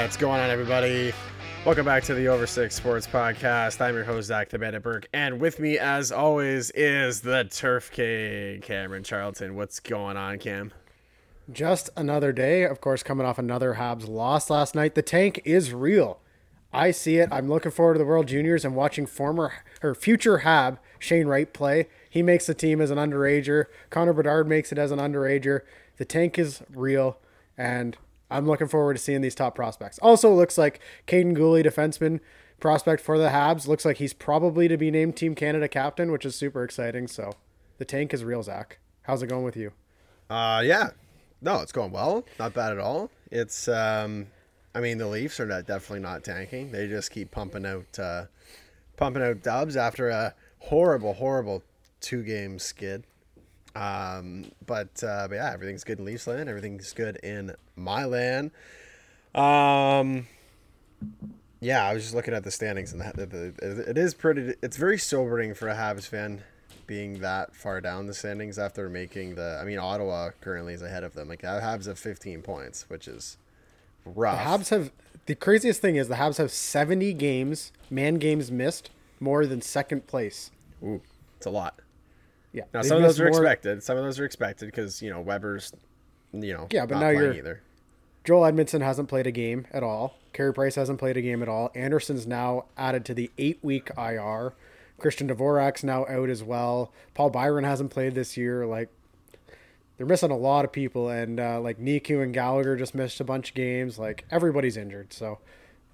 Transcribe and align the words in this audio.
What's 0.00 0.16
going 0.16 0.40
on, 0.40 0.48
everybody? 0.48 1.12
Welcome 1.66 1.84
back 1.84 2.02
to 2.04 2.14
the 2.14 2.26
Over 2.28 2.46
Six 2.46 2.74
Sports 2.74 3.06
Podcast. 3.06 3.82
I'm 3.82 3.94
your 3.94 4.02
host, 4.02 4.28
Zach 4.28 4.48
the 4.48 4.58
Bandit 4.58 4.82
Burke, 4.82 5.06
and 5.12 5.38
with 5.38 5.60
me, 5.60 5.78
as 5.78 6.10
always, 6.10 6.70
is 6.70 7.20
the 7.20 7.44
Turf 7.44 7.92
King, 7.92 8.62
Cameron 8.62 9.04
Charlton. 9.04 9.56
What's 9.56 9.78
going 9.78 10.16
on, 10.16 10.38
Cam? 10.38 10.72
Just 11.52 11.90
another 11.98 12.32
day, 12.32 12.62
of 12.62 12.80
course, 12.80 13.02
coming 13.02 13.26
off 13.26 13.38
another 13.38 13.74
Habs 13.74 14.08
loss 14.08 14.48
last 14.48 14.74
night. 14.74 14.94
The 14.94 15.02
tank 15.02 15.42
is 15.44 15.74
real. 15.74 16.18
I 16.72 16.92
see 16.92 17.18
it. 17.18 17.28
I'm 17.30 17.48
looking 17.48 17.70
forward 17.70 17.94
to 17.94 17.98
the 17.98 18.06
World 18.06 18.26
Juniors 18.26 18.64
and 18.64 18.74
watching 18.74 19.04
former 19.04 19.52
or 19.82 19.94
future 19.94 20.38
Hab 20.38 20.80
Shane 20.98 21.26
Wright 21.26 21.52
play. 21.52 21.88
He 22.08 22.22
makes 22.22 22.46
the 22.46 22.54
team 22.54 22.80
as 22.80 22.90
an 22.90 22.96
underager. 22.96 23.66
Connor 23.90 24.14
Bedard 24.14 24.48
makes 24.48 24.72
it 24.72 24.78
as 24.78 24.92
an 24.92 24.98
underager. 24.98 25.60
The 25.98 26.06
tank 26.06 26.38
is 26.38 26.62
real, 26.70 27.18
and 27.58 27.98
I'm 28.30 28.46
looking 28.46 28.68
forward 28.68 28.94
to 28.94 29.02
seeing 29.02 29.20
these 29.20 29.34
top 29.34 29.54
prospects. 29.54 29.98
Also, 30.00 30.32
looks 30.32 30.56
like 30.56 30.80
Kaiden 31.06 31.36
Guhle, 31.36 31.64
defenseman 31.64 32.20
prospect 32.60 33.02
for 33.02 33.18
the 33.18 33.28
Habs, 33.28 33.66
looks 33.66 33.84
like 33.84 33.96
he's 33.96 34.12
probably 34.12 34.68
to 34.68 34.76
be 34.76 34.90
named 34.90 35.16
Team 35.16 35.34
Canada 35.34 35.68
captain, 35.68 36.12
which 36.12 36.24
is 36.24 36.36
super 36.36 36.62
exciting. 36.62 37.08
So, 37.08 37.32
the 37.78 37.84
tank 37.84 38.14
is 38.14 38.24
real, 38.24 38.42
Zach. 38.42 38.78
How's 39.02 39.22
it 39.22 39.28
going 39.28 39.44
with 39.44 39.56
you? 39.56 39.72
Uh, 40.28 40.62
yeah, 40.64 40.90
no, 41.40 41.60
it's 41.60 41.72
going 41.72 41.90
well. 41.90 42.24
Not 42.38 42.54
bad 42.54 42.72
at 42.72 42.78
all. 42.78 43.10
It's, 43.30 43.66
um, 43.66 44.28
I 44.74 44.80
mean, 44.80 44.98
the 44.98 45.08
Leafs 45.08 45.40
are 45.40 45.46
not, 45.46 45.66
definitely 45.66 46.00
not 46.00 46.22
tanking. 46.22 46.70
They 46.70 46.86
just 46.86 47.10
keep 47.10 47.30
pumping 47.30 47.66
out, 47.66 47.98
uh, 47.98 48.26
pumping 48.96 49.22
out 49.22 49.42
dubs 49.42 49.76
after 49.76 50.08
a 50.10 50.34
horrible, 50.60 51.14
horrible 51.14 51.62
two 52.00 52.22
game 52.22 52.58
skid. 52.58 53.04
Um, 53.74 54.50
but, 54.66 55.02
uh, 55.02 55.28
but 55.28 55.36
yeah, 55.36 55.52
everything's 55.52 55.84
good 55.84 55.98
in 55.98 56.04
Leafs 56.04 56.26
land. 56.26 56.48
Everything's 56.48 56.92
good 56.92 57.16
in 57.16 57.54
my 57.76 58.04
land. 58.04 58.50
Um, 59.34 60.26
yeah, 61.60 61.86
I 61.86 61.94
was 61.94 62.02
just 62.02 62.14
looking 62.14 62.34
at 62.34 62.42
the 62.42 62.50
standings 62.50 62.92
and 62.92 63.00
the, 63.00 63.26
the, 63.26 63.90
it 63.90 63.98
is 63.98 64.14
pretty. 64.14 64.54
It's 64.62 64.76
very 64.76 64.98
sobering 64.98 65.54
for 65.54 65.68
a 65.68 65.74
Habs 65.74 66.06
fan 66.06 66.42
being 66.86 67.20
that 67.20 67.54
far 67.54 67.80
down 67.80 68.06
the 68.06 68.14
standings 68.14 68.58
after 68.58 68.88
making 68.88 69.36
the. 69.36 69.58
I 69.60 69.64
mean, 69.64 69.78
Ottawa 69.78 70.30
currently 70.40 70.74
is 70.74 70.82
ahead 70.82 71.04
of 71.04 71.14
them. 71.14 71.28
Like 71.28 71.42
Habs 71.42 71.86
have 71.86 71.98
15 71.98 72.42
points, 72.42 72.86
which 72.88 73.06
is 73.06 73.36
rough. 74.04 74.38
The 74.38 74.64
Habs 74.64 74.68
have 74.70 74.90
the 75.26 75.34
craziest 75.34 75.80
thing 75.80 75.96
is 75.96 76.08
the 76.08 76.16
Habs 76.16 76.38
have 76.38 76.50
70 76.50 77.12
games, 77.14 77.72
man 77.90 78.14
games 78.14 78.50
missed, 78.50 78.90
more 79.20 79.46
than 79.46 79.62
second 79.62 80.06
place. 80.06 80.50
Ooh, 80.82 81.00
it's 81.36 81.46
a 81.46 81.50
lot. 81.50 81.78
Yeah. 82.52 82.64
Now 82.74 82.82
some 82.82 82.98
of 82.98 83.02
those 83.02 83.20
are 83.20 83.30
more... 83.30 83.40
expected. 83.40 83.82
Some 83.82 83.96
of 83.96 84.04
those 84.04 84.18
are 84.18 84.24
expected 84.24 84.66
because 84.66 85.02
you 85.02 85.10
know 85.10 85.20
Weber's, 85.20 85.72
you 86.32 86.52
know, 86.52 86.66
yeah, 86.70 86.86
but 86.86 86.98
now 86.98 87.10
you're 87.10 87.32
either. 87.32 87.62
Joel 88.24 88.50
Edmundson 88.50 88.82
hasn't 88.82 89.08
played 89.08 89.26
a 89.26 89.32
game 89.32 89.66
at 89.72 89.82
all. 89.82 90.16
Carey 90.32 90.52
Price 90.52 90.74
hasn't 90.74 90.98
played 90.98 91.16
a 91.16 91.22
game 91.22 91.42
at 91.42 91.48
all. 91.48 91.70
Anderson's 91.74 92.26
now 92.26 92.66
added 92.76 93.04
to 93.06 93.14
the 93.14 93.30
eight 93.38 93.58
week 93.62 93.90
IR. 93.96 94.52
Christian 94.98 95.28
Dvorak's 95.28 95.82
now 95.82 96.06
out 96.06 96.28
as 96.28 96.42
well. 96.44 96.92
Paul 97.14 97.30
Byron 97.30 97.64
hasn't 97.64 97.90
played 97.90 98.14
this 98.14 98.36
year. 98.36 98.66
Like 98.66 98.90
they're 99.96 100.06
missing 100.06 100.30
a 100.30 100.36
lot 100.36 100.64
of 100.64 100.72
people, 100.72 101.08
and 101.08 101.40
uh, 101.40 101.60
like 101.60 101.78
Niku 101.78 102.22
and 102.22 102.32
Gallagher 102.32 102.76
just 102.76 102.94
missed 102.94 103.20
a 103.20 103.24
bunch 103.24 103.50
of 103.50 103.54
games. 103.54 103.98
Like 103.98 104.24
everybody's 104.30 104.76
injured, 104.76 105.12
so 105.12 105.38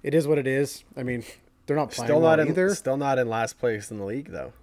it 0.03 0.13
is 0.13 0.27
what 0.27 0.37
it 0.37 0.47
is. 0.47 0.83
I 0.95 1.03
mean, 1.03 1.23
they're 1.65 1.77
not 1.77 1.91
playing 1.91 2.07
still 2.07 2.19
not 2.19 2.37
well 2.37 2.39
in, 2.41 2.47
either. 2.49 2.75
Still 2.75 2.97
not 2.97 3.17
in 3.19 3.29
last 3.29 3.59
place 3.59 3.89
in 3.89 3.97
the 3.97 4.05
league 4.05 4.31
though. 4.31 4.53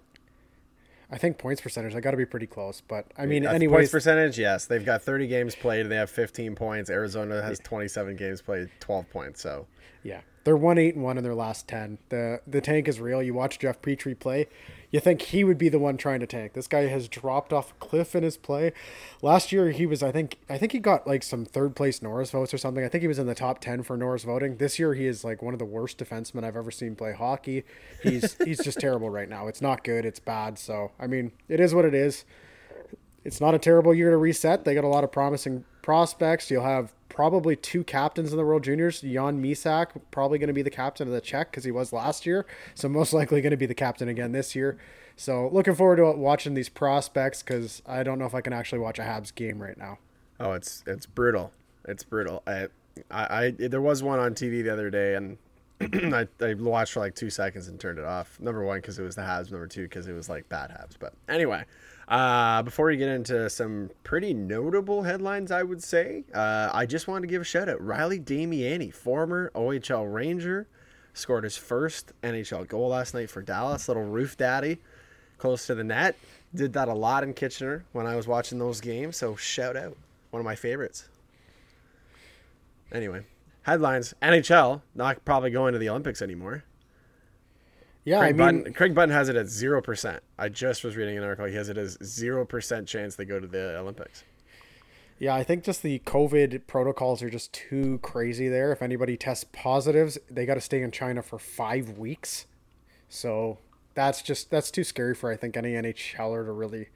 I 1.11 1.17
think 1.17 1.37
points 1.37 1.61
percentage. 1.61 1.95
I 1.95 1.99
got 1.99 2.11
to 2.11 2.17
be 2.17 2.25
pretty 2.25 2.47
close, 2.47 2.81
but 2.87 3.05
I 3.17 3.25
mean, 3.25 3.45
anyway. 3.45 3.77
Points 3.77 3.91
percentage, 3.91 4.39
yes. 4.39 4.65
They've 4.65 4.85
got 4.85 5.01
30 5.01 5.27
games 5.27 5.55
played 5.55 5.81
and 5.81 5.91
they 5.91 5.95
have 5.97 6.09
15 6.09 6.55
points. 6.55 6.89
Arizona 6.89 7.41
has 7.41 7.59
27 7.59 8.15
games 8.15 8.41
played, 8.41 8.69
12 8.79 9.09
points. 9.09 9.41
So 9.41 9.67
yeah, 10.03 10.21
they're 10.45 10.55
one 10.55 10.77
eight 10.77 10.95
and 10.95 11.03
one 11.03 11.17
in 11.17 11.23
their 11.23 11.35
last 11.35 11.67
10. 11.67 11.97
the 12.09 12.39
The 12.47 12.61
tank 12.61 12.87
is 12.87 13.01
real. 13.01 13.21
You 13.21 13.33
watch 13.33 13.59
Jeff 13.59 13.81
Petry 13.81 14.17
play 14.17 14.47
you 14.95 15.01
think 15.01 15.21
he 15.23 15.43
would 15.43 15.57
be 15.57 15.67
the 15.67 15.77
one 15.77 15.97
trying 15.97 16.21
to 16.21 16.25
tank. 16.25 16.53
This 16.53 16.67
guy 16.67 16.87
has 16.87 17.09
dropped 17.09 17.51
off 17.51 17.71
a 17.71 17.73
cliff 17.85 18.15
in 18.15 18.23
his 18.23 18.37
play. 18.37 18.71
Last 19.21 19.51
year 19.51 19.71
he 19.71 19.85
was 19.85 20.01
I 20.01 20.13
think 20.13 20.37
I 20.49 20.57
think 20.57 20.71
he 20.71 20.79
got 20.79 21.05
like 21.05 21.21
some 21.21 21.43
third 21.43 21.75
place 21.75 22.01
Norris 22.01 22.31
votes 22.31 22.53
or 22.53 22.57
something. 22.57 22.81
I 22.81 22.87
think 22.87 23.01
he 23.01 23.09
was 23.09 23.19
in 23.19 23.27
the 23.27 23.35
top 23.35 23.59
10 23.59 23.83
for 23.83 23.97
Norris 23.97 24.23
voting. 24.23 24.55
This 24.55 24.79
year 24.79 24.93
he 24.93 25.05
is 25.05 25.25
like 25.25 25.41
one 25.41 25.53
of 25.53 25.59
the 25.59 25.65
worst 25.65 25.97
defensemen 25.97 26.45
I've 26.45 26.55
ever 26.55 26.71
seen 26.71 26.95
play 26.95 27.11
hockey. 27.11 27.65
He's 28.03 28.37
he's 28.45 28.63
just 28.63 28.79
terrible 28.79 29.09
right 29.09 29.27
now. 29.27 29.49
It's 29.49 29.61
not 29.61 29.83
good, 29.83 30.05
it's 30.05 30.21
bad. 30.21 30.57
So, 30.57 30.93
I 30.97 31.07
mean, 31.07 31.33
it 31.49 31.59
is 31.59 31.73
what 31.73 31.83
it 31.83 31.93
is. 31.93 32.23
It's 33.25 33.41
not 33.41 33.53
a 33.53 33.59
terrible 33.59 33.93
year 33.93 34.11
to 34.11 34.17
reset. 34.17 34.63
They 34.63 34.73
got 34.75 34.85
a 34.85 34.87
lot 34.87 35.03
of 35.03 35.11
promising 35.11 35.65
prospects. 35.81 36.49
You'll 36.49 36.63
have 36.63 36.93
probably 37.09 37.55
two 37.55 37.83
captains 37.83 38.31
in 38.31 38.37
the 38.37 38.45
World 38.45 38.63
Juniors. 38.63 39.01
Jan 39.01 39.41
Mysak 39.41 39.89
probably 40.11 40.37
going 40.37 40.47
to 40.47 40.53
be 40.53 40.61
the 40.61 40.69
captain 40.69 41.07
of 41.07 41.13
the 41.13 41.21
Czech 41.21 41.51
because 41.51 41.63
he 41.63 41.71
was 41.71 41.93
last 41.93 42.25
year, 42.25 42.45
so 42.73 42.89
most 42.89 43.13
likely 43.19 43.41
going 43.41 43.51
to 43.51 43.57
be 43.57 43.65
the 43.65 43.75
captain 43.75 44.07
again 44.07 44.31
this 44.31 44.55
year. 44.55 44.77
So 45.15 45.49
looking 45.51 45.75
forward 45.75 45.97
to 45.97 46.11
watching 46.11 46.53
these 46.53 46.69
prospects 46.69 47.41
because 47.41 47.81
I 47.85 48.03
don't 48.03 48.19
know 48.19 48.25
if 48.25 48.35
I 48.35 48.41
can 48.41 48.53
actually 48.53 48.79
watch 48.79 48.99
a 48.99 49.03
Habs 49.03 49.33
game 49.33 49.61
right 49.61 49.77
now. 49.77 49.99
Oh, 50.39 50.51
it's 50.53 50.83
it's 50.85 51.05
brutal. 51.05 51.51
It's 51.87 52.03
brutal. 52.03 52.43
I 52.45 52.67
I, 53.09 53.45
I 53.45 53.51
there 53.51 53.81
was 53.81 54.03
one 54.03 54.19
on 54.19 54.33
TV 54.33 54.63
the 54.63 54.71
other 54.71 54.89
day 54.89 55.15
and. 55.15 55.37
I, 55.81 56.25
I 56.39 56.53
watched 56.53 56.93
for 56.93 57.01
like 57.01 57.15
two 57.15 57.29
seconds 57.29 57.67
and 57.67 57.77
turned 57.77 57.99
it 57.99 58.05
off. 58.05 58.39
Number 58.39 58.63
one, 58.63 58.77
because 58.77 58.97
it 58.97 59.03
was 59.03 59.15
the 59.15 59.23
Habs. 59.23 59.51
Number 59.51 59.67
two, 59.67 59.83
because 59.83 60.07
it 60.07 60.13
was 60.13 60.29
like 60.29 60.47
bad 60.47 60.69
Habs. 60.69 60.95
But 60.97 61.13
anyway, 61.27 61.65
uh, 62.07 62.61
before 62.61 62.87
we 62.87 62.97
get 62.97 63.09
into 63.09 63.49
some 63.49 63.89
pretty 64.03 64.33
notable 64.33 65.03
headlines, 65.03 65.51
I 65.51 65.63
would 65.63 65.83
say, 65.83 66.23
uh, 66.33 66.69
I 66.71 66.85
just 66.85 67.07
wanted 67.07 67.21
to 67.21 67.27
give 67.27 67.41
a 67.41 67.45
shout 67.45 67.67
out. 67.67 67.83
Riley 67.83 68.19
Damiani, 68.19 68.93
former 68.93 69.51
OHL 69.55 70.13
Ranger, 70.13 70.67
scored 71.13 71.43
his 71.43 71.57
first 71.57 72.11
NHL 72.21 72.67
goal 72.67 72.89
last 72.89 73.13
night 73.13 73.29
for 73.29 73.41
Dallas. 73.41 73.87
Little 73.87 74.03
roof 74.03 74.37
daddy, 74.37 74.77
close 75.39 75.65
to 75.67 75.75
the 75.75 75.83
net. 75.83 76.15
Did 76.53 76.73
that 76.73 76.87
a 76.87 76.93
lot 76.93 77.23
in 77.23 77.33
Kitchener 77.33 77.85
when 77.91 78.05
I 78.05 78.15
was 78.15 78.27
watching 78.27 78.59
those 78.59 78.81
games. 78.81 79.17
So 79.17 79.35
shout 79.35 79.75
out, 79.75 79.97
one 80.29 80.39
of 80.39 80.45
my 80.45 80.55
favorites. 80.55 81.09
Anyway, 82.91 83.25
headlines: 83.63 84.13
NHL 84.21 84.81
not 84.93 85.25
probably 85.25 85.49
going 85.49 85.73
to 85.73 85.79
the 85.79 85.89
Olympics 85.89 86.21
anymore. 86.21 86.63
Yeah, 88.05 88.19
Craig 88.19 88.39
I 88.39 88.51
mean, 88.51 88.59
Button, 88.59 88.73
Craig 88.73 88.95
Button 88.95 89.13
has 89.13 89.29
it 89.29 89.35
at 89.35 89.47
zero 89.47 89.81
percent. 89.81 90.21
I 90.37 90.47
just 90.47 90.83
was 90.83 90.95
reading 90.95 91.17
an 91.17 91.23
article. 91.23 91.45
He 91.45 91.55
has 91.55 91.69
it 91.69 91.77
as 91.77 91.97
zero 92.03 92.45
percent 92.45 92.87
chance 92.87 93.15
they 93.15 93.25
go 93.25 93.39
to 93.39 93.47
the 93.47 93.77
Olympics. 93.77 94.23
Yeah, 95.17 95.33
I 95.33 95.43
think 95.43 95.63
just 95.63 95.81
the 95.81 95.99
COVID 95.99 96.67
protocols 96.67 97.23
are 97.23 97.29
just 97.29 97.51
too 97.51 97.99
crazy 98.03 98.47
there. 98.47 98.71
If 98.71 98.81
anybody 98.81 99.17
tests 99.17 99.45
positives, 99.51 100.19
they 100.29 100.45
got 100.45 100.55
to 100.55 100.61
stay 100.61 100.81
in 100.81 100.91
China 100.91 101.21
for 101.23 101.39
five 101.39 101.97
weeks. 101.97 102.45
So 103.09 103.57
that's 103.95 104.21
just 104.21 104.51
that's 104.51 104.69
too 104.69 104.83
scary 104.83 105.15
for 105.15 105.31
I 105.31 105.35
think 105.35 105.57
any 105.57 105.73
NHLer 105.73 106.45
to 106.45 106.51
really 106.51 106.89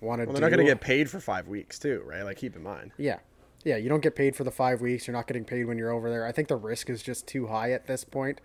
want 0.00 0.20
to. 0.20 0.26
Do. 0.26 0.32
Well, 0.32 0.40
they're 0.40 0.50
not 0.50 0.56
going 0.56 0.66
to 0.66 0.72
get 0.72 0.80
paid 0.80 1.08
for 1.08 1.20
five 1.20 1.46
weeks 1.46 1.78
too, 1.78 2.02
right? 2.04 2.24
Like 2.24 2.38
keep 2.38 2.56
in 2.56 2.64
mind. 2.64 2.90
Yeah, 2.96 3.18
yeah, 3.64 3.76
you 3.76 3.88
don't 3.88 4.02
get 4.02 4.16
paid 4.16 4.34
for 4.34 4.42
the 4.42 4.50
five 4.50 4.80
weeks. 4.80 5.06
You're 5.06 5.16
not 5.16 5.28
getting 5.28 5.44
paid 5.44 5.66
when 5.66 5.78
you're 5.78 5.92
over 5.92 6.10
there. 6.10 6.26
I 6.26 6.32
think 6.32 6.48
the 6.48 6.56
risk 6.56 6.90
is 6.90 7.00
just 7.00 7.28
too 7.28 7.46
high 7.46 7.70
at 7.70 7.86
this 7.86 8.02
point 8.02 8.40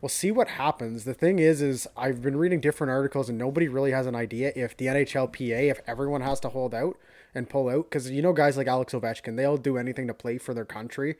we'll 0.00 0.08
see 0.08 0.30
what 0.30 0.48
happens. 0.48 1.04
The 1.04 1.14
thing 1.14 1.38
is, 1.38 1.62
is 1.62 1.86
I've 1.96 2.22
been 2.22 2.36
reading 2.36 2.60
different 2.60 2.90
articles 2.90 3.28
and 3.28 3.38
nobody 3.38 3.68
really 3.68 3.92
has 3.92 4.06
an 4.06 4.14
idea 4.14 4.52
if 4.54 4.76
the 4.76 4.86
NHLPA, 4.86 5.70
if 5.70 5.80
everyone 5.86 6.20
has 6.20 6.40
to 6.40 6.48
hold 6.48 6.74
out 6.74 6.96
and 7.34 7.48
pull 7.48 7.68
out, 7.68 7.90
because 7.90 8.10
you 8.10 8.22
know 8.22 8.32
guys 8.32 8.56
like 8.56 8.66
Alex 8.66 8.92
Ovechkin, 8.92 9.36
they'll 9.36 9.56
do 9.56 9.76
anything 9.76 10.06
to 10.06 10.14
play 10.14 10.38
for 10.38 10.54
their 10.54 10.64
country. 10.64 11.16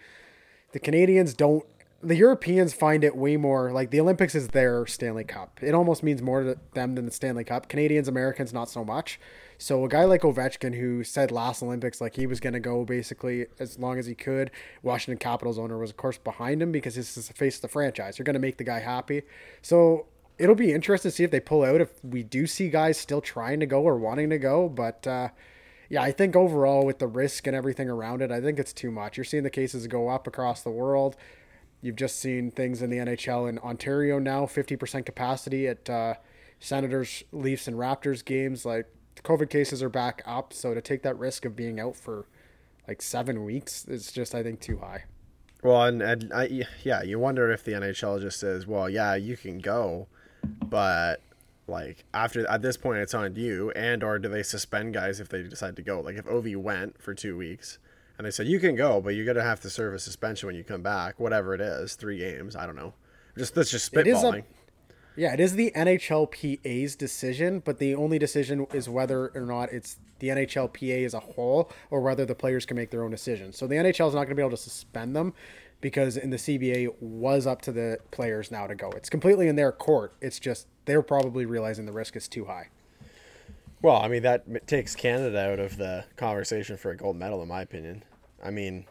The 0.73 0.79
Canadians 0.79 1.35
don't. 1.35 1.65
The 2.03 2.17
Europeans 2.17 2.75
find 2.75 3.03
it 3.03 3.17
way 3.17 3.37
more 3.37 3.73
like 3.73 3.91
the 3.91 4.01
Olympics 4.01 4.35
is 4.35 4.49
their 4.49 4.87
Stanley 4.87 5.25
Cup. 5.25 5.59
It 5.63 5.75
almost 5.75 6.03
means 6.03 6.21
more 6.21 6.43
to 6.43 6.59
them 6.75 6.95
than 6.95 7.07
the 7.07 7.11
Stanley 7.11 7.43
Cup. 7.43 7.69
Canadians, 7.69 8.07
Americans, 8.07 8.53
not 8.53 8.69
so 8.69 8.85
much. 8.85 9.19
So 9.59 9.85
a 9.85 9.89
guy 9.89 10.05
like 10.05 10.23
Ovechkin, 10.23 10.75
who 10.75 11.03
said 11.05 11.31
last 11.31 11.63
Olympics 11.63 12.01
like 12.01 12.17
he 12.17 12.27
was 12.27 12.41
going 12.41 12.53
to 12.53 12.61
go 12.61 12.85
basically 12.85 13.47
as 13.59 13.79
long 13.79 13.99
as 13.99 14.07
he 14.07 14.15
could, 14.15 14.51
Washington 14.83 15.19
Capitals 15.19 15.59
owner 15.59 15.79
was 15.79 15.91
of 15.91 15.97
course 15.97 16.19
behind 16.19 16.63
him 16.63 16.73
because 16.73 16.95
this 16.95 17.17
is 17.17 17.29
the 17.29 17.35
face 17.35 17.57
of 17.57 17.63
the 17.63 17.69
franchise. 17.69 18.19
You're 18.19 18.25
going 18.25 18.35
to 18.35 18.41
make 18.41 18.59
the 18.59 18.65
guy 18.65 18.81
happy. 18.81 19.23
So 19.63 20.07
it'll 20.39 20.55
be 20.55 20.73
interesting 20.73 21.11
to 21.11 21.17
see 21.17 21.25
if 21.25 21.31
they 21.31 21.41
pull 21.41 21.65
out. 21.65 21.81
If 21.81 22.05
we 22.05 22.23
do 22.23 22.47
see 22.47 22.69
guys 22.69 22.99
still 22.99 23.21
trying 23.21 23.61
to 23.61 23.67
go 23.67 23.83
or 23.83 23.97
wanting 23.97 24.31
to 24.31 24.39
go, 24.39 24.69
but. 24.69 25.07
Uh, 25.07 25.29
yeah, 25.89 26.03
I 26.03 26.11
think 26.11 26.35
overall 26.35 26.85
with 26.85 26.99
the 26.99 27.07
risk 27.07 27.47
and 27.47 27.55
everything 27.55 27.89
around 27.89 28.23
it, 28.23 28.33
I 28.33 28.41
think 28.41 28.59
it's 28.59 28.73
too 28.73 28.91
much. 28.91 29.17
You're 29.17 29.25
seeing 29.25 29.45
the 29.45 29.51
cases 29.51 29.87
go 29.87 30.09
up 30.09 30.27
across 30.27 30.63
the 30.63 30.71
world. 30.71 31.17
You've 31.81 31.97
just 31.97 32.19
seen 32.19 32.51
things 32.51 32.83
in 32.83 32.91
the 32.91 32.97
NHL 32.97 33.49
in 33.49 33.59
Ontario 33.61 34.19
now, 34.19 34.47
50% 34.47 35.07
capacity 35.07 35.69
at 35.69 35.89
uh, 35.89 36.15
Senators, 36.59 37.23
Leafs, 37.33 37.69
and 37.69 37.77
Raptors 37.77 38.25
games. 38.25 38.65
Like 38.65 38.87
COVID 39.23 39.51
cases 39.51 39.83
are 39.83 39.89
back 39.89 40.23
up, 40.27 40.53
so 40.53 40.75
to 40.75 40.81
take 40.81 41.03
that 41.03 41.19
risk 41.19 41.45
of 41.45 41.57
being 41.57 41.81
out 41.81 41.97
for 41.97 42.27
like 42.87 43.03
seven 43.03 43.45
weeks 43.45 43.85
is 43.87 44.13
just, 44.13 44.35
I 44.35 44.43
think, 44.43 44.61
too 44.61 44.79
high. 44.79 45.05
Well, 45.63 45.83
and, 45.85 46.03
and 46.03 46.33
I, 46.33 46.65
yeah, 46.85 47.03
you 47.03 47.19
wonder 47.19 47.51
if 47.51 47.65
the 47.65 47.73
NHL 47.73 48.21
just 48.21 48.39
says, 48.39 48.67
well, 48.67 48.89
yeah, 48.89 49.15
you 49.17 49.37
can 49.37 49.59
go, 49.59 50.07
but 50.65 51.21
like 51.69 52.05
after 52.15 52.49
at 52.49 52.63
this 52.63 52.77
point 52.77 52.99
it's 52.99 53.15
on 53.15 53.35
you, 53.35 53.73
and 53.73 54.05
or 54.05 54.19
do 54.21 54.29
they 54.29 54.43
suspend 54.45 54.95
guys 54.95 55.19
if 55.19 55.29
they 55.29 55.43
decide 55.43 55.75
to 55.77 55.83
go? 55.83 56.01
Like 56.01 56.17
if 56.17 56.25
Ovi 56.27 56.57
went 56.57 57.01
for 57.03 57.13
two 57.15 57.37
weeks 57.37 57.79
and 58.19 58.27
they 58.27 58.31
said 58.31 58.47
you 58.47 58.61
can 58.61 58.77
go, 58.77 59.01
but 59.01 59.17
you're 59.17 59.25
gonna 59.27 59.43
have 59.43 59.61
to 59.63 59.71
serve 59.71 59.95
a 59.95 59.99
suspension 59.99 60.47
when 60.47 60.55
you 60.55 60.63
come 60.63 60.83
back, 60.83 61.19
whatever 61.19 61.55
it 61.55 61.61
is, 61.61 61.97
three 61.97 62.19
games. 62.19 62.55
I 62.55 62.67
don't 62.67 62.77
know. 62.77 62.95
Just 63.37 63.57
that's 63.57 63.71
just 63.71 63.93
It 63.97 64.07
is 64.07 64.23
a- 64.23 64.27
spitballing. 64.27 64.45
Yeah, 65.17 65.33
it 65.33 65.41
is 65.41 65.55
the 65.55 65.73
NHLPA's 65.75 66.95
decision, 66.95 67.61
but 67.65 67.79
the 67.79 67.95
only 67.95 68.19
decision 68.19 68.67
is 68.75 68.89
whether 68.89 69.29
or 69.35 69.41
not 69.43 69.73
it's 69.73 69.97
the 70.19 70.29
NHLPA 70.29 71.05
as 71.07 71.15
a 71.15 71.21
whole 71.21 71.71
or 71.91 72.03
whether 72.03 72.27
the 72.27 72.35
players 72.35 72.67
can 72.67 72.77
make 72.77 72.91
their 72.91 73.03
own 73.03 73.11
decision. 73.11 73.53
So 73.53 73.67
the 73.67 73.77
NHL 73.77 74.09
is 74.09 74.15
not 74.15 74.25
going 74.25 74.31
to 74.31 74.35
be 74.35 74.43
able 74.43 74.51
to 74.51 74.57
suspend 74.57 75.17
them 75.17 75.33
because 75.81 76.17
in 76.17 76.31
the 76.31 76.37
CBA 76.37 76.95
was 77.01 77.47
up 77.47 77.63
to 77.63 77.73
the 77.73 77.99
players 78.11 78.51
now 78.51 78.67
to 78.67 78.75
go. 78.75 78.91
It's 78.91 79.09
completely 79.09 79.49
in 79.49 79.57
their 79.57 79.73
court. 79.73 80.15
It's 80.21 80.39
just 80.39 80.67
they're 80.85 81.03
probably 81.03 81.47
realizing 81.47 81.87
the 81.87 81.93
risk 81.93 82.17
is 82.17 82.29
too 82.29 82.45
high. 82.45 82.69
Well, 83.83 83.97
I 83.97 84.09
mean 84.09 84.23
that 84.23 84.67
takes 84.67 84.95
Canada 84.95 85.53
out 85.53 85.59
of 85.59 85.77
the 85.77 86.05
conversation 86.17 86.77
for 86.77 86.91
a 86.91 86.97
gold 86.97 87.17
medal, 87.17 87.43
in 87.43 87.49
my 87.49 87.63
opinion. 87.63 88.05
I 88.43 88.51
mean, 88.51 88.87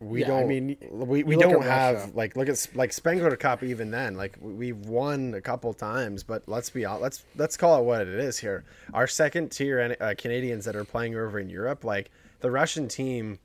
we 0.00 0.20
Yeah, 0.20 0.26
don't. 0.28 0.42
I 0.42 0.46
mean, 0.46 0.76
we, 0.90 1.22
we 1.24 1.36
don't 1.36 1.62
have 1.62 2.14
like 2.14 2.36
look 2.36 2.48
at 2.48 2.66
like 2.74 2.92
Spengler 2.92 3.34
Cup. 3.36 3.62
Even 3.62 3.90
then, 3.90 4.14
like 4.16 4.36
we- 4.40 4.52
we've 4.52 4.76
won 4.86 5.34
a 5.34 5.40
couple 5.40 5.72
times, 5.72 6.22
but 6.22 6.42
let's 6.46 6.68
be 6.70 6.82
hon- 6.82 7.00
let's 7.00 7.24
let's 7.36 7.56
call 7.56 7.80
it 7.80 7.84
what 7.84 8.02
it 8.02 8.08
is 8.08 8.38
here. 8.38 8.64
Our 8.92 9.06
second 9.06 9.50
tier 9.52 9.96
uh, 10.00 10.14
Canadians 10.18 10.64
that 10.66 10.76
are 10.76 10.84
playing 10.84 11.14
over 11.14 11.38
in 11.38 11.48
Europe, 11.48 11.82
like 11.84 12.10
the 12.40 12.50
Russian 12.50 12.88
team, 12.88 13.38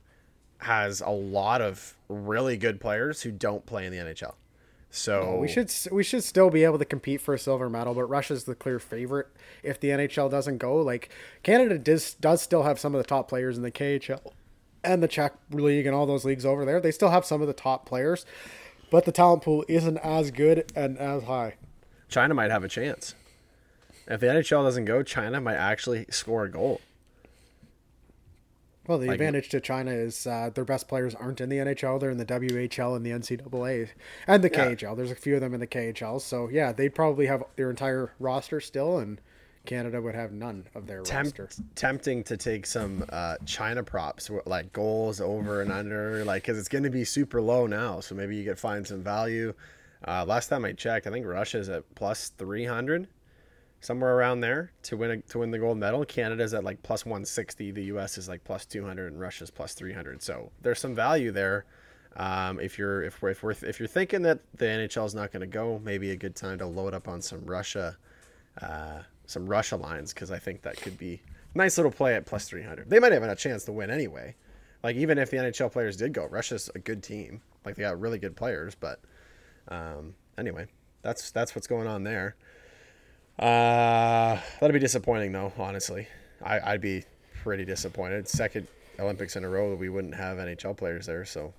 has 0.60 1.00
a 1.02 1.10
lot 1.10 1.62
of 1.62 1.96
really 2.10 2.58
good 2.58 2.80
players 2.82 3.22
who 3.22 3.32
don't 3.32 3.66
play 3.66 3.86
in 3.86 3.92
the 3.92 3.98
NHL. 4.00 4.34
So 4.94 5.38
We 5.40 5.48
should 5.48 5.72
we 5.90 6.04
should 6.04 6.24
still 6.24 6.50
be 6.50 6.66
able 6.66 6.78
to 6.78 6.84
compete 6.86 7.22
for 7.22 7.34
a 7.34 7.40
silver 7.40 7.70
medal, 7.70 7.94
but 7.94 8.04
Russia's 8.06 8.44
the 8.44 8.56
clear 8.56 8.78
favorite 8.78 9.28
if 9.64 9.80
the 9.80 9.88
NHL 9.88 10.30
doesn't 10.30 10.58
go. 10.58 10.76
Like 10.82 11.10
Canada 11.44 11.80
does 11.80 12.14
does 12.16 12.42
still 12.42 12.64
have 12.64 12.78
some 12.78 12.94
of 12.94 12.98
the 13.02 13.08
top 13.08 13.30
players 13.30 13.56
in 13.56 13.64
the 13.64 13.72
KHL 13.72 14.34
and 14.84 15.02
the 15.04 15.08
Czech 15.08 15.34
league 15.52 15.86
and 15.86 15.96
all 15.96 16.06
those 16.06 16.26
leagues 16.26 16.46
over 16.46 16.66
there. 16.66 16.80
They 16.80 16.92
still 16.92 17.10
have 17.10 17.26
some 17.26 17.42
of 17.42 17.48
the 17.48 17.54
top 17.54 17.86
players, 17.86 18.26
but 18.90 19.06
the 19.06 19.12
talent 19.12 19.44
pool 19.44 19.64
isn't 19.68 19.98
as 19.98 20.32
good 20.32 20.72
and 20.76 20.98
as 20.98 21.24
high. 21.24 21.56
China 22.10 22.34
might 22.34 22.52
have 22.52 22.64
a 22.64 22.68
chance. 22.68 23.16
If 24.08 24.20
the 24.20 24.28
NHL 24.28 24.64
doesn't 24.64 24.86
go, 24.86 25.04
China 25.04 25.40
might 25.40 25.56
actually 25.56 26.06
score 26.10 26.46
a 26.46 26.52
goal. 26.52 26.82
Well, 28.88 28.98
the 28.98 29.08
Like- 29.08 29.16
advantage 29.16 29.50
to 29.50 29.62
China 29.62 29.92
is 29.92 30.26
uh, 30.26 30.50
their 30.54 30.66
best 30.66 30.88
players 30.88 31.14
aren't 31.14 31.40
in 31.40 31.50
the 31.50 31.58
NHL; 31.60 32.00
they're 32.00 32.10
in 32.10 32.18
the 32.18 32.26
WHL 32.26 32.96
and 32.96 33.06
the 33.06 33.12
NCAA 33.12 33.90
and 34.28 34.44
the 34.44 34.50
Yeah. 34.52 34.66
KHL. 34.72 34.96
There's 34.98 35.12
a 35.12 35.16
few 35.16 35.36
of 35.36 35.42
them 35.42 35.54
in 35.54 35.60
the 35.60 35.68
KHL, 35.68 36.20
so 36.20 36.50
yeah, 36.50 36.72
they'd 36.72 36.96
probably 36.96 37.28
have 37.28 37.44
their 37.56 37.70
entire 37.70 38.12
roster 38.20 38.60
still, 38.60 38.98
and 38.98 39.22
Canada 39.66 40.02
would 40.02 40.16
have 40.16 40.32
none 40.32 40.66
of 40.74 40.88
their 40.88 41.02
Tempt, 41.04 41.38
roster. 41.40 41.64
tempting 41.76 42.24
to 42.24 42.36
take 42.38 42.66
some 42.66 43.06
uh, 43.10 43.36
China 43.46 43.84
props, 43.84 44.30
like 44.46 44.74
goals 44.74 45.22
over 45.22 45.62
and 45.62 45.72
under, 45.72 46.26
like 46.26 46.44
because 46.44 46.58
it's 46.58 46.68
going 46.70 46.84
to 46.84 46.90
be 46.90 47.04
super 47.06 47.42
low 47.42 47.68
now. 47.68 48.00
So 48.00 48.16
maybe 48.16 48.36
you 48.36 48.44
could 48.44 48.60
find 48.60 48.86
some 48.86 49.04
value. 49.04 49.54
Uh, 50.08 50.26
last 50.26 50.48
time 50.48 50.66
I 50.66 50.74
checked, 50.74 51.06
I 51.06 51.12
think 51.12 51.26
Russia's 51.28 51.70
at 51.70 51.84
plus 51.94 52.30
three 52.30 52.66
hundred, 52.66 53.08
somewhere 53.82 54.16
around 54.16 54.42
there 54.42 54.72
to 54.84 54.98
win 54.98 55.12
a, 55.12 55.18
to 55.18 55.40
win 55.40 55.52
the 55.52 55.60
gold 55.60 55.78
medal. 55.78 56.04
Canada's 56.06 56.56
at 56.56 56.64
like 56.64 56.82
plus 56.82 57.06
one 57.06 57.24
sixty. 57.24 57.70
The 57.70 57.84
U.S. 57.86 58.18
is 58.18 58.28
like 58.28 58.44
plus 58.44 58.66
two 58.66 58.84
hundred, 58.84 59.12
and 59.12 59.22
Russia's 59.22 59.52
plus 59.52 59.76
three 59.76 59.94
hundred. 59.94 60.24
So 60.24 60.52
there's 60.62 60.80
some 60.80 60.96
value 60.96 61.32
there. 61.32 61.66
Um, 62.18 62.60
if 62.60 62.80
you're 62.80 63.04
if 63.04 63.22
we're, 63.22 63.30
if 63.30 63.44
we're 63.44 63.52
if 63.52 63.80
you're 63.80 63.88
thinking 63.88 64.24
that 64.24 64.40
the 64.56 64.66
NHL 64.66 65.06
is 65.06 65.14
not 65.14 65.32
going 65.32 65.42
to 65.42 65.48
go, 65.48 65.80
maybe 65.84 66.10
a 66.10 66.18
good 66.18 66.36
time 66.36 66.58
to 66.58 66.66
load 66.66 66.96
up 66.96 67.08
on 67.08 67.22
some 67.22 67.46
Russia 67.46 67.96
uh, 68.60 69.04
some 69.32 69.48
Russia 69.48 69.76
lines 69.76 70.14
because 70.14 70.32
I 70.32 70.40
think 70.40 70.62
that 70.64 70.78
could 70.78 70.98
be 70.98 71.22
nice 71.56 71.78
little 71.78 71.92
play 71.92 72.16
at 72.16 72.26
plus 72.26 72.48
300. 72.48 72.90
They 72.90 73.00
might 73.00 73.12
have 73.12 73.24
a 73.24 73.36
chance 73.36 73.64
to 73.66 73.72
win 73.72 73.90
anyway. 73.90 74.36
Like 74.84 74.96
even 74.96 75.18
if 75.18 75.30
the 75.30 75.38
NHL 75.38 75.72
players 75.72 75.98
did 75.98 76.14
go, 76.14 76.26
Russia's 76.26 76.70
a 76.74 76.80
good 76.80 77.04
team. 77.04 77.42
Like 77.66 77.76
they 77.76 77.84
got 77.84 78.00
really 78.00 78.18
good 78.18 78.36
players, 78.36 78.76
but 78.76 79.00
um, 79.68 80.16
anyway, 80.38 80.68
that's 81.02 81.32
that's 81.32 81.56
what's 81.56 81.68
going 81.68 81.88
on 81.88 82.04
there. 82.04 82.36
Uh, 83.38 84.40
that'd 84.60 84.74
be 84.74 84.80
disappointing 84.80 85.32
though. 85.32 85.54
Honestly, 85.58 86.08
I, 86.44 86.60
I'd 86.74 86.82
be 86.82 87.04
pretty 87.44 87.66
disappointed. 87.66 88.28
Second 88.28 88.68
Olympics 89.00 89.36
in 89.36 89.44
a 89.44 89.50
row 89.50 89.70
that 89.70 89.78
we 89.78 89.90
wouldn't 89.90 90.16
have 90.16 90.38
NHL 90.38 90.76
players 90.76 91.06
there, 91.06 91.26
so 91.26 91.54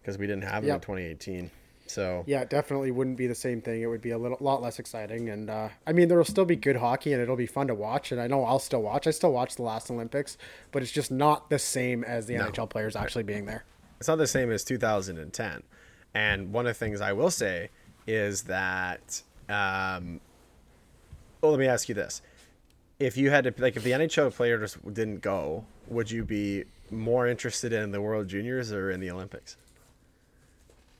because 0.00 0.16
we 0.18 0.26
didn't 0.26 0.44
have 0.44 0.62
them 0.62 0.70
in 0.76 0.80
2018. 0.80 1.50
So 1.90 2.22
Yeah, 2.26 2.40
it 2.42 2.50
definitely 2.50 2.90
wouldn't 2.92 3.16
be 3.16 3.26
the 3.26 3.34
same 3.34 3.60
thing. 3.60 3.82
It 3.82 3.86
would 3.86 4.00
be 4.00 4.10
a 4.10 4.18
little 4.18 4.38
lot 4.40 4.62
less 4.62 4.78
exciting, 4.78 5.28
and 5.28 5.50
uh, 5.50 5.68
I 5.86 5.92
mean, 5.92 6.08
there 6.08 6.16
will 6.16 6.24
still 6.24 6.44
be 6.44 6.56
good 6.56 6.76
hockey, 6.76 7.12
and 7.12 7.20
it'll 7.20 7.36
be 7.36 7.46
fun 7.46 7.66
to 7.66 7.74
watch. 7.74 8.12
And 8.12 8.20
I 8.20 8.26
know 8.28 8.44
I'll 8.44 8.58
still 8.60 8.82
watch. 8.82 9.06
I 9.06 9.10
still 9.10 9.32
watch 9.32 9.56
the 9.56 9.62
last 9.62 9.90
Olympics, 9.90 10.38
but 10.72 10.82
it's 10.82 10.92
just 10.92 11.10
not 11.10 11.50
the 11.50 11.58
same 11.58 12.04
as 12.04 12.26
the 12.26 12.34
No. 12.36 12.44
NHL 12.46 12.68
players 12.70 12.94
actually 12.96 13.24
being 13.24 13.46
there. 13.46 13.64
it's 13.98 14.08
not 14.08 14.16
the 14.16 14.26
same 14.26 14.50
as 14.50 14.64
2010. 14.64 15.62
And 16.14 16.52
one 16.52 16.66
of 16.66 16.70
the 16.70 16.78
things 16.78 17.00
I 17.00 17.12
will 17.12 17.30
say 17.30 17.70
is 18.06 18.44
that, 18.44 19.22
um, 19.48 20.20
well, 21.40 21.50
let 21.52 21.60
me 21.60 21.66
ask 21.66 21.88
you 21.88 21.94
this: 21.94 22.22
if 22.98 23.16
you 23.16 23.30
had 23.30 23.44
to, 23.44 23.54
like, 23.58 23.76
if 23.76 23.82
the 23.82 23.90
NHL 23.92 24.32
players 24.34 24.78
didn't 24.92 25.20
go, 25.20 25.64
would 25.88 26.10
you 26.10 26.24
be 26.24 26.64
more 26.90 27.26
interested 27.26 27.72
in 27.72 27.90
the 27.92 28.00
World 28.00 28.28
Juniors 28.28 28.72
or 28.72 28.90
in 28.90 29.00
the 29.00 29.10
Olympics? 29.10 29.56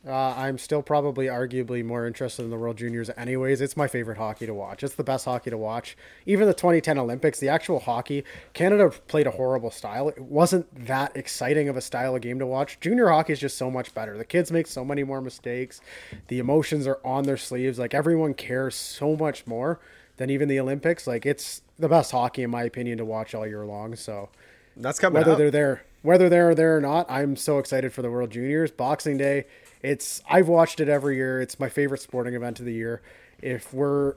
Uh, 0.07 0.35
I'm 0.35 0.57
still 0.57 0.81
probably 0.81 1.27
arguably 1.27 1.85
more 1.85 2.07
interested 2.07 2.43
in 2.43 2.49
the 2.51 2.57
World 2.57 2.79
Juniors, 2.79 3.11
anyways. 3.19 3.61
It's 3.61 3.77
my 3.77 3.87
favorite 3.87 4.17
hockey 4.17 4.47
to 4.47 4.55
watch. 4.55 4.83
It's 4.83 4.95
the 4.95 5.05
best 5.05 5.27
hockey 5.27 5.51
to 5.51 5.59
watch. 5.59 5.95
Even 6.25 6.47
the 6.47 6.55
2010 6.55 6.97
Olympics, 6.97 7.39
the 7.39 7.51
actual 7.51 7.81
hockey, 7.81 8.25
Canada 8.55 8.89
played 9.09 9.27
a 9.27 9.33
horrible 9.33 9.71
style. 9.71 10.09
It 10.09 10.19
wasn't 10.19 10.87
that 10.87 11.15
exciting 11.15 11.69
of 11.69 11.77
a 11.77 11.83
style 11.83 12.17
of 12.17 12.23
game 12.23 12.39
to 12.39 12.47
watch. 12.47 12.81
Junior 12.81 13.09
hockey 13.11 13.35
is 13.35 13.41
just 13.41 13.59
so 13.59 13.71
much 13.71 13.93
better. 13.93 14.17
The 14.17 14.25
kids 14.25 14.51
make 14.51 14.67
so 14.67 14.87
many 14.87 15.05
more 15.05 15.21
mistakes. 15.21 15.83
The 16.29 16.39
emotions 16.39 16.87
are 16.87 16.99
on 17.05 17.25
their 17.25 17.37
sleeves. 17.37 17.79
Like 17.79 17.93
everyone 17.93 18.33
cares 18.33 18.75
so 18.77 19.17
much 19.17 19.47
more 19.47 19.81
than 20.17 20.31
even 20.31 20.49
the 20.49 20.61
Olympics. 20.61 21.07
Like 21.07 21.27
it's 21.27 21.61
the 21.79 21.91
best 21.91 22.13
hockey, 22.13 22.43
in 22.43 22.51
my 22.51 22.63
opinion, 22.63 22.97
to 22.99 23.05
watch 23.05 23.35
all 23.35 23.47
year 23.47 23.67
long. 23.67 23.97
So 23.97 24.31
That's 24.79 24.99
coming 24.99 25.19
whether 25.19 25.33
up. 25.33 25.39
they're 25.39 25.51
there 25.51 25.83
whether 26.03 26.31
they're 26.31 26.55
there 26.55 26.79
or 26.79 26.81
not 26.81 27.05
i'm 27.11 27.37
so 27.37 27.59
excited 27.59 27.93
for 27.93 28.01
the 28.01 28.11
world 28.11 28.31
juniors 28.31 28.71
boxing 28.71 29.19
day 29.19 29.45
it's 29.83 30.23
i've 30.29 30.49
watched 30.49 30.81
it 30.81 30.89
every 30.89 31.17
year 31.17 31.41
it's 31.41 31.59
my 31.59 31.69
favorite 31.69 32.01
sporting 32.01 32.35
event 32.35 32.61
of 32.61 32.67
the 32.67 32.73
year 32.73 33.01
if 33.41 33.73
we're 33.73 34.15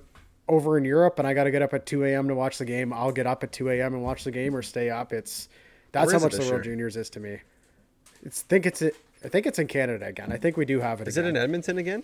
over 0.47 0.77
in 0.77 0.85
europe 0.85 1.19
and 1.19 1.27
i 1.27 1.33
got 1.33 1.45
to 1.45 1.51
get 1.51 1.61
up 1.61 1.73
at 1.73 1.85
2 1.85 2.03
a.m 2.05 2.27
to 2.27 2.35
watch 2.35 2.57
the 2.57 2.65
game 2.65 2.91
i'll 2.91 3.11
get 3.11 3.25
up 3.25 3.43
at 3.43 3.51
2 3.51 3.69
a.m 3.69 3.93
and 3.93 4.03
watch 4.03 4.23
the 4.23 4.31
game 4.31 4.55
or 4.55 4.61
stay 4.61 4.89
up 4.89 5.13
it's 5.13 5.47
that's 5.91 6.11
how 6.11 6.19
much 6.19 6.33
the 6.33 6.39
world 6.39 6.51
year? 6.51 6.73
juniors 6.73 6.97
is 6.97 7.09
to 7.09 7.19
me 7.19 7.39
it's 8.23 8.41
think 8.41 8.65
it's 8.65 8.81
i 8.81 9.27
think 9.27 9.45
it's 9.45 9.59
in 9.59 9.67
canada 9.67 10.05
again 10.05 10.31
i 10.31 10.37
think 10.37 10.57
we 10.57 10.65
do 10.65 10.79
have 10.79 10.99
it 11.01 11.07
Is 11.07 11.17
it 11.17 11.25
in 11.25 11.37
Edmonton 11.37 11.77
again? 11.77 12.03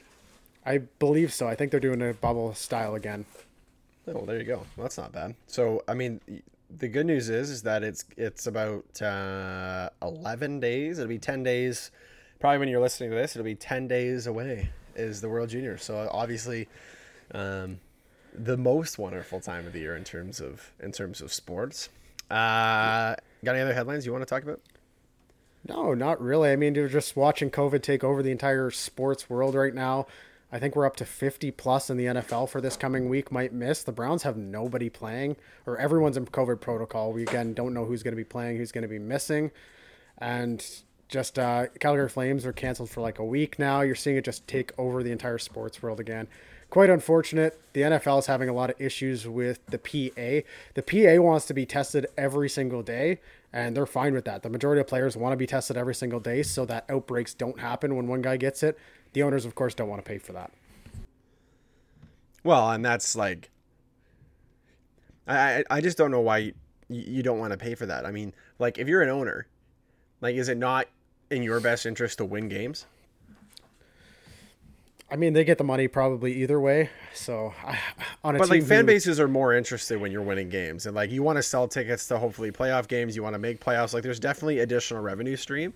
i 0.65 0.77
believe 0.77 1.33
so 1.33 1.47
i 1.47 1.55
think 1.55 1.71
they're 1.71 1.79
doing 1.79 2.01
a 2.01 2.13
bubble 2.13 2.53
style 2.53 2.95
again 2.95 3.25
Oh, 4.07 4.13
well, 4.13 4.25
there 4.25 4.39
you 4.39 4.43
go. 4.43 4.57
Well, 4.75 4.85
that's 4.85 4.97
not 4.97 5.11
bad. 5.11 5.35
So, 5.45 5.83
I 5.87 5.93
mean, 5.93 6.19
the 6.75 6.87
good 6.87 7.05
news 7.05 7.29
is 7.29 7.49
is 7.49 7.61
that 7.63 7.83
it's 7.83 8.05
it's 8.17 8.47
about 8.47 9.01
uh, 9.01 9.89
eleven 10.01 10.59
days. 10.59 10.97
It'll 10.99 11.09
be 11.09 11.19
ten 11.19 11.43
days. 11.43 11.91
Probably 12.39 12.57
when 12.59 12.69
you're 12.69 12.81
listening 12.81 13.09
to 13.09 13.15
this, 13.15 13.35
it'll 13.35 13.45
be 13.45 13.55
ten 13.55 13.87
days 13.87 14.27
away. 14.27 14.69
Is 14.95 15.21
the 15.21 15.29
World 15.29 15.49
Junior? 15.49 15.77
So 15.77 16.09
obviously, 16.11 16.67
um, 17.33 17.79
the 18.33 18.57
most 18.57 18.97
wonderful 18.97 19.39
time 19.39 19.65
of 19.67 19.73
the 19.73 19.79
year 19.79 19.95
in 19.95 20.03
terms 20.03 20.39
of 20.39 20.71
in 20.79 20.91
terms 20.91 21.21
of 21.21 21.33
sports. 21.33 21.89
Uh, 22.29 23.15
got 23.43 23.55
any 23.55 23.61
other 23.61 23.73
headlines 23.73 24.05
you 24.05 24.11
want 24.11 24.21
to 24.21 24.29
talk 24.29 24.43
about? 24.43 24.61
No, 25.67 25.93
not 25.93 26.21
really. 26.21 26.51
I 26.51 26.55
mean, 26.55 26.75
you're 26.75 26.87
just 26.87 27.15
watching 27.15 27.51
COVID 27.51 27.81
take 27.81 28.03
over 28.03 28.23
the 28.23 28.31
entire 28.31 28.71
sports 28.71 29.29
world 29.29 29.55
right 29.55 29.73
now. 29.73 30.07
I 30.51 30.57
think 30.57 30.75
we're 30.75 30.85
up 30.85 30.95
to 30.95 31.05
50 31.05 31.51
plus 31.51 31.89
in 31.89 31.97
the 31.97 32.05
NFL 32.05 32.49
for 32.49 32.59
this 32.59 32.75
coming 32.75 33.07
week. 33.07 33.31
Might 33.31 33.53
miss. 33.53 33.83
The 33.83 33.91
Browns 33.91 34.23
have 34.23 34.35
nobody 34.35 34.89
playing, 34.89 35.35
or 35.65 35.77
everyone's 35.77 36.17
in 36.17 36.25
COVID 36.25 36.59
protocol. 36.59 37.11
We 37.11 37.23
again 37.23 37.53
don't 37.53 37.73
know 37.73 37.85
who's 37.85 38.01
going 38.01 38.13
to 38.13 38.17
be 38.17 38.23
playing, 38.23 38.57
who's 38.57 38.71
going 38.71 38.81
to 38.83 38.87
be 38.87 38.99
missing, 38.99 39.51
and 40.17 40.65
just 41.09 41.39
uh, 41.39 41.67
Calgary 41.79 42.07
Flames 42.07 42.45
are 42.45 42.53
canceled 42.53 42.89
for 42.89 43.01
like 43.01 43.19
a 43.19 43.25
week 43.25 43.59
now. 43.59 43.81
You're 43.81 43.95
seeing 43.95 44.15
it 44.15 44.23
just 44.23 44.47
take 44.47 44.71
over 44.77 45.03
the 45.03 45.11
entire 45.11 45.39
sports 45.39 45.81
world 45.81 45.99
again. 45.99 46.27
Quite 46.69 46.91
unfortunate. 46.91 47.59
The 47.73 47.81
NFL 47.81 48.19
is 48.19 48.25
having 48.27 48.47
a 48.47 48.53
lot 48.53 48.69
of 48.69 48.79
issues 48.79 49.27
with 49.27 49.65
the 49.65 49.79
PA. 49.79 50.47
The 50.75 50.83
PA 50.83 51.21
wants 51.21 51.47
to 51.47 51.55
be 51.55 51.65
tested 51.65 52.05
every 52.15 52.47
single 52.47 52.83
day, 52.83 53.19
and 53.51 53.75
they're 53.75 53.87
fine 53.87 54.13
with 54.13 54.25
that. 54.25 54.43
The 54.43 54.51
majority 54.51 54.79
of 54.79 54.85
players 54.85 55.17
want 55.17 55.33
to 55.33 55.37
be 55.37 55.47
tested 55.47 55.77
every 55.77 55.95
single 55.95 56.19
day 56.19 56.43
so 56.43 56.65
that 56.65 56.85
outbreaks 56.87 57.33
don't 57.33 57.59
happen 57.59 57.95
when 57.95 58.07
one 58.07 58.21
guy 58.21 58.37
gets 58.37 58.61
it. 58.61 58.77
The 59.13 59.23
owners, 59.23 59.45
of 59.45 59.55
course, 59.55 59.73
don't 59.73 59.89
want 59.89 60.05
to 60.05 60.07
pay 60.07 60.19
for 60.19 60.33
that. 60.33 60.51
Well, 62.43 62.69
and 62.69 62.85
that's 62.85 63.15
like, 63.15 63.49
I 65.27 65.63
I, 65.71 65.81
just 65.81 65.97
don't 65.97 66.11
know 66.11 66.21
why 66.21 66.37
you, 66.37 66.53
you 66.87 67.23
don't 67.23 67.39
want 67.39 67.51
to 67.51 67.57
pay 67.57 67.73
for 67.73 67.87
that. 67.87 68.05
I 68.05 68.11
mean, 68.11 68.33
like 68.59 68.77
if 68.77 68.87
you're 68.87 69.01
an 69.01 69.09
owner, 69.09 69.47
like 70.21 70.35
is 70.35 70.49
it 70.49 70.57
not 70.57 70.87
in 71.29 71.43
your 71.43 71.59
best 71.59 71.85
interest 71.85 72.17
to 72.19 72.25
win 72.25 72.49
games? 72.49 72.85
I 75.11 75.15
mean, 75.15 75.33
they 75.33 75.43
get 75.43 75.57
the 75.57 75.63
money 75.63 75.87
probably 75.87 76.33
either 76.43 76.59
way. 76.59 76.91
So 77.15 77.51
I, 77.65 77.79
on 78.23 78.35
a 78.35 78.39
But 78.39 78.49
like 78.49 78.63
fan 78.63 78.81
who- 78.81 78.85
bases 78.87 79.19
are 79.19 79.27
more 79.27 79.53
interested 79.55 79.99
when 79.99 80.11
you're 80.11 80.21
winning 80.21 80.49
games, 80.49 80.85
and 80.85 80.95
like 80.95 81.09
you 81.09 81.23
want 81.23 81.37
to 81.37 81.43
sell 81.43 81.67
tickets 81.67 82.07
to 82.09 82.19
hopefully 82.19 82.51
playoff 82.51 82.87
games. 82.87 83.15
You 83.15 83.23
want 83.23 83.33
to 83.33 83.39
make 83.39 83.59
playoffs. 83.63 83.93
Like 83.93 84.03
there's 84.03 84.19
definitely 84.19 84.59
additional 84.59 85.01
revenue 85.01 85.35
stream. 85.35 85.73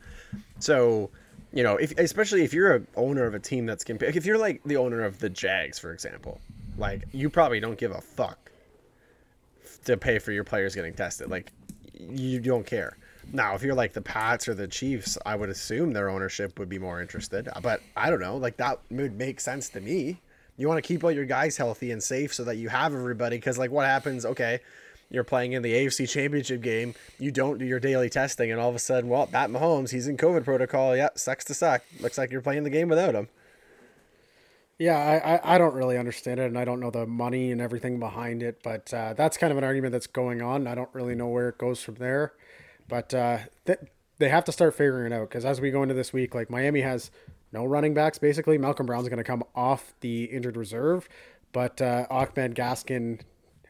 So, 0.59 1.09
you 1.51 1.63
know, 1.63 1.77
if 1.77 1.97
especially 1.97 2.43
if 2.43 2.53
you're 2.53 2.75
a 2.75 2.81
owner 2.95 3.25
of 3.25 3.33
a 3.33 3.39
team 3.39 3.65
that's 3.65 3.83
comp- 3.83 4.03
if 4.03 4.23
you're 4.25 4.37
like 4.37 4.61
the 4.65 4.77
owner 4.77 5.01
of 5.03 5.17
the 5.17 5.29
Jags, 5.31 5.79
for 5.79 5.91
example, 5.93 6.39
like 6.77 7.03
you 7.11 7.27
probably 7.29 7.59
don't 7.59 7.77
give 7.79 7.91
a 7.91 8.01
fuck 8.01 8.51
to 9.85 9.97
pay 9.97 10.19
for 10.19 10.31
your 10.31 10.43
players 10.43 10.75
getting 10.75 10.93
tested. 10.93 11.31
Like 11.31 11.51
you 11.99 12.39
don't 12.39 12.67
care. 12.67 12.97
Now, 13.31 13.55
if 13.55 13.63
you're 13.63 13.75
like 13.75 13.93
the 13.93 14.01
Pats 14.01 14.47
or 14.47 14.53
the 14.53 14.67
Chiefs, 14.67 15.17
I 15.25 15.35
would 15.35 15.49
assume 15.49 15.93
their 15.93 16.09
ownership 16.09 16.59
would 16.59 16.69
be 16.69 16.79
more 16.79 17.01
interested. 17.01 17.47
But 17.61 17.81
I 17.95 18.09
don't 18.09 18.19
know. 18.19 18.37
Like 18.37 18.57
that 18.57 18.79
would 18.91 19.17
make 19.17 19.39
sense 19.39 19.69
to 19.69 19.81
me. 19.81 20.19
You 20.57 20.67
want 20.67 20.83
to 20.83 20.87
keep 20.87 21.03
all 21.03 21.11
your 21.11 21.25
guys 21.25 21.57
healthy 21.57 21.91
and 21.91 22.01
safe 22.01 22.33
so 22.33 22.43
that 22.43 22.57
you 22.57 22.69
have 22.69 22.93
everybody. 22.93 23.37
Because 23.37 23.57
like, 23.57 23.71
what 23.71 23.85
happens? 23.85 24.25
Okay, 24.25 24.59
you're 25.09 25.23
playing 25.23 25.53
in 25.53 25.61
the 25.61 25.73
AFC 25.73 26.09
Championship 26.09 26.61
game. 26.61 26.95
You 27.19 27.31
don't 27.31 27.57
do 27.57 27.65
your 27.65 27.79
daily 27.79 28.09
testing, 28.09 28.51
and 28.51 28.59
all 28.59 28.69
of 28.69 28.75
a 28.75 28.79
sudden, 28.79 29.09
well, 29.09 29.27
Pat 29.27 29.49
Mahomes, 29.49 29.91
he's 29.91 30.07
in 30.07 30.17
COVID 30.17 30.43
protocol. 30.43 30.95
Yeah, 30.95 31.09
sucks 31.15 31.45
to 31.45 31.53
suck. 31.53 31.83
Looks 31.99 32.17
like 32.17 32.31
you're 32.31 32.41
playing 32.41 32.63
the 32.63 32.69
game 32.69 32.89
without 32.89 33.15
him. 33.15 33.29
Yeah, 34.79 34.97
I, 34.97 35.35
I, 35.35 35.55
I 35.55 35.57
don't 35.59 35.75
really 35.75 35.97
understand 35.97 36.39
it, 36.39 36.45
and 36.45 36.57
I 36.57 36.65
don't 36.65 36.79
know 36.79 36.89
the 36.89 37.05
money 37.05 37.51
and 37.51 37.61
everything 37.61 37.99
behind 37.99 38.41
it. 38.41 38.61
But 38.63 38.91
uh, 38.93 39.13
that's 39.13 39.37
kind 39.37 39.51
of 39.51 39.57
an 39.57 39.63
argument 39.63 39.91
that's 39.91 40.07
going 40.07 40.41
on. 40.41 40.67
I 40.67 40.75
don't 40.75 40.89
really 40.93 41.15
know 41.15 41.27
where 41.27 41.49
it 41.49 41.57
goes 41.57 41.81
from 41.81 41.95
there. 41.95 42.33
But 42.93 43.11
uh, 43.11 43.39
th- 43.65 43.79
they 44.19 44.29
have 44.29 44.45
to 44.45 44.51
start 44.51 44.75
figuring 44.75 45.11
it 45.11 45.15
out 45.15 45.27
because 45.27 45.45
as 45.45 45.59
we 45.59 45.71
go 45.71 45.81
into 45.81 45.95
this 45.95 46.13
week, 46.13 46.35
like 46.35 46.51
Miami 46.51 46.81
has 46.81 47.09
no 47.51 47.65
running 47.65 47.95
backs. 47.95 48.19
Basically, 48.19 48.55
Malcolm 48.59 48.85
Brown's 48.85 49.09
going 49.09 49.17
to 49.17 49.23
come 49.23 49.43
off 49.55 49.95
the 50.01 50.25
injured 50.25 50.55
reserve, 50.55 51.09
but 51.53 51.81
uh, 51.81 52.05
Ahmed 52.11 52.53
Gaskin 52.53 53.21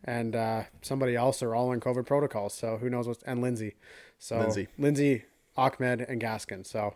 and 0.03 0.36
uh, 0.36 0.63
somebody 0.82 1.15
else 1.15 1.42
are 1.42 1.56
all 1.56 1.72
in 1.72 1.80
COVID 1.80 2.06
protocols. 2.06 2.53
So 2.53 2.75
who 2.75 2.89
knows 2.89 3.08
what's 3.08 3.24
and 3.24 3.42
Lindsay. 3.42 3.75
So 4.20 4.39
Lindsay. 4.39 4.68
Lindsay, 4.77 5.24
Ahmed, 5.56 6.01
and 6.01 6.22
Gaskin. 6.22 6.68
So 6.68 6.94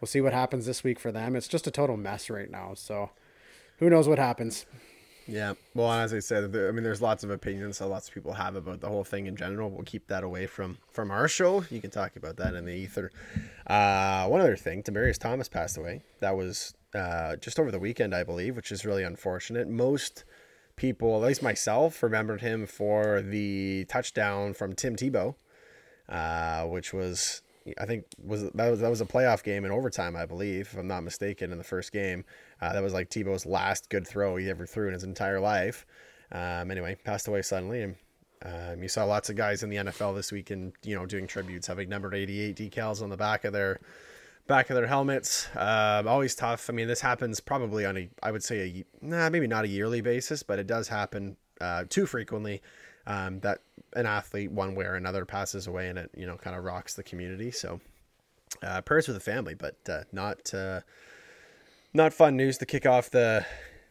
we'll 0.00 0.08
see 0.08 0.20
what 0.20 0.32
happens 0.32 0.66
this 0.66 0.82
week 0.82 0.98
for 0.98 1.12
them. 1.12 1.36
It's 1.36 1.46
just 1.46 1.68
a 1.68 1.70
total 1.70 1.96
mess 1.96 2.28
right 2.28 2.50
now. 2.50 2.72
So 2.74 3.10
who 3.78 3.88
knows 3.88 4.08
what 4.08 4.18
happens. 4.18 4.66
Yeah. 5.30 5.54
Well, 5.74 5.92
as 5.92 6.12
I 6.12 6.18
said, 6.18 6.44
I 6.44 6.72
mean, 6.72 6.82
there's 6.82 7.00
lots 7.00 7.22
of 7.22 7.30
opinions 7.30 7.78
that 7.78 7.86
lots 7.86 8.08
of 8.08 8.14
people 8.14 8.32
have 8.32 8.56
about 8.56 8.80
the 8.80 8.88
whole 8.88 9.04
thing 9.04 9.26
in 9.26 9.36
general. 9.36 9.70
We'll 9.70 9.84
keep 9.84 10.08
that 10.08 10.24
away 10.24 10.46
from 10.46 10.78
from 10.90 11.12
our 11.12 11.28
show. 11.28 11.64
You 11.70 11.80
can 11.80 11.90
talk 11.90 12.16
about 12.16 12.36
that 12.38 12.54
in 12.54 12.64
the 12.64 12.74
ether. 12.74 13.12
Uh, 13.64 14.26
one 14.26 14.40
other 14.40 14.56
thing, 14.56 14.82
Demaryius 14.82 15.18
Thomas 15.18 15.48
passed 15.48 15.78
away. 15.78 16.02
That 16.18 16.36
was 16.36 16.74
uh, 16.96 17.36
just 17.36 17.60
over 17.60 17.70
the 17.70 17.78
weekend, 17.78 18.12
I 18.12 18.24
believe, 18.24 18.56
which 18.56 18.72
is 18.72 18.84
really 18.84 19.04
unfortunate. 19.04 19.68
Most 19.68 20.24
people, 20.74 21.14
at 21.22 21.28
least 21.28 21.44
myself, 21.44 22.02
remembered 22.02 22.40
him 22.40 22.66
for 22.66 23.22
the 23.22 23.84
touchdown 23.84 24.52
from 24.52 24.74
Tim 24.74 24.96
Tebow, 24.96 25.36
uh, 26.08 26.64
which 26.64 26.92
was 26.92 27.42
I 27.78 27.86
think 27.86 28.04
was 28.24 28.50
that 28.50 28.70
was 28.70 28.80
that 28.80 28.90
was 28.90 29.00
a 29.00 29.06
playoff 29.06 29.44
game 29.44 29.64
in 29.64 29.70
overtime, 29.70 30.16
I 30.16 30.26
believe, 30.26 30.70
if 30.72 30.76
I'm 30.76 30.88
not 30.88 31.04
mistaken, 31.04 31.52
in 31.52 31.58
the 31.58 31.64
first 31.64 31.92
game. 31.92 32.24
Uh, 32.60 32.72
that 32.72 32.82
was 32.82 32.92
like 32.92 33.08
Tebow's 33.10 33.46
last 33.46 33.88
good 33.88 34.06
throw 34.06 34.36
he 34.36 34.50
ever 34.50 34.66
threw 34.66 34.88
in 34.88 34.94
his 34.94 35.04
entire 35.04 35.40
life. 35.40 35.86
Um, 36.32 36.70
anyway, 36.70 36.96
passed 37.04 37.26
away 37.26 37.42
suddenly, 37.42 37.82
and 37.82 37.96
um, 38.44 38.82
you 38.82 38.88
saw 38.88 39.04
lots 39.04 39.30
of 39.30 39.36
guys 39.36 39.62
in 39.62 39.70
the 39.70 39.76
NFL 39.76 40.14
this 40.14 40.32
weekend, 40.32 40.72
you 40.82 40.94
know, 40.94 41.06
doing 41.06 41.26
tributes, 41.26 41.66
having 41.66 41.88
numbered 41.88 42.14
88 42.14 42.56
decals 42.56 43.02
on 43.02 43.10
the 43.10 43.16
back 43.16 43.44
of 43.44 43.52
their 43.52 43.80
back 44.46 44.70
of 44.70 44.76
their 44.76 44.86
helmets. 44.86 45.48
Um, 45.56 46.08
always 46.08 46.34
tough. 46.34 46.68
I 46.68 46.72
mean, 46.72 46.88
this 46.88 47.00
happens 47.00 47.40
probably 47.40 47.84
on 47.84 47.96
a, 47.96 48.08
I 48.22 48.32
would 48.32 48.42
say 48.42 48.60
a, 48.60 48.84
nah, 49.00 49.30
maybe 49.30 49.46
not 49.46 49.64
a 49.64 49.68
yearly 49.68 50.00
basis, 50.00 50.42
but 50.42 50.58
it 50.58 50.66
does 50.66 50.88
happen 50.88 51.36
uh, 51.60 51.84
too 51.88 52.06
frequently. 52.06 52.62
Um, 53.06 53.40
that 53.40 53.60
an 53.94 54.06
athlete, 54.06 54.50
one 54.50 54.74
way 54.74 54.84
or 54.84 54.94
another, 54.94 55.24
passes 55.24 55.66
away, 55.66 55.88
and 55.88 55.98
it 55.98 56.10
you 56.16 56.26
know 56.26 56.36
kind 56.36 56.56
of 56.56 56.64
rocks 56.64 56.94
the 56.94 57.02
community. 57.02 57.50
So, 57.50 57.80
uh, 58.62 58.80
prayers 58.82 59.06
for 59.06 59.12
the 59.12 59.20
family, 59.20 59.54
but 59.54 59.76
uh, 59.88 60.02
not 60.12 60.52
uh, 60.54 60.80
not 61.92 62.12
fun 62.12 62.36
news 62.36 62.58
to 62.58 62.66
kick 62.66 62.86
off 62.86 63.10
the 63.10 63.44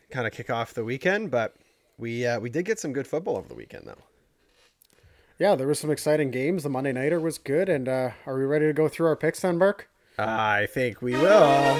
kind 0.09 0.25
of 0.27 0.33
kick 0.33 0.49
off 0.49 0.73
the 0.73 0.83
weekend. 0.83 1.31
But 1.31 1.55
we 1.97 2.25
uh, 2.25 2.39
we 2.39 2.49
did 2.49 2.65
get 2.65 2.79
some 2.79 2.93
good 2.93 3.07
football 3.07 3.37
over 3.37 3.47
the 3.47 3.55
weekend, 3.55 3.87
though. 3.87 4.03
Yeah, 5.39 5.55
there 5.55 5.67
was 5.67 5.79
some 5.79 5.89
exciting 5.89 6.31
games. 6.31 6.63
The 6.63 6.69
Monday 6.69 6.91
Nighter 6.91 7.19
was 7.19 7.37
good. 7.37 7.69
And 7.69 7.87
uh, 7.87 8.11
are 8.25 8.37
we 8.37 8.43
ready 8.43 8.67
to 8.67 8.73
go 8.73 8.89
through 8.89 9.07
our 9.07 9.15
picks 9.15 9.39
then, 9.39 9.57
Burke? 9.57 9.89
I 10.17 10.67
think 10.73 11.01
we 11.01 11.13
will. 11.13 11.77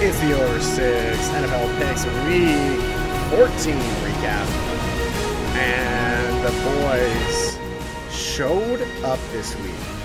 It's 0.00 0.18
the 0.20 0.40
over 0.40 0.60
six 0.60 1.28
NFL 1.28 1.78
picks 1.78 2.04
week 2.24 2.80
14 3.36 3.74
recap. 4.04 4.46
And 5.56 6.44
the 6.44 6.52
boys 6.64 7.58
showed 8.16 8.80
up 9.04 9.18
this 9.32 9.54
week. 9.56 9.97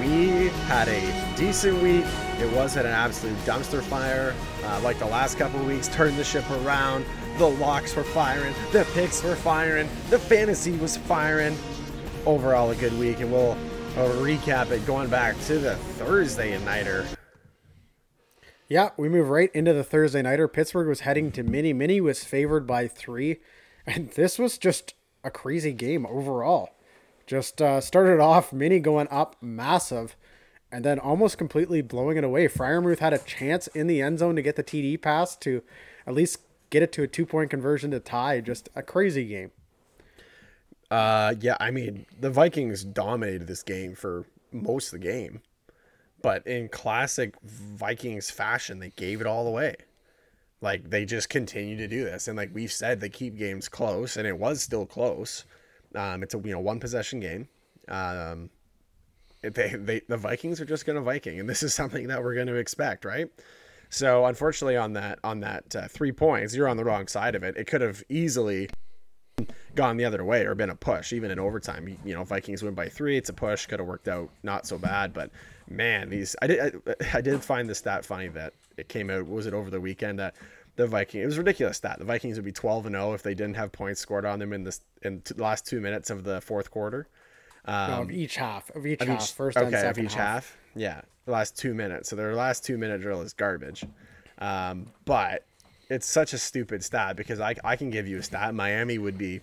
We 0.00 0.48
had 0.66 0.88
a 0.88 1.36
decent 1.36 1.82
week. 1.82 2.06
It 2.38 2.50
wasn't 2.56 2.86
an 2.86 2.92
absolute 2.92 3.36
dumpster 3.40 3.82
fire 3.82 4.34
uh, 4.64 4.80
like 4.82 4.98
the 4.98 5.04
last 5.04 5.36
couple 5.36 5.62
weeks. 5.64 5.88
Turned 5.88 6.16
the 6.16 6.24
ship 6.24 6.48
around. 6.50 7.04
The 7.36 7.46
locks 7.46 7.94
were 7.94 8.02
firing. 8.02 8.54
The 8.72 8.86
picks 8.94 9.22
were 9.22 9.36
firing. 9.36 9.90
The 10.08 10.18
fantasy 10.18 10.72
was 10.78 10.96
firing. 10.96 11.54
Overall, 12.24 12.70
a 12.70 12.76
good 12.76 12.98
week, 12.98 13.20
and 13.20 13.30
we'll, 13.30 13.58
we'll 13.94 14.24
recap 14.24 14.70
it 14.70 14.86
going 14.86 15.10
back 15.10 15.38
to 15.42 15.58
the 15.58 15.76
Thursday 15.76 16.58
nighter. 16.64 17.06
Yeah, 18.68 18.90
we 18.96 19.10
move 19.10 19.28
right 19.28 19.50
into 19.54 19.74
the 19.74 19.84
Thursday 19.84 20.22
nighter. 20.22 20.48
Pittsburgh 20.48 20.88
was 20.88 21.00
heading 21.00 21.30
to 21.32 21.42
Mini. 21.42 21.74
Mini 21.74 22.00
was 22.00 22.24
favored 22.24 22.66
by 22.66 22.88
three, 22.88 23.40
and 23.86 24.08
this 24.12 24.38
was 24.38 24.56
just 24.56 24.94
a 25.22 25.30
crazy 25.30 25.74
game 25.74 26.06
overall. 26.06 26.70
Just 27.30 27.62
uh, 27.62 27.80
started 27.80 28.18
off 28.18 28.52
Mini 28.52 28.80
going 28.80 29.06
up 29.08 29.36
massive, 29.40 30.16
and 30.72 30.84
then 30.84 30.98
almost 30.98 31.38
completely 31.38 31.80
blowing 31.80 32.16
it 32.16 32.24
away. 32.24 32.48
Freiermuth 32.48 32.98
had 32.98 33.12
a 33.12 33.18
chance 33.18 33.68
in 33.68 33.86
the 33.86 34.02
end 34.02 34.18
zone 34.18 34.34
to 34.34 34.42
get 34.42 34.56
the 34.56 34.64
TD 34.64 35.00
pass 35.00 35.36
to 35.36 35.62
at 36.08 36.14
least 36.14 36.40
get 36.70 36.82
it 36.82 36.90
to 36.90 37.04
a 37.04 37.06
two 37.06 37.24
point 37.24 37.48
conversion 37.48 37.92
to 37.92 38.00
tie. 38.00 38.40
Just 38.40 38.68
a 38.74 38.82
crazy 38.82 39.26
game. 39.26 39.52
Uh, 40.90 41.36
yeah, 41.38 41.56
I 41.60 41.70
mean, 41.70 42.04
the 42.18 42.30
Vikings 42.30 42.82
dominated 42.82 43.46
this 43.46 43.62
game 43.62 43.94
for 43.94 44.26
most 44.50 44.92
of 44.92 45.00
the 45.00 45.06
game, 45.06 45.40
but 46.22 46.44
in 46.48 46.68
classic 46.68 47.36
Vikings 47.44 48.28
fashion, 48.32 48.80
they 48.80 48.90
gave 48.90 49.20
it 49.20 49.28
all 49.28 49.46
away. 49.46 49.76
Like 50.60 50.90
they 50.90 51.04
just 51.04 51.28
continue 51.28 51.76
to 51.76 51.86
do 51.86 52.02
this, 52.02 52.26
and 52.26 52.36
like 52.36 52.50
we've 52.52 52.72
said, 52.72 52.98
they 52.98 53.08
keep 53.08 53.38
games 53.38 53.68
close, 53.68 54.16
and 54.16 54.26
it 54.26 54.36
was 54.36 54.62
still 54.62 54.84
close. 54.84 55.44
Um, 55.94 56.22
it's 56.22 56.34
a 56.34 56.38
you 56.38 56.52
know 56.52 56.60
one 56.60 56.80
possession 56.80 57.20
game. 57.20 57.48
Um, 57.88 58.50
they, 59.42 59.70
they 59.70 60.00
the 60.08 60.16
Vikings 60.16 60.60
are 60.60 60.64
just 60.64 60.86
going 60.86 60.96
to 60.96 61.02
Viking, 61.02 61.40
and 61.40 61.48
this 61.48 61.62
is 61.62 61.74
something 61.74 62.08
that 62.08 62.22
we're 62.22 62.34
going 62.34 62.46
to 62.46 62.56
expect, 62.56 63.04
right? 63.04 63.28
So 63.88 64.24
unfortunately, 64.26 64.76
on 64.76 64.92
that 64.94 65.18
on 65.24 65.40
that 65.40 65.74
uh, 65.74 65.88
three 65.88 66.12
points, 66.12 66.54
you're 66.54 66.68
on 66.68 66.76
the 66.76 66.84
wrong 66.84 67.08
side 67.08 67.34
of 67.34 67.42
it. 67.42 67.56
It 67.56 67.66
could 67.66 67.80
have 67.80 68.02
easily 68.08 68.68
gone 69.74 69.96
the 69.96 70.04
other 70.04 70.24
way 70.24 70.44
or 70.44 70.54
been 70.54 70.70
a 70.70 70.76
push, 70.76 71.12
even 71.12 71.30
in 71.30 71.38
overtime. 71.38 71.88
You, 71.88 71.96
you 72.04 72.14
know, 72.14 72.24
Vikings 72.24 72.62
win 72.62 72.74
by 72.74 72.88
three. 72.88 73.16
It's 73.16 73.30
a 73.30 73.32
push. 73.32 73.66
Could 73.66 73.80
have 73.80 73.88
worked 73.88 74.08
out 74.08 74.30
not 74.42 74.66
so 74.66 74.78
bad, 74.78 75.12
but 75.12 75.30
man, 75.68 76.08
these 76.10 76.36
I 76.40 76.46
did 76.46 76.82
I, 76.86 76.92
I 77.14 77.20
did 77.20 77.42
find 77.42 77.68
the 77.68 77.74
stat 77.74 78.04
funny 78.04 78.28
that 78.28 78.52
it 78.76 78.88
came 78.88 79.10
out. 79.10 79.26
Was 79.26 79.46
it 79.46 79.54
over 79.54 79.70
the 79.70 79.80
weekend 79.80 80.18
that 80.18 80.34
the 80.76 80.86
Viking? 80.86 81.20
It 81.22 81.26
was 81.26 81.38
ridiculous 81.38 81.78
that 81.80 81.98
The 81.98 82.04
Vikings 82.04 82.36
would 82.36 82.44
be 82.44 82.52
twelve 82.52 82.86
and 82.86 82.94
zero 82.94 83.12
if 83.14 83.22
they 83.22 83.34
didn't 83.34 83.56
have 83.56 83.72
points 83.72 84.00
scored 84.00 84.24
on 84.24 84.38
them 84.38 84.52
in 84.52 84.64
this 84.64 84.80
in 85.02 85.20
t- 85.20 85.34
the 85.34 85.42
last 85.42 85.66
two 85.66 85.80
minutes 85.80 86.10
of 86.10 86.24
the 86.24 86.40
fourth 86.40 86.70
quarter. 86.70 87.08
No, 87.66 88.02
of 88.02 88.10
each 88.10 88.36
half, 88.36 88.70
of 88.70 88.86
each 88.86 89.00
Of 89.02 89.08
half, 89.08 89.22
each- 89.22 89.32
first 89.32 89.56
okay, 89.56 89.66
and 89.66 89.74
of 89.74 89.80
second 89.80 90.04
each 90.06 90.14
half. 90.14 90.56
Yeah, 90.74 91.02
the 91.26 91.32
last 91.32 91.58
two 91.58 91.74
minutes. 91.74 92.08
So 92.08 92.16
their 92.16 92.34
last 92.34 92.64
two 92.64 92.78
minute 92.78 93.00
drill 93.02 93.20
is 93.22 93.32
garbage. 93.32 93.84
Um, 94.38 94.86
but 95.04 95.44
it's 95.90 96.06
such 96.06 96.32
a 96.32 96.38
stupid 96.38 96.82
stat 96.84 97.16
because 97.16 97.40
I 97.40 97.54
I 97.64 97.76
can 97.76 97.90
give 97.90 98.08
you 98.08 98.18
a 98.18 98.22
stat. 98.22 98.54
Miami 98.54 98.96
would 98.98 99.18
be 99.18 99.40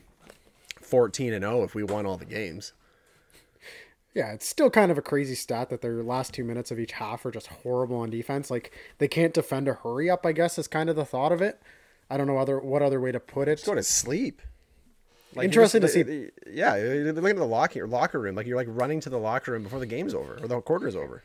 fourteen 0.81 1.34
and 1.34 1.43
zero 1.43 1.63
if 1.63 1.75
we 1.75 1.84
won 1.84 2.05
all 2.05 2.17
the 2.17 2.25
games. 2.25 2.74
Yeah, 4.18 4.32
it's 4.32 4.48
still 4.48 4.72
kind 4.72 4.90
of 4.90 4.98
a 4.98 5.02
crazy 5.04 5.36
stat 5.36 5.70
that 5.70 5.82
their 5.82 6.02
last 6.02 6.34
two 6.34 6.44
minutes 6.44 6.72
of 6.72 6.80
each 6.80 6.94
half 6.94 7.24
are 7.24 7.30
just 7.30 7.46
horrible 7.46 7.98
on 7.98 8.10
defense. 8.10 8.50
Like 8.50 8.72
they 8.98 9.08
can't 9.08 9.32
defend 9.32 9.68
a 9.68 9.76
hurry 9.76 10.10
up. 10.10 10.26
I 10.26 10.32
guess 10.32 10.58
is 10.58 10.68
kind 10.68 10.90
of 10.90 10.96
the 10.96 11.06
thought 11.06 11.32
of 11.32 11.40
it. 11.40 11.62
I 12.10 12.18
don't 12.18 12.26
know 12.26 12.40
other 12.40 12.60
what 12.60 12.82
other 12.82 13.00
way 13.00 13.12
to 13.12 13.20
put 13.20 13.48
it. 13.48 13.64
Go 13.64 13.76
to 13.76 13.84
sleep. 13.84 14.42
Like, 15.36 15.46
Interesting 15.46 15.82
to 15.82 15.88
see. 15.88 16.30
Yeah, 16.52 16.74
looking 16.74 17.30
at 17.30 17.36
the 17.36 17.46
locker 17.46 17.86
locker 17.88 18.20
room, 18.20 18.34
like 18.34 18.48
you're 18.48 18.58
like 18.58 18.66
running 18.72 19.02
to 19.02 19.10
the 19.12 19.20
locker 19.20 19.52
room 19.52 19.62
before 19.62 19.78
the 19.78 19.86
game's 19.86 20.16
over 20.16 20.40
or 20.42 20.48
the 20.48 20.62
quarter's 20.62 20.96
over. 20.96 21.22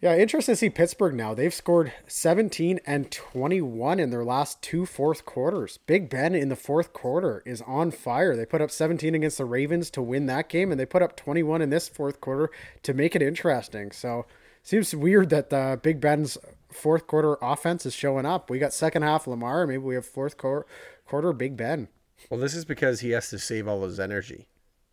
Yeah, 0.00 0.16
interesting 0.16 0.52
to 0.52 0.56
see 0.56 0.70
Pittsburgh 0.70 1.14
now. 1.14 1.34
They've 1.34 1.52
scored 1.52 1.92
17 2.06 2.78
and 2.86 3.10
21 3.10 3.98
in 3.98 4.10
their 4.10 4.24
last 4.24 4.62
two 4.62 4.86
fourth 4.86 5.24
quarters. 5.24 5.80
Big 5.88 6.08
Ben 6.08 6.36
in 6.36 6.50
the 6.50 6.54
fourth 6.54 6.92
quarter 6.92 7.42
is 7.44 7.62
on 7.62 7.90
fire. 7.90 8.36
They 8.36 8.46
put 8.46 8.60
up 8.60 8.70
17 8.70 9.16
against 9.16 9.38
the 9.38 9.44
Ravens 9.44 9.90
to 9.90 10.02
win 10.02 10.26
that 10.26 10.48
game, 10.48 10.70
and 10.70 10.78
they 10.78 10.86
put 10.86 11.02
up 11.02 11.16
21 11.16 11.62
in 11.62 11.70
this 11.70 11.88
fourth 11.88 12.20
quarter 12.20 12.48
to 12.84 12.94
make 12.94 13.16
it 13.16 13.22
interesting. 13.22 13.90
So, 13.90 14.24
seems 14.62 14.94
weird 14.94 15.30
that 15.30 15.52
uh, 15.52 15.74
Big 15.74 16.00
Ben's 16.00 16.38
fourth 16.70 17.08
quarter 17.08 17.36
offense 17.42 17.84
is 17.84 17.92
showing 17.92 18.24
up. 18.24 18.50
We 18.50 18.60
got 18.60 18.72
second 18.72 19.02
half 19.02 19.26
Lamar, 19.26 19.66
maybe 19.66 19.78
we 19.78 19.96
have 19.96 20.06
fourth 20.06 20.36
quarter 20.36 21.32
Big 21.32 21.56
Ben. 21.56 21.88
Well, 22.30 22.38
this 22.38 22.54
is 22.54 22.64
because 22.64 23.00
he 23.00 23.10
has 23.10 23.30
to 23.30 23.38
save 23.40 23.66
all 23.66 23.82
his 23.82 23.98
energy 23.98 24.46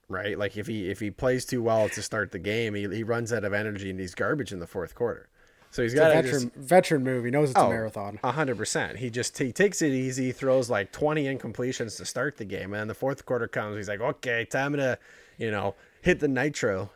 right? 0.09 0.37
Like 0.37 0.57
if 0.57 0.67
he 0.67 0.89
if 0.89 0.99
he 0.99 1.11
plays 1.11 1.45
too 1.45 1.61
well 1.61 1.89
to 1.89 2.01
start 2.01 2.31
the 2.31 2.39
game, 2.39 2.73
he, 2.75 2.87
he 2.87 3.03
runs 3.03 3.33
out 3.33 3.43
of 3.43 3.53
energy 3.53 3.89
and 3.89 3.99
he's 3.99 4.15
garbage 4.15 4.51
in 4.51 4.59
the 4.59 4.67
fourth 4.67 4.95
quarter. 4.95 5.29
So 5.71 5.83
he's 5.83 5.93
got 5.93 6.11
a 6.11 6.13
veteran 6.21 6.43
just, 6.43 6.55
veteran 6.55 7.03
move. 7.03 7.25
He 7.25 7.31
knows 7.31 7.49
it's 7.49 7.59
oh, 7.59 7.67
a 7.67 7.69
marathon. 7.69 8.17
hundred 8.23 8.57
percent. 8.57 8.97
He 8.97 9.09
just 9.09 9.37
he 9.37 9.51
takes 9.51 9.81
it 9.81 9.91
easy, 9.91 10.31
throws 10.31 10.69
like 10.69 10.93
twenty 10.93 11.25
incompletions 11.25 11.97
to 11.97 12.05
start 12.05 12.37
the 12.37 12.45
game, 12.45 12.71
and 12.71 12.75
then 12.75 12.87
the 12.87 12.93
fourth 12.93 13.25
quarter 13.25 13.49
comes. 13.49 13.75
He's 13.75 13.89
like, 13.89 13.99
okay, 13.99 14.45
time 14.45 14.73
to, 14.77 14.97
you 15.37 15.51
know, 15.51 15.75
hit 16.01 16.21
the 16.21 16.29
nitro, 16.29 16.91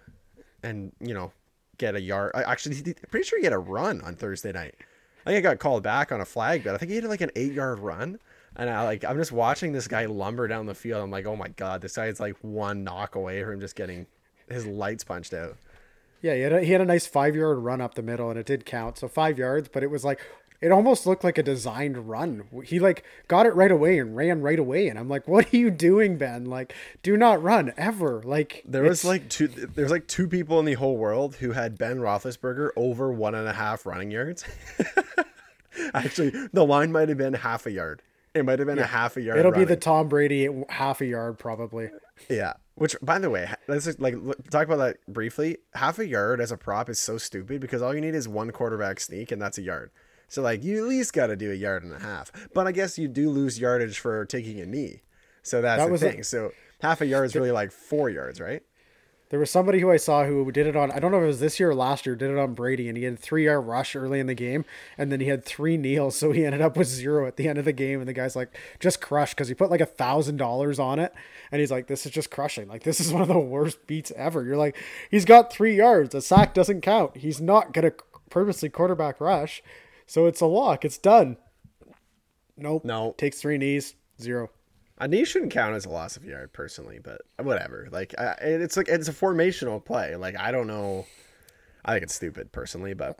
and 0.63 0.93
you 1.01 1.13
know, 1.13 1.33
get 1.77 1.95
a 1.95 2.01
yard. 2.01 2.31
Actually, 2.35 2.75
he, 2.75 2.93
pretty 2.93 3.25
sure 3.25 3.37
he 3.39 3.43
had 3.43 3.51
a 3.51 3.59
run 3.59 3.99
on 4.01 4.15
Thursday 4.15 4.53
night. 4.53 4.75
I 5.25 5.31
think 5.31 5.45
I 5.45 5.49
got 5.49 5.59
called 5.59 5.83
back 5.83 6.13
on 6.13 6.21
a 6.21 6.25
flag, 6.25 6.63
but 6.63 6.73
I 6.73 6.77
think 6.77 6.89
he 6.89 6.95
had 6.95 7.03
like 7.03 7.19
an 7.19 7.31
eight 7.35 7.51
yard 7.51 7.79
run. 7.79 8.17
And 8.59 8.69
I 8.69 8.83
like 8.83 9.05
I'm 9.05 9.17
just 9.17 9.31
watching 9.31 9.71
this 9.71 9.87
guy 9.87 10.05
lumber 10.05 10.45
down 10.47 10.65
the 10.65 10.75
field. 10.75 11.01
I'm 11.01 11.09
like, 11.09 11.25
oh 11.25 11.37
my 11.37 11.47
god, 11.47 11.79
this 11.79 11.95
guy's 11.95 12.19
like 12.19 12.35
one 12.41 12.83
knock 12.83 13.15
away 13.15 13.41
from 13.41 13.61
just 13.61 13.73
getting 13.73 14.05
his 14.49 14.65
lights 14.65 15.05
punched 15.05 15.33
out. 15.33 15.55
Yeah, 16.21 16.35
he 16.35 16.41
had 16.41 16.51
a, 16.51 16.61
he 16.61 16.73
had 16.73 16.81
a 16.81 16.85
nice 16.85 17.07
five 17.07 17.37
yard 17.37 17.59
run 17.59 17.79
up 17.79 17.95
the 17.95 18.01
middle, 18.01 18.29
and 18.29 18.37
it 18.37 18.45
did 18.45 18.65
count. 18.65 18.97
So 18.97 19.07
five 19.07 19.39
yards, 19.39 19.69
but 19.69 19.81
it 19.81 19.89
was 19.89 20.03
like 20.03 20.19
it 20.59 20.73
almost 20.73 21.07
looked 21.07 21.23
like 21.23 21.37
a 21.37 21.43
designed 21.43 22.09
run. 22.09 22.43
He 22.65 22.81
like 22.81 23.05
got 23.29 23.45
it 23.45 23.55
right 23.55 23.71
away 23.71 23.97
and 23.97 24.13
ran 24.13 24.41
right 24.41 24.59
away, 24.59 24.89
and 24.89 24.99
I'm 24.99 25.07
like, 25.07 25.25
"What 25.25 25.53
are 25.53 25.57
you 25.57 25.71
doing, 25.71 26.17
Ben? 26.17 26.43
Like, 26.43 26.73
do 27.01 27.15
not 27.15 27.41
run 27.41 27.71
ever!" 27.77 28.21
Like 28.25 28.63
there 28.65 28.83
was 28.83 29.05
like 29.05 29.29
two. 29.29 29.47
There's 29.47 29.91
like 29.91 30.07
two 30.07 30.27
people 30.27 30.59
in 30.59 30.65
the 30.65 30.73
whole 30.73 30.97
world 30.97 31.35
who 31.37 31.53
had 31.53 31.77
Ben 31.77 31.99
Roethlisberger 31.99 32.71
over 32.75 33.09
one 33.09 33.35
and 33.35 33.47
a 33.47 33.53
half 33.53 33.85
running 33.85 34.11
yards. 34.11 34.43
Actually, 35.93 36.31
the 36.51 36.65
line 36.65 36.91
might 36.91 37.07
have 37.07 37.17
been 37.17 37.35
half 37.35 37.65
a 37.65 37.71
yard. 37.71 38.01
It 38.33 38.45
might 38.45 38.59
have 38.59 38.67
been 38.67 38.77
yeah. 38.77 38.83
a 38.83 38.87
half 38.87 39.17
a 39.17 39.21
yard. 39.21 39.39
It'll 39.39 39.51
running. 39.51 39.67
be 39.67 39.73
the 39.73 39.79
Tom 39.79 40.07
Brady 40.07 40.49
half 40.69 41.01
a 41.01 41.05
yard 41.05 41.39
probably. 41.39 41.89
Yeah. 42.29 42.53
Which, 42.75 42.95
by 43.01 43.19
the 43.19 43.29
way, 43.29 43.49
let's 43.67 43.85
just 43.85 43.99
like 43.99 44.15
talk 44.49 44.65
about 44.65 44.77
that 44.77 44.97
briefly. 45.07 45.57
Half 45.73 45.99
a 45.99 46.07
yard 46.07 46.39
as 46.39 46.51
a 46.51 46.57
prop 46.57 46.89
is 46.89 46.99
so 46.99 47.17
stupid 47.17 47.59
because 47.59 47.81
all 47.81 47.93
you 47.93 48.01
need 48.01 48.15
is 48.15 48.27
one 48.27 48.51
quarterback 48.51 48.99
sneak 48.99 49.31
and 49.31 49.41
that's 49.41 49.57
a 49.57 49.61
yard. 49.61 49.91
So 50.27 50.41
like 50.41 50.63
you 50.63 50.77
at 50.77 50.87
least 50.87 51.13
got 51.13 51.27
to 51.27 51.35
do 51.35 51.51
a 51.51 51.55
yard 51.55 51.83
and 51.83 51.93
a 51.93 51.99
half. 51.99 52.31
But 52.53 52.67
I 52.67 52.71
guess 52.71 52.97
you 52.97 53.07
do 53.07 53.29
lose 53.29 53.59
yardage 53.59 53.99
for 53.99 54.25
taking 54.25 54.59
a 54.61 54.65
knee. 54.65 55.01
So 55.41 55.61
that's 55.61 55.83
that 55.83 55.91
the 55.91 55.97
thing. 55.97 56.19
A, 56.21 56.23
so 56.23 56.51
half 56.81 57.01
a 57.01 57.05
yard 57.05 57.25
is 57.25 57.35
really 57.35 57.51
like 57.51 57.71
four 57.71 58.09
yards, 58.09 58.39
right? 58.39 58.61
There 59.29 59.39
was 59.39 59.51
somebody 59.51 59.79
who 59.79 59.91
I 59.91 59.97
saw 59.97 60.25
who 60.25 60.51
did 60.51 60.65
it 60.65 60.75
on, 60.75 60.91
I 60.91 60.97
don't 60.97 61.11
know 61.11 61.19
if 61.19 61.23
it 61.23 61.27
was 61.27 61.39
this 61.39 61.59
year 61.59 61.69
or 61.69 61.75
last 61.75 62.07
year, 62.07 62.15
did 62.15 62.31
it 62.31 62.37
on 62.39 62.55
Brady, 62.55 62.89
and 62.89 62.97
he 62.97 63.03
had 63.03 63.19
three 63.19 63.45
yard 63.45 63.67
rush 63.67 63.95
early 63.95 64.19
in 64.19 64.25
the 64.25 64.33
game, 64.33 64.65
and 64.97 65.11
then 65.11 65.19
he 65.19 65.27
had 65.27 65.45
three 65.45 65.77
kneels, 65.77 66.17
so 66.17 66.31
he 66.31 66.45
ended 66.47 66.61
up 66.61 66.75
with 66.75 66.87
zero 66.87 67.27
at 67.27 67.37
the 67.37 67.47
end 67.47 67.59
of 67.59 67.65
the 67.65 67.71
game. 67.71 67.99
And 67.99 68.09
the 68.09 68.13
guy's 68.13 68.35
like, 68.35 68.49
just 68.79 69.01
crushed 69.01 69.35
because 69.35 69.47
he 69.47 69.53
put 69.53 69.69
like 69.69 69.81
a 69.81 69.85
thousand 69.85 70.37
dollars 70.37 70.79
on 70.79 70.97
it, 70.97 71.13
and 71.51 71.59
he's 71.59 71.69
like, 71.69 71.85
this 71.85 72.07
is 72.07 72.11
just 72.11 72.31
crushing. 72.31 72.67
Like, 72.67 72.81
this 72.81 72.99
is 72.99 73.13
one 73.13 73.21
of 73.21 73.27
the 73.27 73.37
worst 73.39 73.85
beats 73.85 74.11
ever. 74.15 74.43
You're 74.43 74.57
like, 74.57 74.75
he's 75.11 75.25
got 75.25 75.53
three 75.53 75.75
yards, 75.75 76.15
a 76.15 76.21
sack 76.21 76.55
doesn't 76.55 76.81
count. 76.81 77.17
He's 77.17 77.39
not 77.39 77.71
gonna 77.71 77.93
purposely 78.31 78.69
quarterback 78.69 79.21
rush, 79.21 79.61
so 80.07 80.25
it's 80.25 80.41
a 80.41 80.47
lock. 80.47 80.83
It's 80.83 80.97
done. 80.97 81.37
Nope. 82.57 82.83
No. 82.83 83.13
Takes 83.17 83.39
three 83.39 83.59
knees, 83.59 83.93
zero. 84.19 84.49
A 84.99 85.07
knee 85.07 85.23
shouldn't 85.23 85.51
count 85.51 85.75
as 85.75 85.85
a 85.85 85.89
loss 85.89 86.17
of 86.17 86.25
yard 86.25 86.51
personally, 86.51 86.99
but 87.01 87.21
whatever. 87.37 87.87
Like 87.91 88.13
I, 88.19 88.35
it's 88.41 88.75
like 88.75 88.89
it's 88.89 89.07
a 89.07 89.13
formational 89.13 89.83
play. 89.83 90.15
Like 90.15 90.37
I 90.37 90.51
don't 90.51 90.67
know. 90.67 91.05
I 91.85 91.93
think 91.93 92.03
it's 92.03 92.15
stupid 92.15 92.51
personally, 92.51 92.93
but 92.93 93.17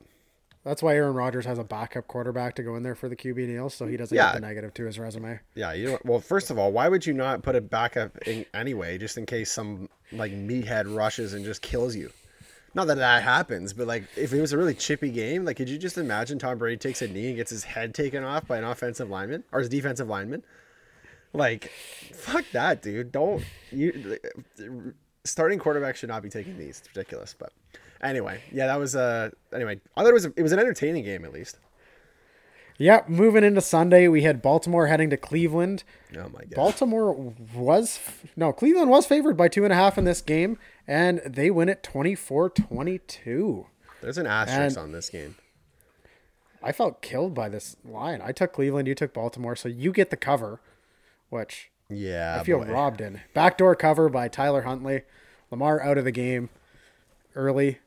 that's 0.66 0.84
why 0.84 0.96
Aaron 0.96 1.14
Rodgers 1.14 1.46
has 1.46 1.58
a 1.58 1.64
backup 1.64 2.08
quarterback 2.08 2.56
to 2.56 2.64
go 2.64 2.76
in 2.76 2.84
there 2.84 2.96
for 2.96 3.08
the 3.08 3.16
QB 3.16 3.48
deal, 3.48 3.70
so 3.70 3.88
he 3.88 3.96
doesn't 3.96 4.16
yeah. 4.16 4.34
get 4.34 4.42
the 4.42 4.48
negative 4.48 4.74
to 4.76 4.86
his 4.86 5.00
resume. 5.00 5.40
Yeah, 5.56 5.72
you 5.74 5.92
know. 5.92 6.00
Well, 6.04 6.20
first 6.20 6.52
of 6.52 6.60
all, 6.60 6.72
why 6.72 6.90
would 6.90 7.06
you 7.06 7.14
not 7.14 7.44
put 7.44 7.56
a 7.56 7.62
backup 7.62 8.18
in 8.28 8.46
anyway, 8.54 8.98
just 8.98 9.18
in 9.18 9.26
case 9.26 9.52
some 9.52 9.88
like 10.12 10.34
meathead 10.34 10.94
rushes 10.94 11.34
and 11.34 11.46
just 11.46 11.62
kills 11.62 11.96
you? 11.96 12.12
Not 12.76 12.88
that 12.88 12.98
that 12.98 13.24
happens, 13.24 13.74
but 13.74 13.88
like 13.88 14.04
if 14.18 14.34
it 14.34 14.42
was 14.42 14.54
a 14.54 14.58
really 14.58 14.74
chippy 14.74 15.10
game, 15.12 15.46
like 15.46 15.58
could 15.58 15.70
you 15.70 15.78
just 15.78 15.98
imagine 15.98 16.38
Tom 16.40 16.58
Brady 16.58 16.78
takes 16.78 17.02
a 17.02 17.08
knee 17.08 17.28
and 17.28 17.38
gets 17.38 17.52
his 17.52 17.64
head 17.64 17.96
taken 17.96 18.24
off 18.24 18.46
by 18.46 18.58
an 18.58 18.64
offensive 18.64 19.10
lineman 19.10 19.46
or 19.52 19.60
his 19.60 19.70
defensive 19.70 20.10
lineman? 20.10 20.44
Like, 21.34 21.72
fuck 22.14 22.46
that, 22.54 22.82
dude. 22.82 23.12
Don't 23.12 23.44
you 23.72 24.20
starting 25.26 25.60
quarterback 25.60 25.96
should 25.96 26.10
not 26.10 26.24
be 26.24 26.30
taking 26.30 26.58
these. 26.58 26.80
It's 26.80 26.90
ridiculous. 26.96 27.36
But 27.38 27.52
anyway, 28.02 28.42
yeah, 28.52 28.68
that 28.68 28.80
was 28.80 28.96
uh 28.96 29.30
anyway. 29.54 29.80
I 29.96 30.02
thought 30.02 30.10
it 30.10 30.14
was 30.14 30.26
it 30.26 30.42
was 30.42 30.52
an 30.52 30.60
entertaining 30.60 31.04
game 31.04 31.26
at 31.26 31.34
least. 31.34 31.60
Yeah, 32.82 33.02
moving 33.10 33.44
into 33.44 33.60
Sunday, 33.60 34.08
we 34.08 34.22
had 34.22 34.42
Baltimore 34.42 34.88
heading 34.88 35.10
to 35.10 35.18
Cleveland. 35.18 35.84
Oh 36.16 36.30
my 36.30 36.40
god. 36.40 36.56
Baltimore 36.56 37.34
was 37.54 38.00
no, 38.38 38.54
Cleveland 38.54 38.90
was 38.90 39.06
favored 39.06 39.36
by 39.36 39.50
two 39.50 39.66
and 39.66 39.74
a 39.74 39.76
half 39.76 39.98
in 39.98 40.06
this 40.06 40.22
game, 40.22 40.58
and 40.88 41.20
they 41.26 41.52
win 41.52 41.68
it 41.68 41.84
24-22. 41.84 43.66
There's 44.02 44.18
an 44.18 44.28
asterisk 44.28 44.78
and 44.78 44.86
on 44.86 44.92
this 44.94 45.10
game. 45.10 45.36
I 46.64 46.72
felt 46.72 47.02
killed 47.02 47.34
by 47.34 47.50
this 47.50 47.76
line. 47.84 48.22
I 48.24 48.32
took 48.32 48.54
Cleveland, 48.54 48.88
you 48.88 48.96
took 48.96 49.14
Baltimore, 49.14 49.58
so 49.58 49.68
you 49.68 49.92
get 49.92 50.10
the 50.10 50.18
cover 50.18 50.62
which 51.30 51.72
yeah, 51.90 52.38
I 52.40 52.44
feel 52.44 52.60
boy. 52.60 52.72
robbed 52.72 53.02
in. 53.02 53.22
Backdoor 53.34 53.76
cover 53.76 54.10
by 54.10 54.28
Tyler 54.28 54.62
Huntley. 54.62 55.04
Lamar 55.52 55.82
out 55.82 55.98
of 55.98 56.06
the 56.06 56.12
game 56.12 56.50
early, 57.36 57.80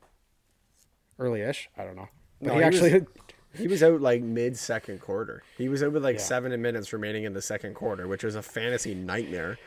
early-ish. 1.18 1.68
I 1.76 1.84
don't 1.84 1.96
know. 1.96 2.08
But 2.40 2.48
no, 2.48 2.54
he, 2.54 2.58
he 2.58 2.64
actually 2.64 2.92
was, 2.92 3.02
he 3.54 3.68
was 3.68 3.82
out 3.82 4.00
like 4.00 4.22
mid 4.22 4.56
second 4.56 5.00
quarter. 5.00 5.42
He 5.56 5.68
was 5.68 5.82
out 5.82 5.92
with 5.92 6.02
like 6.02 6.16
yeah. 6.16 6.22
seven 6.22 6.60
minutes 6.60 6.92
remaining 6.92 7.24
in 7.24 7.34
the 7.34 7.42
second 7.42 7.74
quarter, 7.74 8.08
which 8.08 8.24
was 8.24 8.34
a 8.34 8.42
fantasy 8.42 8.94
nightmare. 8.94 9.58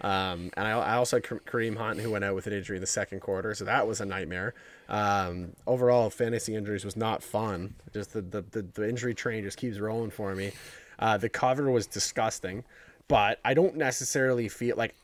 Um, 0.00 0.50
and 0.56 0.66
I, 0.66 0.70
I, 0.72 0.94
also 0.96 1.18
had 1.18 1.22
Kareem 1.22 1.76
Hunt 1.76 2.00
who 2.00 2.10
went 2.10 2.24
out 2.24 2.34
with 2.34 2.48
an 2.48 2.52
injury 2.52 2.76
in 2.76 2.80
the 2.80 2.88
second 2.88 3.20
quarter, 3.20 3.54
so 3.54 3.64
that 3.66 3.86
was 3.86 4.00
a 4.00 4.04
nightmare. 4.04 4.52
Um, 4.88 5.52
overall, 5.64 6.10
fantasy 6.10 6.56
injuries 6.56 6.84
was 6.84 6.96
not 6.96 7.22
fun. 7.22 7.74
Just 7.94 8.12
the, 8.12 8.20
the, 8.20 8.42
the, 8.42 8.62
the 8.62 8.88
injury 8.88 9.14
train 9.14 9.44
just 9.44 9.58
keeps 9.58 9.78
rolling 9.78 10.10
for 10.10 10.34
me. 10.34 10.52
Uh, 10.98 11.18
the 11.18 11.28
cover 11.28 11.70
was 11.70 11.86
disgusting 11.86 12.64
but 13.08 13.40
I 13.44 13.54
don't 13.54 13.76
necessarily 13.76 14.48
feel 14.48 14.76
like 14.76 14.94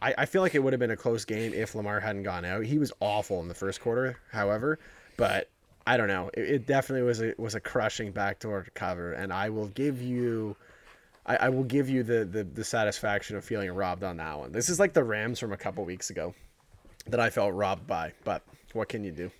I, 0.00 0.14
I 0.18 0.26
feel 0.26 0.42
like 0.42 0.54
it 0.54 0.60
would 0.60 0.72
have 0.72 0.80
been 0.80 0.90
a 0.90 0.96
close 0.96 1.24
game 1.24 1.52
if 1.52 1.74
Lamar 1.74 2.00
hadn't 2.00 2.22
gone 2.22 2.44
out. 2.44 2.64
He 2.64 2.78
was 2.78 2.92
awful 3.00 3.40
in 3.40 3.48
the 3.48 3.54
first 3.54 3.80
quarter, 3.80 4.18
however, 4.30 4.78
but 5.16 5.48
I 5.86 5.96
don't 5.96 6.08
know. 6.08 6.30
It, 6.34 6.42
it 6.42 6.66
definitely 6.66 7.06
was 7.06 7.20
a 7.20 7.34
was 7.38 7.54
a 7.54 7.60
crushing 7.60 8.12
backdoor 8.12 8.66
cover, 8.74 9.12
and 9.12 9.32
I 9.32 9.50
will 9.50 9.68
give 9.68 10.00
you. 10.00 10.56
I, 11.26 11.36
I 11.36 11.48
will 11.48 11.64
give 11.64 11.88
you 11.88 12.02
the, 12.02 12.24
the 12.24 12.44
the 12.44 12.64
satisfaction 12.64 13.36
of 13.36 13.44
feeling 13.44 13.70
robbed 13.72 14.04
on 14.04 14.16
that 14.18 14.38
one. 14.38 14.52
This 14.52 14.68
is 14.68 14.78
like 14.78 14.92
the 14.92 15.04
Rams 15.04 15.38
from 15.38 15.52
a 15.52 15.56
couple 15.56 15.84
weeks 15.84 16.10
ago 16.10 16.34
that 17.06 17.20
I 17.20 17.30
felt 17.30 17.54
robbed 17.54 17.86
by, 17.86 18.12
but 18.24 18.42
what 18.72 18.88
can 18.88 19.04
you 19.04 19.10
do? 19.10 19.30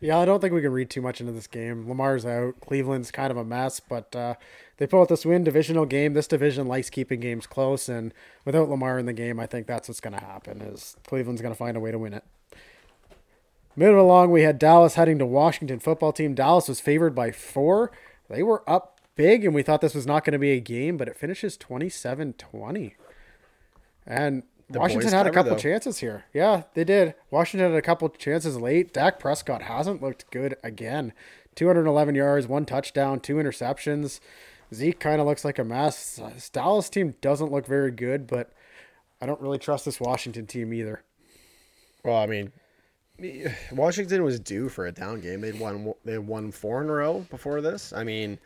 Yeah, 0.00 0.18
I 0.18 0.24
don't 0.24 0.40
think 0.40 0.54
we 0.54 0.62
can 0.62 0.72
read 0.72 0.88
too 0.88 1.02
much 1.02 1.20
into 1.20 1.32
this 1.32 1.46
game. 1.46 1.86
Lamar's 1.86 2.24
out. 2.24 2.58
Cleveland's 2.60 3.10
kind 3.10 3.30
of 3.30 3.36
a 3.36 3.44
mess, 3.44 3.80
but 3.80 4.16
uh, 4.16 4.34
they 4.78 4.86
pull 4.86 5.02
out 5.02 5.10
this 5.10 5.26
win. 5.26 5.44
Divisional 5.44 5.84
game. 5.84 6.14
This 6.14 6.26
division 6.26 6.66
likes 6.66 6.88
keeping 6.88 7.20
games 7.20 7.46
close, 7.46 7.86
and 7.86 8.14
without 8.46 8.70
Lamar 8.70 8.98
in 8.98 9.04
the 9.04 9.12
game, 9.12 9.38
I 9.38 9.46
think 9.46 9.66
that's 9.66 9.88
what's 9.88 10.00
going 10.00 10.18
to 10.18 10.24
happen. 10.24 10.62
Is 10.62 10.96
Cleveland's 11.06 11.42
going 11.42 11.52
to 11.52 11.58
find 11.58 11.76
a 11.76 11.80
way 11.80 11.90
to 11.90 11.98
win 11.98 12.14
it. 12.14 12.24
Moving 13.76 13.98
along, 13.98 14.30
we 14.30 14.42
had 14.42 14.58
Dallas 14.58 14.94
heading 14.94 15.18
to 15.18 15.26
Washington 15.26 15.78
football 15.78 16.12
team. 16.12 16.34
Dallas 16.34 16.68
was 16.68 16.80
favored 16.80 17.14
by 17.14 17.30
four. 17.30 17.92
They 18.30 18.42
were 18.42 18.68
up 18.68 19.00
big, 19.16 19.44
and 19.44 19.54
we 19.54 19.62
thought 19.62 19.82
this 19.82 19.94
was 19.94 20.06
not 20.06 20.24
going 20.24 20.32
to 20.32 20.38
be 20.38 20.52
a 20.52 20.60
game, 20.60 20.96
but 20.96 21.08
it 21.08 21.16
finishes 21.16 21.58
27 21.58 22.32
20. 22.32 22.96
And 24.06 24.44
Washington 24.70 25.12
had 25.12 25.26
a 25.26 25.30
couple 25.30 25.52
though. 25.52 25.58
chances 25.58 25.98
here. 25.98 26.24
Yeah, 26.32 26.62
they 26.74 26.84
did. 26.84 27.14
Washington 27.30 27.70
had 27.70 27.78
a 27.78 27.82
couple 27.82 28.08
chances 28.10 28.56
late. 28.56 28.92
Dak 28.92 29.18
Prescott 29.18 29.62
hasn't 29.62 30.02
looked 30.02 30.30
good 30.30 30.56
again. 30.62 31.12
211 31.56 32.14
yards, 32.14 32.46
one 32.46 32.64
touchdown, 32.64 33.20
two 33.20 33.36
interceptions. 33.36 34.20
Zeke 34.72 35.00
kind 35.00 35.20
of 35.20 35.26
looks 35.26 35.44
like 35.44 35.58
a 35.58 35.64
mess. 35.64 36.20
This 36.34 36.48
Dallas 36.48 36.88
team 36.88 37.14
doesn't 37.20 37.50
look 37.50 37.66
very 37.66 37.90
good, 37.90 38.26
but 38.26 38.52
I 39.20 39.26
don't 39.26 39.40
really 39.40 39.58
trust 39.58 39.84
this 39.84 40.00
Washington 40.00 40.46
team 40.46 40.72
either. 40.72 41.02
Well, 42.04 42.16
I 42.16 42.26
mean, 42.26 42.52
Washington 43.72 44.22
was 44.22 44.38
due 44.38 44.68
for 44.68 44.86
a 44.86 44.92
down 44.92 45.20
game. 45.20 45.40
They'd 45.40 45.58
won 45.58 45.92
they 46.04 46.18
won 46.18 46.52
four 46.52 46.82
in 46.82 46.88
a 46.88 46.92
row 46.92 47.26
before 47.30 47.60
this. 47.60 47.92
I 47.92 48.04
mean, 48.04 48.38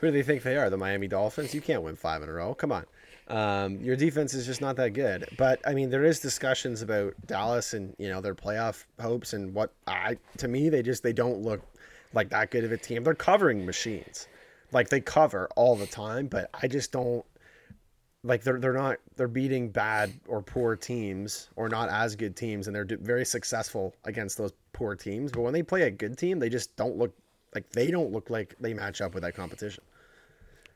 who 0.00 0.08
do 0.08 0.10
they 0.12 0.22
think 0.22 0.42
they 0.42 0.56
are? 0.56 0.68
The 0.68 0.76
Miami 0.76 1.08
Dolphins? 1.08 1.54
You 1.54 1.60
can't 1.60 1.82
win 1.82 1.96
five 1.96 2.22
in 2.22 2.28
a 2.28 2.32
row. 2.32 2.54
Come 2.54 2.72
on. 2.72 2.84
Um, 3.30 3.80
your 3.80 3.94
defense 3.94 4.34
is 4.34 4.44
just 4.44 4.60
not 4.60 4.76
that 4.76 4.90
good. 4.90 5.28
But 5.38 5.60
I 5.66 5.72
mean, 5.72 5.88
there 5.88 6.04
is 6.04 6.18
discussions 6.20 6.82
about 6.82 7.14
Dallas 7.26 7.74
and 7.74 7.94
you 7.98 8.08
know 8.08 8.20
their 8.20 8.34
playoff 8.34 8.84
hopes 9.00 9.32
and 9.32 9.54
what 9.54 9.72
I 9.86 10.16
to 10.38 10.48
me 10.48 10.68
they 10.68 10.82
just 10.82 11.02
they 11.02 11.12
don't 11.12 11.40
look 11.40 11.62
like 12.12 12.30
that 12.30 12.50
good 12.50 12.64
of 12.64 12.72
a 12.72 12.76
team. 12.76 13.04
They're 13.04 13.14
covering 13.14 13.64
machines, 13.64 14.26
like 14.72 14.88
they 14.88 15.00
cover 15.00 15.48
all 15.54 15.76
the 15.76 15.86
time. 15.86 16.26
But 16.26 16.50
I 16.60 16.66
just 16.66 16.90
don't 16.90 17.24
like 18.24 18.42
they're 18.42 18.58
they're 18.58 18.72
not 18.72 18.98
they're 19.16 19.28
beating 19.28 19.70
bad 19.70 20.12
or 20.26 20.42
poor 20.42 20.74
teams 20.74 21.50
or 21.54 21.68
not 21.68 21.88
as 21.88 22.16
good 22.16 22.36
teams, 22.36 22.66
and 22.66 22.74
they're 22.74 22.86
very 23.00 23.24
successful 23.24 23.94
against 24.04 24.38
those 24.38 24.52
poor 24.72 24.96
teams. 24.96 25.30
But 25.30 25.42
when 25.42 25.52
they 25.52 25.62
play 25.62 25.82
a 25.82 25.90
good 25.90 26.18
team, 26.18 26.40
they 26.40 26.48
just 26.48 26.74
don't 26.76 26.96
look 26.96 27.14
like 27.54 27.70
they 27.70 27.92
don't 27.92 28.10
look 28.12 28.28
like 28.28 28.56
they 28.60 28.74
match 28.74 29.00
up 29.00 29.14
with 29.14 29.22
that 29.22 29.36
competition. 29.36 29.84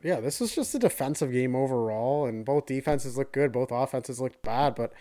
Yeah, 0.05 0.21
this 0.21 0.39
was 0.39 0.55
just 0.55 0.75
a 0.75 0.79
defensive 0.79 1.33
game 1.33 1.57
overall, 1.57 2.27
and 2.27 2.45
both 2.45 2.67
defenses 2.67 3.17
looked 3.17 3.33
good, 3.33 3.51
both 3.51 3.73
offenses 3.73 4.21
looked 4.21 4.43
bad. 4.43 4.75
But 4.75 4.93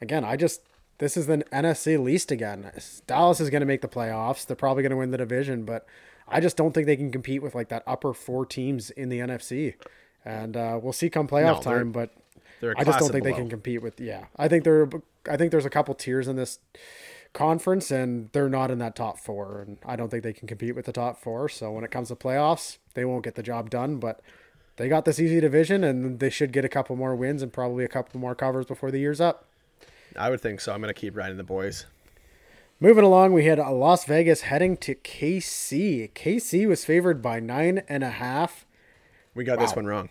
again, 0.00 0.24
I 0.24 0.36
just 0.36 0.62
this 0.98 1.16
is 1.16 1.26
the 1.28 1.38
NFC 1.52 2.02
least 2.02 2.32
again. 2.32 2.72
Dallas 3.06 3.40
is 3.40 3.50
going 3.50 3.60
to 3.60 3.66
make 3.66 3.82
the 3.82 3.88
playoffs. 3.88 4.44
They're 4.44 4.56
probably 4.56 4.82
going 4.82 4.90
to 4.90 4.96
win 4.96 5.12
the 5.12 5.18
division, 5.18 5.64
but 5.64 5.86
I 6.26 6.40
just 6.40 6.56
don't 6.56 6.72
think 6.72 6.86
they 6.86 6.96
can 6.96 7.12
compete 7.12 7.40
with 7.40 7.54
like 7.54 7.68
that 7.68 7.84
upper 7.86 8.12
four 8.12 8.44
teams 8.44 8.90
in 8.90 9.08
the 9.08 9.20
NFC. 9.20 9.74
And 10.24 10.56
uh, 10.56 10.80
we'll 10.82 10.92
see 10.92 11.08
come 11.08 11.28
playoff 11.28 11.64
no, 11.64 11.76
time, 11.76 11.92
but 11.92 12.10
I 12.76 12.82
just 12.82 12.98
don't 12.98 13.12
think 13.12 13.22
below. 13.22 13.36
they 13.36 13.40
can 13.40 13.48
compete 13.48 13.80
with. 13.80 14.00
Yeah, 14.00 14.26
I 14.36 14.48
think 14.48 14.64
they're. 14.64 14.90
I 15.30 15.36
think 15.36 15.52
there's 15.52 15.66
a 15.66 15.70
couple 15.70 15.94
tiers 15.94 16.26
in 16.26 16.34
this 16.34 16.58
conference, 17.32 17.92
and 17.92 18.30
they're 18.32 18.48
not 18.48 18.72
in 18.72 18.78
that 18.78 18.96
top 18.96 19.18
four, 19.18 19.60
and 19.60 19.78
I 19.86 19.94
don't 19.94 20.10
think 20.10 20.24
they 20.24 20.32
can 20.32 20.48
compete 20.48 20.74
with 20.74 20.86
the 20.86 20.92
top 20.92 21.16
four. 21.22 21.48
So 21.48 21.70
when 21.70 21.84
it 21.84 21.92
comes 21.92 22.08
to 22.08 22.16
playoffs, 22.16 22.78
they 22.94 23.04
won't 23.04 23.22
get 23.22 23.36
the 23.36 23.42
job 23.42 23.70
done, 23.70 23.98
but 23.98 24.20
they 24.78 24.88
got 24.88 25.04
this 25.04 25.18
easy 25.18 25.40
division, 25.40 25.84
and 25.84 26.20
they 26.20 26.30
should 26.30 26.52
get 26.52 26.64
a 26.64 26.68
couple 26.68 26.96
more 26.96 27.14
wins 27.14 27.42
and 27.42 27.52
probably 27.52 27.84
a 27.84 27.88
couple 27.88 28.18
more 28.18 28.34
covers 28.34 28.64
before 28.64 28.90
the 28.90 28.98
year's 28.98 29.20
up. 29.20 29.44
I 30.16 30.30
would 30.30 30.40
think 30.40 30.60
so. 30.60 30.72
I'm 30.72 30.80
going 30.80 30.92
to 30.92 30.98
keep 30.98 31.16
riding 31.16 31.36
the 31.36 31.44
boys. 31.44 31.86
Moving 32.80 33.02
along, 33.02 33.32
we 33.32 33.44
had 33.44 33.58
Las 33.58 34.04
Vegas 34.04 34.42
heading 34.42 34.76
to 34.78 34.94
KC. 34.94 36.12
KC 36.12 36.68
was 36.68 36.84
favored 36.84 37.20
by 37.20 37.40
nine 37.40 37.82
and 37.88 38.04
a 38.04 38.10
half. 38.10 38.66
We 39.34 39.42
got 39.42 39.58
wow. 39.58 39.66
this 39.66 39.74
one 39.74 39.86
wrong. 39.86 40.10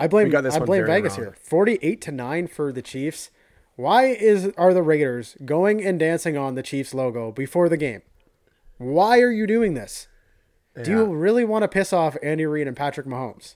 I 0.00 0.08
blame 0.08 0.34
I 0.34 0.58
blame 0.58 0.84
Vegas 0.84 1.16
wrong. 1.16 1.26
here. 1.26 1.36
Forty-eight 1.40 2.02
to 2.02 2.12
nine 2.12 2.48
for 2.48 2.72
the 2.72 2.82
Chiefs. 2.82 3.30
Why 3.76 4.06
is 4.06 4.52
are 4.58 4.74
the 4.74 4.82
Raiders 4.82 5.36
going 5.44 5.82
and 5.82 5.98
dancing 5.98 6.36
on 6.36 6.56
the 6.56 6.62
Chiefs 6.62 6.92
logo 6.92 7.30
before 7.30 7.68
the 7.68 7.76
game? 7.76 8.02
Why 8.78 9.20
are 9.20 9.30
you 9.30 9.46
doing 9.46 9.74
this? 9.74 10.08
Yeah. 10.76 10.82
Do 10.82 10.90
you 10.90 11.04
really 11.06 11.44
want 11.44 11.62
to 11.62 11.68
piss 11.68 11.92
off 11.92 12.16
Andy 12.22 12.46
Reid 12.46 12.66
and 12.66 12.76
Patrick 12.76 13.06
Mahomes? 13.06 13.54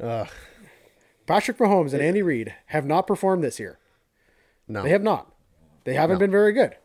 Ugh. 0.00 0.28
Patrick 1.26 1.58
Mahomes 1.58 1.92
and 1.92 2.02
Andy 2.02 2.22
Reid 2.22 2.54
have 2.66 2.84
not 2.84 3.06
performed 3.06 3.42
this 3.42 3.58
year. 3.58 3.78
No. 4.68 4.82
They 4.82 4.90
have 4.90 5.02
not. 5.02 5.32
They 5.84 5.94
haven't 5.94 6.16
no. 6.16 6.20
been 6.20 6.30
very 6.30 6.52
good. 6.52 6.76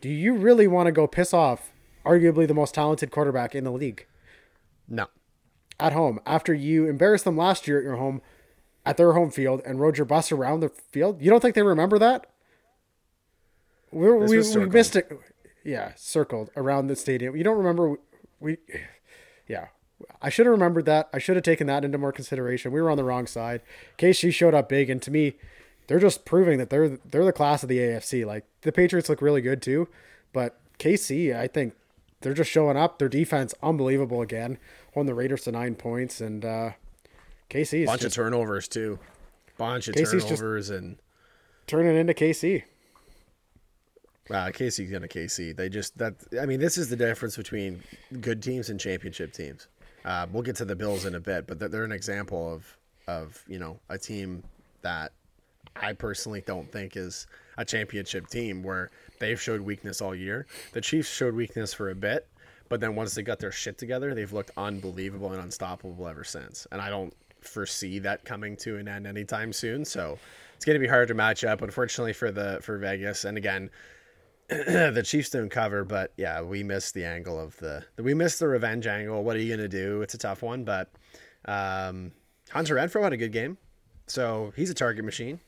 Do 0.00 0.08
you 0.08 0.34
really 0.34 0.66
want 0.66 0.86
to 0.86 0.92
go 0.92 1.06
piss 1.06 1.32
off 1.32 1.72
arguably 2.04 2.46
the 2.46 2.54
most 2.54 2.74
talented 2.74 3.10
quarterback 3.10 3.54
in 3.54 3.64
the 3.64 3.72
league? 3.72 4.06
No. 4.88 5.06
At 5.78 5.92
home, 5.92 6.20
after 6.26 6.54
you 6.54 6.86
embarrassed 6.86 7.24
them 7.24 7.36
last 7.36 7.66
year 7.66 7.78
at 7.78 7.84
your 7.84 7.96
home, 7.96 8.22
at 8.84 8.96
their 8.96 9.12
home 9.12 9.30
field, 9.30 9.62
and 9.66 9.80
rode 9.80 9.98
your 9.98 10.04
bus 10.04 10.30
around 10.30 10.60
the 10.60 10.68
field, 10.68 11.20
you 11.20 11.30
don't 11.30 11.40
think 11.40 11.54
they 11.54 11.62
remember 11.62 11.98
that? 11.98 12.26
We're, 13.90 14.16
we 14.16 14.38
we 14.38 14.66
missed 14.66 14.96
it. 14.96 15.10
Yeah, 15.64 15.92
circled 15.96 16.50
around 16.56 16.86
the 16.86 16.96
stadium. 16.96 17.36
You 17.36 17.44
don't 17.44 17.58
remember? 17.58 17.96
We, 18.40 18.58
yeah, 19.48 19.68
I 20.20 20.28
should 20.28 20.46
have 20.46 20.52
remembered 20.52 20.84
that. 20.86 21.08
I 21.12 21.18
should 21.18 21.36
have 21.36 21.44
taken 21.44 21.66
that 21.68 21.84
into 21.84 21.98
more 21.98 22.12
consideration. 22.12 22.72
We 22.72 22.80
were 22.80 22.90
on 22.90 22.96
the 22.96 23.04
wrong 23.04 23.26
side. 23.26 23.62
KC 23.98 24.32
showed 24.32 24.54
up 24.54 24.68
big, 24.68 24.90
and 24.90 25.00
to 25.02 25.10
me, 25.10 25.34
they're 25.86 25.98
just 25.98 26.24
proving 26.24 26.58
that 26.58 26.70
they're 26.70 26.88
they're 26.88 27.24
the 27.24 27.32
class 27.32 27.62
of 27.62 27.68
the 27.68 27.78
AFC. 27.78 28.26
Like 28.26 28.44
the 28.62 28.72
Patriots 28.72 29.08
look 29.08 29.22
really 29.22 29.40
good 29.40 29.62
too, 29.62 29.88
but 30.32 30.58
KC, 30.78 31.34
I 31.36 31.46
think 31.46 31.74
they're 32.20 32.34
just 32.34 32.50
showing 32.50 32.76
up. 32.76 32.98
Their 32.98 33.08
defense 33.08 33.54
unbelievable 33.62 34.20
again, 34.20 34.58
holding 34.94 35.06
the 35.06 35.14
Raiders 35.14 35.42
to 35.42 35.52
nine 35.52 35.74
points, 35.74 36.20
and 36.20 36.44
uh, 36.44 36.70
KC 37.50 37.86
bunch 37.86 38.02
just, 38.02 38.16
of 38.16 38.24
turnovers 38.24 38.68
too, 38.68 38.98
bunch 39.56 39.88
of 39.88 39.94
KC's 39.94 40.24
turnovers 40.24 40.70
and 40.70 40.98
turning 41.66 41.96
into 41.96 42.14
KC. 42.14 42.64
Wow, 44.28 44.48
KC's 44.48 44.90
gonna 44.90 45.08
KC. 45.08 45.56
They 45.56 45.68
just 45.68 45.96
that. 45.98 46.14
I 46.40 46.46
mean, 46.46 46.60
this 46.60 46.78
is 46.78 46.88
the 46.88 46.96
difference 46.96 47.36
between 47.36 47.82
good 48.20 48.42
teams 48.42 48.70
and 48.70 48.80
championship 48.80 49.32
teams. 49.32 49.68
Uh, 50.04 50.26
we'll 50.32 50.42
get 50.42 50.56
to 50.56 50.64
the 50.64 50.76
Bills 50.76 51.04
in 51.04 51.14
a 51.14 51.20
bit, 51.20 51.46
but 51.46 51.58
they're 51.58 51.84
an 51.84 51.92
example 51.92 52.52
of 52.52 52.76
of 53.06 53.42
you 53.46 53.58
know 53.58 53.78
a 53.88 53.98
team 53.98 54.42
that 54.82 55.12
I 55.80 55.92
personally 55.92 56.42
don't 56.46 56.70
think 56.70 56.96
is 56.96 57.26
a 57.58 57.64
championship 57.64 58.28
team 58.28 58.62
where 58.62 58.90
they've 59.18 59.40
showed 59.40 59.60
weakness 59.60 60.00
all 60.00 60.14
year. 60.14 60.46
The 60.72 60.80
Chiefs 60.80 61.08
showed 61.08 61.34
weakness 61.34 61.72
for 61.72 61.90
a 61.90 61.94
bit, 61.94 62.28
but 62.68 62.80
then 62.80 62.94
once 62.94 63.14
they 63.14 63.22
got 63.22 63.38
their 63.38 63.52
shit 63.52 63.78
together, 63.78 64.14
they've 64.14 64.32
looked 64.32 64.50
unbelievable 64.56 65.32
and 65.32 65.42
unstoppable 65.42 66.06
ever 66.08 66.24
since. 66.24 66.66
And 66.72 66.80
I 66.80 66.90
don't 66.90 67.14
foresee 67.40 67.98
that 68.00 68.24
coming 68.24 68.56
to 68.58 68.78
an 68.78 68.88
end 68.88 69.06
anytime 69.06 69.52
soon. 69.52 69.84
So 69.84 70.18
it's 70.54 70.64
going 70.64 70.74
to 70.74 70.80
be 70.80 70.88
hard 70.88 71.08
to 71.08 71.14
match 71.14 71.44
up, 71.44 71.62
unfortunately 71.62 72.12
for 72.12 72.30
the 72.30 72.58
for 72.62 72.78
Vegas. 72.78 73.24
And 73.24 73.36
again, 73.36 73.70
the 74.48 75.02
Chiefs 75.04 75.30
don't 75.30 75.48
cover, 75.48 75.84
but 75.84 76.12
yeah, 76.16 76.40
we 76.40 76.62
missed 76.62 76.94
the 76.94 77.04
angle 77.04 77.38
of 77.38 77.56
the 77.56 77.84
we 77.98 78.14
missed 78.14 78.38
the 78.38 78.46
revenge 78.46 78.86
angle. 78.86 79.24
What 79.24 79.34
are 79.36 79.40
you 79.40 79.54
gonna 79.56 79.68
do? 79.68 80.02
It's 80.02 80.14
a 80.14 80.18
tough 80.18 80.42
one, 80.42 80.62
but 80.64 80.90
um, 81.46 82.12
Hunter 82.50 82.76
Renfrow 82.76 83.02
had 83.02 83.12
a 83.12 83.16
good 83.16 83.32
game, 83.32 83.58
so 84.06 84.52
he's 84.54 84.70
a 84.70 84.74
target 84.74 85.04
machine, 85.04 85.40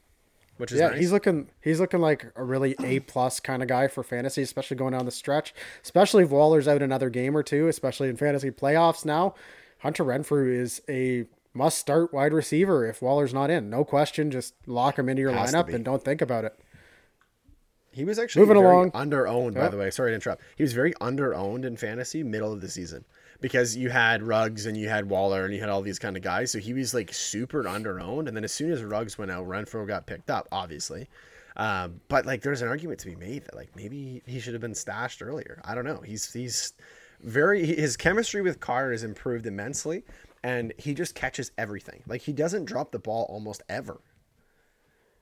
which 0.56 0.72
is 0.72 0.80
yeah. 0.80 0.88
Nice. 0.88 0.98
He's 0.98 1.12
looking 1.12 1.48
he's 1.62 1.78
looking 1.78 2.00
like 2.00 2.26
a 2.34 2.42
really 2.42 2.74
a 2.82 2.98
plus 3.00 3.38
kind 3.38 3.62
of 3.62 3.68
guy 3.68 3.87
for 3.87 4.02
fantasy, 4.02 4.42
especially 4.42 4.76
going 4.76 4.92
down 4.92 5.04
the 5.04 5.12
stretch. 5.12 5.54
Especially 5.82 6.24
if 6.24 6.30
Waller's 6.30 6.66
out 6.66 6.82
another 6.82 7.08
game 7.08 7.37
or 7.37 7.44
two, 7.44 7.68
especially 7.68 8.08
in 8.08 8.16
fantasy 8.16 8.50
playoffs 8.50 9.04
now. 9.04 9.34
Hunter 9.78 10.04
Renfrow 10.04 10.52
is 10.52 10.82
a 10.88 11.26
must 11.54 11.78
start 11.78 12.12
wide 12.12 12.32
receiver 12.32 12.87
if 12.87 13.00
Waller's 13.00 13.32
not 13.32 13.50
in. 13.50 13.70
No 13.70 13.84
question, 13.84 14.30
just 14.30 14.54
lock 14.66 14.98
him 14.98 15.08
into 15.08 15.22
your 15.22 15.32
Has 15.32 15.52
lineup 15.52 15.72
and 15.72 15.84
don't 15.84 16.02
think 16.02 16.20
about 16.20 16.44
it. 16.44 16.58
He 17.90 18.05
was 18.05 18.18
actually 18.18 18.42
moving 18.42 18.57
along 18.59 18.90
under 18.94 19.27
owned, 19.27 19.55
by 19.55 19.68
the 19.68 19.77
way. 19.77 19.90
Sorry 19.90 20.11
to 20.11 20.14
interrupt. 20.14 20.42
He 20.57 20.62
was 20.62 20.72
very 20.72 20.94
under 21.01 21.35
owned 21.35 21.64
in 21.64 21.77
fantasy 21.77 22.22
middle 22.22 22.53
of 22.53 22.61
the 22.61 22.68
season 22.68 23.05
because 23.40 23.77
you 23.77 23.90
had 23.90 24.22
Ruggs 24.22 24.66
and 24.66 24.77
you 24.77 24.88
had 24.88 25.09
Waller 25.09 25.44
and 25.44 25.55
you 25.55 25.61
had 25.61 25.68
all 25.68 25.83
these 25.83 25.98
kind 25.98 26.16
of 26.16 26.22
guys. 26.22 26.51
So 26.51 26.59
he 26.59 26.72
was 26.72 26.94
like 26.94 27.12
super 27.12 27.66
under 27.66 28.01
owned. 28.01 28.29
And 28.29 28.37
then 28.37 28.44
as 28.44 28.53
soon 28.53 28.70
as 28.70 28.83
Ruggs 28.83 29.16
went 29.18 29.31
out, 29.31 29.46
Renfrow 29.46 29.87
got 29.87 30.07
picked 30.07 30.31
up, 30.31 30.48
obviously. 30.53 31.09
Um, 31.57 32.01
but 32.09 32.27
like, 32.27 32.42
there's 32.42 32.62
an 32.62 32.68
argument 32.68 33.01
to 33.01 33.07
be 33.07 33.16
made 33.16 33.44
that 33.44 33.57
like 33.57 33.74
maybe 33.74 34.22
he 34.27 34.38
should 34.38 34.55
have 34.55 34.61
been 34.61 34.74
stashed 34.74 35.22
earlier. 35.22 35.61
I 35.64 35.74
don't 35.74 35.85
know. 35.85 36.01
He's 36.05 36.33
he's 36.33 36.72
very 37.20 37.64
his 37.66 37.96
chemistry 37.96 38.42
with 38.42 38.61
Carr 38.61 38.92
has 38.92 39.03
improved 39.03 39.46
immensely, 39.46 40.05
and 40.42 40.72
he 40.79 40.94
just 40.94 41.14
catches 41.14 41.51
everything. 41.59 42.03
Like 42.07 42.22
he 42.22 42.33
doesn't 42.33 42.66
drop 42.66 42.92
the 42.92 42.98
ball 42.98 43.27
almost 43.29 43.62
ever. 43.68 44.01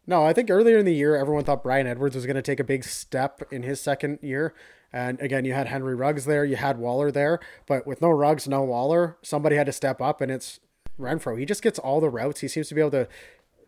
No, 0.07 0.25
I 0.25 0.33
think 0.33 0.51
earlier 0.51 0.79
in 0.79 0.85
the 0.85 0.95
year, 0.95 1.17
everyone 1.17 1.45
thought 1.45 1.63
Bryan 1.63 1.87
Edwards 1.87 2.15
was 2.15 2.27
going 2.27 2.37
to 2.37 2.43
take 2.43 2.61
a 2.61 2.65
big 2.65 2.85
step 2.85 3.43
in 3.51 3.65
his 3.65 3.81
second 3.81 4.21
year. 4.23 4.55
And 4.93 5.21
again, 5.21 5.45
you 5.45 5.53
had 5.53 5.67
Henry 5.67 5.95
Ruggs 5.95 6.27
there, 6.27 6.45
you 6.45 6.57
had 6.57 6.79
Waller 6.79 7.11
there, 7.11 7.41
but 7.67 7.87
with 7.87 8.01
no 8.01 8.09
Ruggs, 8.11 8.47
no 8.47 8.63
Waller, 8.63 9.19
somebody 9.21 9.57
had 9.57 9.67
to 9.67 9.73
step 9.73 10.01
up, 10.01 10.21
and 10.21 10.31
it's 10.31 10.61
Renfrow. 10.99 11.39
He 11.39 11.45
just 11.45 11.63
gets 11.63 11.79
all 11.79 12.01
the 12.01 12.09
routes. 12.09 12.41
He 12.41 12.49
seems 12.49 12.69
to 12.69 12.75
be 12.75 12.81
able 12.81 12.93
to 12.93 13.09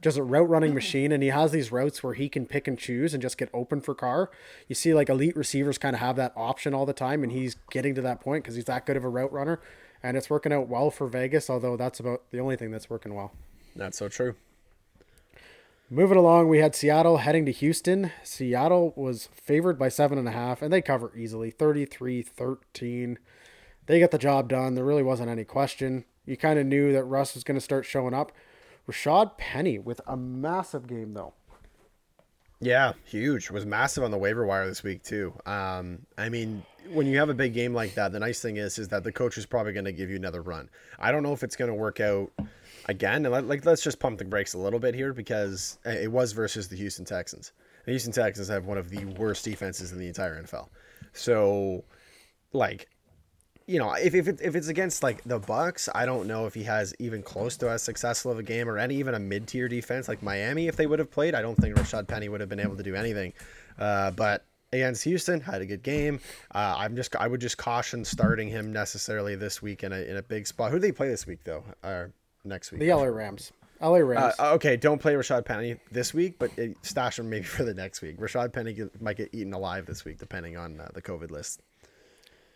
just 0.01 0.17
a 0.17 0.23
route 0.23 0.49
running 0.49 0.75
machine, 0.75 1.11
and 1.11 1.23
he 1.23 1.31
has 1.31 1.51
these 1.51 1.73
routes 1.73 2.03
where 2.03 2.15
he 2.15 2.29
can 2.29 2.47
pick 2.47 2.69
and 2.69 2.79
choose 2.79 3.13
and 3.13 3.21
just 3.21 3.37
get 3.37 3.51
open 3.53 3.81
for 3.81 3.95
Carr. 3.95 4.31
You 4.69 4.75
see, 4.75 4.95
like 4.95 5.09
elite 5.09 5.37
receivers 5.37 5.77
kind 5.77 5.95
of 5.95 6.01
have 6.01 6.17
that 6.17 6.33
option 6.37 6.73
all 6.73 6.87
the 6.87 6.93
time, 6.93 7.25
and 7.25 7.33
he's 7.33 7.57
getting 7.71 7.95
to 7.97 8.03
that 8.03 8.21
point 8.21 8.45
because 8.45 8.55
he's 8.55 8.67
that 8.67 8.87
good 8.87 8.97
of 8.97 9.05
a 9.05 9.09
route 9.09 9.33
runner, 9.33 9.61
and 10.03 10.17
it's 10.17 10.31
working 10.31 10.53
out 10.53 10.69
well 10.69 10.91
for 10.91 11.09
Vegas. 11.09 11.51
Although 11.51 11.77
that's 11.77 11.99
about 11.99 12.31
the 12.31 12.39
only 12.39 12.55
thing 12.55 12.71
that's 12.71 12.89
working 12.89 13.15
well. 13.15 13.33
That's 13.75 13.99
so 13.99 14.09
true. 14.09 14.37
Moving 15.91 16.19
along, 16.19 16.49
we 16.49 16.59
had 16.59 16.75
Seattle 16.75 17.17
heading 17.17 17.47
to 17.47 17.53
Houston. 17.53 18.13
Seattle 18.23 18.93
was 18.95 19.31
favored 19.33 19.79
by 19.79 19.89
seven 19.89 20.19
and 20.19 20.29
a 20.29 20.33
half, 20.33 20.61
and 20.61 20.71
they 20.71 20.83
cover 20.83 21.17
easily 21.17 21.51
33 21.51 22.21
13. 22.21 23.19
They 23.87 23.99
get 23.99 24.11
the 24.11 24.19
job 24.19 24.51
done. 24.51 24.75
There 24.75 24.85
really 24.85 25.03
wasn't 25.03 25.31
any 25.31 25.45
question. 25.45 26.05
You 26.27 26.37
kind 26.37 26.59
of 26.59 26.67
knew 26.67 26.93
that 26.93 27.05
Russ 27.05 27.33
was 27.33 27.43
going 27.43 27.55
to 27.55 27.65
start 27.65 27.87
showing 27.87 28.13
up. 28.13 28.33
Rashaad 28.87 29.39
Penny 29.39 29.79
with 29.79 30.03
a 30.07 30.15
massive 30.15 30.87
game, 30.87 31.15
though. 31.15 31.33
Yeah, 32.61 32.93
huge. 33.07 33.51
Was 33.51 33.65
massive 33.65 34.05
on 34.05 34.11
the 34.11 34.19
waiver 34.19 34.45
wire 34.45 34.67
this 34.67 34.83
week 34.83 35.03
too. 35.03 35.33
Um, 35.47 36.01
I 36.19 36.29
mean, 36.29 36.65
when 36.93 37.07
you 37.07 37.17
have 37.19 37.31
a 37.31 37.35
big 37.35 37.55
game 37.55 37.73
like 37.73 37.95
that, 37.95 38.13
the 38.13 38.19
nice 38.19 38.43
thing 38.43 38.59
is 38.59 38.79
is 38.79 38.89
that 38.89 39.05
the 39.05 39.13
coach 39.13 39.39
is 39.39 39.47
probably 39.47 39.73
going 39.73 39.87
to 39.87 39.93
give 39.93 40.11
you 40.11 40.17
another 40.17 40.43
run. 40.43 40.69
I 40.99 41.13
don't 41.13 41.23
know 41.23 41.33
if 41.33 41.43
it's 41.43 41.57
going 41.57 41.71
to 41.71 41.75
work 41.75 42.01
out 42.01 42.31
again. 42.89 43.23
Like 43.23 43.65
let's 43.65 43.83
just 43.83 44.01
pump 44.01 44.19
the 44.19 44.25
brakes 44.25 44.55
a 44.55 44.59
little 44.59 44.81
bit 44.81 44.95
here 44.95 45.13
because 45.13 45.79
it 45.85 46.11
was 46.11 46.33
versus 46.33 46.69
the 46.69 46.77
Houston 46.77 47.05
Texans. 47.05 47.53
The 47.85 47.93
Houston 47.93 48.13
Texans 48.13 48.49
have 48.49 48.67
one 48.67 48.79
of 48.79 48.91
the 48.91 49.05
worst 49.05 49.45
defenses 49.45 49.93
in 49.93 49.99
the 49.99 50.09
entire 50.09 50.43
NFL. 50.43 50.69
So, 51.13 51.85
like, 52.53 52.89
you 53.67 53.79
know, 53.79 53.93
if 53.93 54.15
if, 54.15 54.29
it, 54.29 54.41
if 54.43 54.55
it's 54.55 54.69
against 54.69 55.03
like 55.03 55.23
the 55.25 55.39
Bucks, 55.39 55.89
I 55.95 56.07
don't 56.07 56.27
know 56.27 56.47
if 56.47 56.55
he 56.55 56.65
has 56.65 56.95
even 56.99 57.23
close 57.23 57.57
to 57.59 57.71
as 57.71 57.83
successful 57.83 58.33
of 58.33 58.39
a 58.39 58.43
game 58.43 58.69
or 58.69 58.79
any 58.79 58.97
even 58.97 59.15
a 59.15 59.19
mid 59.19 59.47
tier 59.47 59.69
defense 59.69 60.09
like 60.09 60.23
Miami. 60.23 60.69
If 60.69 60.77
they 60.77 60.87
would 60.87 60.99
have 60.99 61.11
played, 61.11 61.35
I 61.35 61.43
don't 61.43 61.57
think 61.57 61.77
Rashaad 61.77 62.09
Penny 62.09 62.29
would 62.29 62.41
have 62.41 62.49
been 62.49 62.61
able 62.61 62.77
to 62.77 62.83
do 62.83 62.95
anything. 62.95 63.33
Uh, 63.79 64.11
but 64.11 64.45
against 64.73 65.05
Houston, 65.05 65.41
had 65.41 65.61
a 65.61 65.67
good 65.67 65.83
game. 65.83 66.21
Uh, 66.55 66.77
I'm 66.79 66.97
just 66.97 67.15
I 67.17 67.27
would 67.27 67.41
just 67.41 67.59
caution 67.59 68.05
starting 68.05 68.49
him 68.49 68.73
necessarily 68.73 69.35
this 69.35 69.61
week 69.63 69.83
in 69.83 69.93
a 69.93 70.01
in 70.01 70.17
a 70.17 70.23
big 70.23 70.47
spot. 70.47 70.71
Who 70.71 70.79
do 70.79 70.81
they 70.81 70.93
play 70.93 71.09
this 71.09 71.27
week 71.27 71.45
though? 71.45 71.65
Or 71.83 72.13
next 72.49 72.73
week? 72.73 72.81
The 72.81 72.93
LA 72.93 73.05
Rams. 73.05 73.53
LA 73.81 73.99
Rams. 73.99 74.35
Uh, 74.39 74.55
okay, 74.55 74.77
don't 74.77 75.01
play 75.01 75.15
Rashaad 75.15 75.45
Penny 75.45 75.77
this 75.93 76.13
week, 76.13 76.39
but 76.39 76.51
stash 76.83 77.19
him 77.19 77.31
maybe 77.31 77.45
for 77.57 77.65
the 77.65 77.75
next 77.75 78.03
week. 78.03 78.19
Rashaad 78.19 78.53
Penny 78.53 78.77
might 79.01 79.17
get 79.17 79.31
eaten 79.33 79.53
alive 79.53 79.87
this 79.87 80.05
week, 80.05 80.19
depending 80.19 80.57
on 80.57 80.81
uh, 80.81 80.89
the 80.95 81.03
COVID 81.03 81.31
list. 81.31 81.61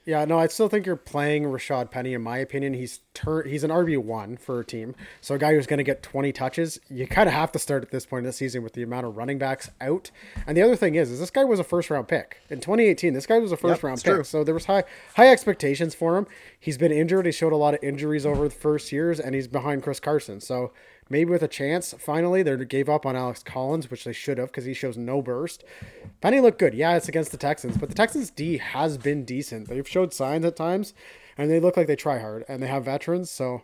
Yeah, 0.05 0.25
no, 0.25 0.37
I 0.37 0.49
still 0.49 0.69
think 0.69 0.85
you're 0.85 0.97
playing 0.97 1.45
Rashaad 1.45 1.93
Penny. 1.93 2.13
In 2.13 2.23
my 2.23 2.39
opinion, 2.39 2.75
he's 2.75 3.01
tur- 3.15 3.45
he's 3.45 3.63
an 3.63 3.71
RB 3.71 3.97
one 3.99 4.37
for 4.37 4.59
a 4.59 4.65
team, 4.65 4.97
so 5.21 5.37
a 5.37 5.39
guy 5.39 5.55
who's 5.55 5.69
going 5.69 5.79
to 5.79 5.85
get 5.85 6.03
20 6.03 6.33
touches. 6.33 6.81
You 6.89 7.07
kind 7.07 7.29
of 7.29 7.35
have 7.35 7.53
to 7.53 7.61
start 7.61 7.85
at 7.85 7.93
this 7.93 8.05
point 8.05 8.21
in 8.25 8.27
the 8.27 8.33
season 8.33 8.65
with 8.65 8.73
the 8.73 8.83
amount 8.83 9.07
of 9.07 9.17
running 9.17 9.39
backs 9.39 9.71
out. 9.81 10.11
And 10.45 10.57
the 10.57 10.63
other 10.63 10.75
thing 10.75 10.97
is, 10.97 11.11
is 11.13 11.21
this 11.21 11.31
guy 11.31 11.45
was 11.45 11.61
a 11.61 11.65
first 11.65 11.89
round 11.89 12.09
pick 12.09 12.39
in 12.51 12.59
2018. 12.59 13.15
This 13.15 13.27
guy 13.27 13.39
was 13.39 13.53
a 13.53 13.57
first 13.57 13.79
Yep, 13.79 13.85
round 13.85 14.03
pick, 14.03 14.15
true. 14.15 14.25
so 14.25 14.43
there 14.43 14.55
was 14.55 14.65
high 14.65 14.83
high 15.15 15.29
expectations 15.29 15.95
for 15.95 16.17
him. 16.17 16.27
He's 16.59 16.79
been 16.79 16.91
injured. 16.93 17.27
He 17.27 17.33
showed 17.33 17.53
a 17.53 17.57
lot 17.57 17.75
of 17.75 17.81
injuries 17.83 18.27
over 18.27 18.45
the 18.49 18.55
first 18.55 18.91
years, 18.91 19.21
and 19.21 19.37
he's 19.37 19.47
behind 19.47 19.85
Chris 19.85 20.01
Carson. 20.01 20.41
So 20.41 20.73
maybe 21.13 21.31
with 21.31 21.43
a 21.43 21.49
chance, 21.49 21.95
finally 21.99 22.43
they 22.43 22.57
gave 22.65 22.89
up 22.89 23.05
on 23.05 23.15
Alex 23.15 23.43
Collins, 23.43 23.91
which 23.91 24.05
they 24.05 24.15
should 24.15 24.39
have 24.39 24.49
because 24.49 24.65
he 24.65 24.73
shows 24.73 24.97
no 24.97 25.21
burst. 25.21 25.63
Penny 26.23 26.41
looked 26.41 26.59
good. 26.59 26.73
Yeah, 26.73 26.97
it's 26.97 27.09
against 27.09 27.31
the 27.31 27.37
Texans, 27.37 27.77
but 27.77 27.91
the 27.91 27.95
Texans 27.95 28.31
D 28.31 28.57
has 28.57 28.97
been 28.97 29.25
decent. 29.25 29.69
They've 29.69 29.87
showed 29.87 30.15
signs 30.15 30.47
at 30.47 30.57
times, 30.57 30.95
and 31.37 31.51
they 31.51 31.61
look 31.61 31.77
like 31.77 31.87
they 31.87 31.97
try 31.97 32.19
hard, 32.19 32.47
and 32.49 32.63
they 32.63 32.67
have 32.67 32.87
veterans. 32.87 33.31
So 33.31 33.61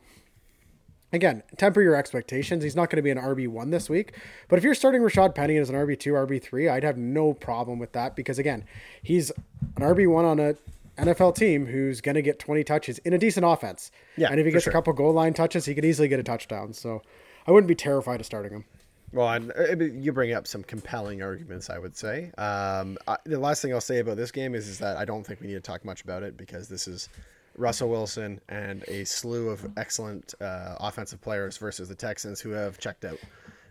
again, 1.10 1.42
temper 1.56 1.80
your 1.80 1.96
expectations. 1.96 2.62
He's 2.62 2.76
not 2.76 2.90
going 2.90 2.98
to 2.98 3.02
be 3.02 3.10
an 3.10 3.18
RB 3.18 3.48
one 3.48 3.70
this 3.70 3.88
week, 3.88 4.14
but 4.48 4.58
if 4.58 4.62
you're 4.62 4.74
starting 4.74 5.00
Rashaad 5.00 5.34
Penny 5.34 5.56
as 5.56 5.70
an 5.70 5.74
RB 5.74 5.98
two, 5.98 6.12
RB 6.12 6.42
three, 6.42 6.68
I'd 6.68 6.84
have 6.84 6.98
no 6.98 7.32
problem 7.32 7.78
with 7.78 7.92
that 7.92 8.14
because 8.14 8.38
again, 8.38 8.66
he's 9.02 9.30
an 9.76 9.82
RB 9.82 10.06
one 10.06 10.26
on 10.26 10.38
a 10.38 10.54
NFL 10.98 11.34
team 11.34 11.64
who's 11.64 12.02
going 12.02 12.16
to 12.16 12.22
get 12.22 12.38
20 12.38 12.62
touches 12.64 12.98
in 12.98 13.14
a 13.14 13.18
decent 13.18 13.46
offense. 13.46 13.90
Yeah, 14.16 14.28
and 14.30 14.38
if 14.38 14.44
he 14.44 14.52
gets 14.52 14.64
sure. 14.64 14.70
a 14.70 14.74
couple 14.74 14.92
goal 14.92 15.14
line 15.14 15.32
touches, 15.32 15.64
he 15.64 15.74
could 15.74 15.86
easily 15.86 16.08
get 16.08 16.20
a 16.20 16.24
touchdown. 16.24 16.74
So 16.74 17.02
I 17.48 17.50
wouldn't 17.50 17.66
be 17.66 17.74
terrified 17.74 18.20
of 18.20 18.26
starting 18.26 18.52
him. 18.52 18.64
Well, 19.10 19.26
uh, 19.26 19.74
you 19.82 20.12
bring 20.12 20.34
up 20.34 20.46
some 20.46 20.62
compelling 20.62 21.22
arguments, 21.22 21.70
I 21.70 21.78
would 21.78 21.96
say. 21.96 22.30
Um, 22.36 22.98
I, 23.08 23.16
the 23.24 23.38
last 23.38 23.62
thing 23.62 23.72
I'll 23.72 23.80
say 23.80 24.00
about 24.00 24.18
this 24.18 24.30
game 24.30 24.54
is, 24.54 24.68
is 24.68 24.78
that 24.80 24.98
I 24.98 25.06
don't 25.06 25.26
think 25.26 25.40
we 25.40 25.46
need 25.46 25.54
to 25.54 25.60
talk 25.60 25.82
much 25.82 26.02
about 26.02 26.22
it 26.22 26.36
because 26.36 26.68
this 26.68 26.86
is 26.86 27.08
Russell 27.56 27.88
Wilson 27.88 28.38
and 28.50 28.84
a 28.86 29.04
slew 29.04 29.48
of 29.48 29.66
excellent 29.78 30.34
uh, 30.42 30.74
offensive 30.78 31.22
players 31.22 31.56
versus 31.56 31.88
the 31.88 31.94
Texans 31.94 32.38
who 32.38 32.50
have 32.50 32.78
checked 32.78 33.06
out. 33.06 33.18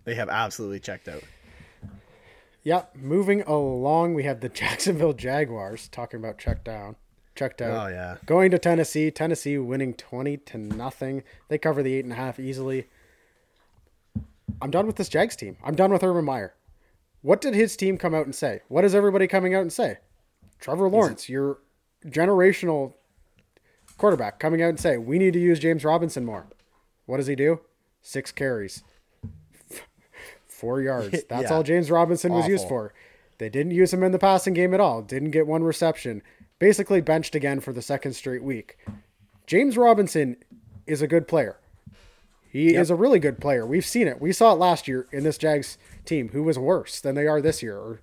They 0.05 0.15
have 0.15 0.29
absolutely 0.29 0.79
checked 0.79 1.07
out. 1.07 1.21
Yep. 2.63 2.95
Moving 2.95 3.43
along, 3.43 4.15
we 4.15 4.23
have 4.23 4.39
the 4.39 4.49
Jacksonville 4.63 5.13
Jaguars 5.13 5.87
talking 5.89 6.19
about 6.19 6.39
check 6.39 6.63
down, 6.63 6.95
checked 7.35 7.61
out. 7.61 7.85
Oh, 7.85 7.89
yeah. 7.93 8.17
Going 8.25 8.49
to 8.49 8.57
Tennessee. 8.57 9.11
Tennessee 9.11 9.59
winning 9.59 9.93
twenty 9.93 10.37
to 10.37 10.57
nothing. 10.57 11.21
They 11.47 11.59
cover 11.59 11.83
the 11.83 11.93
eight 11.93 12.05
and 12.05 12.13
a 12.13 12.17
half 12.17 12.39
easily. 12.39 12.87
I'm 14.61 14.71
done 14.71 14.87
with 14.87 14.95
this 14.95 15.09
Jags 15.09 15.35
team. 15.35 15.57
I'm 15.63 15.75
done 15.75 15.91
with 15.91 16.03
Urban 16.03 16.25
Meyer. 16.25 16.53
What 17.21 17.41
did 17.41 17.53
his 17.53 17.75
team 17.75 17.97
come 17.97 18.13
out 18.15 18.25
and 18.25 18.35
say? 18.35 18.61
What 18.67 18.85
is 18.85 18.95
everybody 18.95 19.27
coming 19.27 19.53
out 19.53 19.61
and 19.61 19.73
say? 19.73 19.97
Trevor 20.59 20.89
Lawrence, 20.89 21.29
your 21.29 21.59
generational 22.05 22.93
quarterback, 23.97 24.39
coming 24.39 24.61
out 24.61 24.69
and 24.69 24.79
say 24.79 24.97
we 24.97 25.19
need 25.19 25.33
to 25.33 25.39
use 25.39 25.59
James 25.59 25.83
Robinson 25.83 26.25
more. 26.25 26.47
What 27.05 27.17
does 27.17 27.27
he 27.27 27.35
do? 27.35 27.61
Six 28.01 28.31
carries, 28.31 28.83
four 30.47 30.81
yards. 30.81 31.23
That's 31.29 31.43
Yeah. 31.49 31.53
all 31.55 31.63
James 31.63 31.91
Robinson 31.91 32.31
was 32.33 32.47
used 32.47 32.67
for. 32.67 32.93
They 33.37 33.49
didn't 33.49 33.71
use 33.73 33.93
him 33.93 34.01
in 34.03 34.11
the 34.11 34.19
passing 34.19 34.53
game 34.53 34.73
at 34.73 34.79
all. 34.79 35.01
Didn't 35.01 35.31
get 35.31 35.45
one 35.45 35.63
reception. 35.63 36.21
Basically 36.59 37.01
benched 37.01 37.35
again 37.35 37.59
for 37.59 37.71
the 37.71 37.81
second 37.83 38.13
straight 38.13 38.43
week. 38.43 38.77
James 39.45 39.77
Robinson 39.77 40.37
is 40.87 41.01
a 41.01 41.07
good 41.07 41.27
player. 41.27 41.59
He 42.57 42.73
is 42.73 42.89
a 42.89 42.95
really 42.95 43.19
good 43.19 43.39
player. 43.39 43.67
We've 43.67 43.85
seen 43.85 44.07
it. 44.07 44.19
We 44.19 44.33
saw 44.33 44.51
it 44.51 44.55
last 44.55 44.87
year 44.87 45.07
in 45.11 45.23
this 45.23 45.37
Jags 45.37 45.77
team, 46.05 46.29
who 46.29 46.41
was 46.41 46.57
worse 46.57 46.99
than 46.99 47.13
they 47.13 47.27
are 47.27 47.39
this 47.39 47.61
year. 47.61 48.01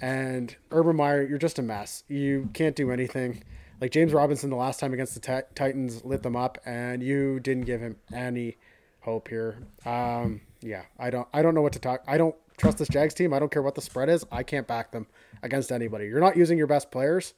And 0.00 0.56
Urban 0.72 0.96
Meyer, 0.96 1.22
you're 1.22 1.38
just 1.38 1.60
a 1.60 1.62
mess. 1.62 2.02
You 2.08 2.50
can't 2.52 2.74
do 2.74 2.90
anything. 2.90 3.44
Like 3.80 3.92
James 3.92 4.12
Robinson, 4.12 4.50
the 4.50 4.56
last 4.56 4.80
time 4.80 4.92
against 4.92 5.14
the 5.14 5.20
Ti- 5.20 5.48
Titans, 5.54 6.04
lit 6.04 6.24
them 6.24 6.34
up, 6.34 6.58
and 6.66 7.00
you 7.00 7.38
didn't 7.38 7.64
give 7.64 7.80
him 7.80 7.94
any 8.12 8.56
hope 9.02 9.28
here. 9.28 9.58
Um, 9.84 10.40
yeah, 10.62 10.82
I 10.98 11.10
don't. 11.10 11.28
I 11.32 11.42
don't 11.42 11.54
know 11.54 11.62
what 11.62 11.74
to 11.74 11.78
talk. 11.78 12.02
I 12.08 12.18
don't 12.18 12.34
trust 12.56 12.78
this 12.78 12.88
Jags 12.88 13.14
team. 13.14 13.32
I 13.32 13.38
don't 13.38 13.52
care 13.52 13.62
what 13.62 13.76
the 13.76 13.82
spread 13.82 14.08
is. 14.08 14.26
I 14.32 14.42
can't 14.42 14.66
back 14.66 14.90
them 14.90 15.06
against 15.44 15.70
anybody. 15.70 16.06
You're 16.06 16.18
not 16.18 16.36
using 16.36 16.58
your 16.58 16.66
best 16.66 16.90
players. 16.90 17.34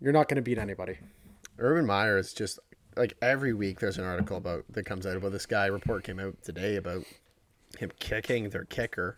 You're 0.00 0.12
not 0.12 0.28
going 0.28 0.36
to 0.36 0.42
beat 0.42 0.58
anybody. 0.58 0.98
Urban 1.58 1.86
Meyer 1.86 2.18
is 2.18 2.32
just 2.32 2.60
like 2.96 3.16
every 3.22 3.54
week 3.54 3.80
there's 3.80 3.98
an 3.98 4.04
article 4.04 4.36
about 4.36 4.64
that 4.70 4.84
comes 4.84 5.06
out 5.06 5.16
about 5.16 5.32
this 5.32 5.46
guy. 5.46 5.66
Report 5.66 6.04
came 6.04 6.18
out 6.18 6.34
today 6.42 6.76
about 6.76 7.04
him 7.78 7.90
kicking 7.98 8.50
their 8.50 8.64
kicker. 8.64 9.16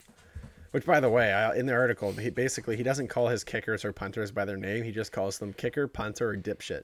Which, 0.72 0.86
by 0.86 1.00
the 1.00 1.10
way, 1.10 1.34
I, 1.34 1.54
in 1.54 1.66
the 1.66 1.74
article, 1.74 2.12
he 2.12 2.30
basically 2.30 2.76
he 2.78 2.82
doesn't 2.82 3.08
call 3.08 3.28
his 3.28 3.44
kickers 3.44 3.84
or 3.84 3.92
punters 3.92 4.30
by 4.30 4.46
their 4.46 4.56
name. 4.56 4.82
He 4.84 4.90
just 4.90 5.12
calls 5.12 5.38
them 5.38 5.52
kicker, 5.52 5.86
punter, 5.86 6.30
or 6.30 6.36
dipshit. 6.36 6.80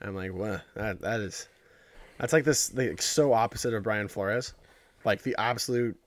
I'm 0.00 0.14
like, 0.14 0.32
what? 0.32 0.62
That 0.74 1.02
that 1.02 1.20
is, 1.20 1.48
that's 2.18 2.32
like 2.32 2.44
this 2.44 2.72
like, 2.74 3.02
so 3.02 3.34
opposite 3.34 3.74
of 3.74 3.82
Brian 3.82 4.08
Flores, 4.08 4.54
like 5.04 5.22
the 5.22 5.36
absolute 5.38 5.98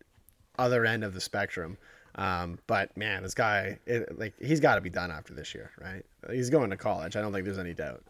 other 0.58 0.86
end 0.86 1.04
of 1.04 1.14
the 1.14 1.22
spectrum. 1.22 1.78
Um, 2.16 2.58
but 2.66 2.96
man, 2.98 3.22
this 3.22 3.36
guy, 3.36 3.78
it, 3.86 4.18
like, 4.18 4.34
he's 4.42 4.60
got 4.60 4.76
to 4.76 4.82
be 4.82 4.90
done 4.90 5.12
after 5.12 5.34
this 5.34 5.54
year, 5.54 5.72
right? 5.80 6.04
He's 6.32 6.50
going 6.50 6.72
to 6.72 6.78
college. 6.78 7.16
I 7.16 7.22
don't 7.22 7.32
think 7.32 7.46
there's 7.46 7.60
any 7.60 7.76
doubt. 7.76 8.04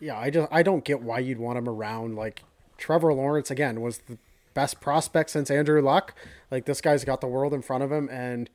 Yeah, 0.00 0.18
I 0.18 0.30
just 0.30 0.48
I 0.50 0.62
don't 0.62 0.84
get 0.84 1.02
why 1.02 1.18
you'd 1.18 1.38
want 1.38 1.58
him 1.58 1.68
around. 1.68 2.16
Like 2.16 2.42
Trevor 2.76 3.12
Lawrence 3.12 3.50
again 3.50 3.80
was 3.80 3.98
the 3.98 4.18
best 4.54 4.80
prospect 4.80 5.30
since 5.30 5.50
Andrew 5.50 5.80
Luck. 5.80 6.14
Like 6.50 6.64
this 6.64 6.80
guy's 6.80 7.04
got 7.04 7.20
the 7.20 7.26
world 7.26 7.52
in 7.52 7.62
front 7.62 7.82
of 7.82 7.92
him, 7.92 8.08
and 8.10 8.48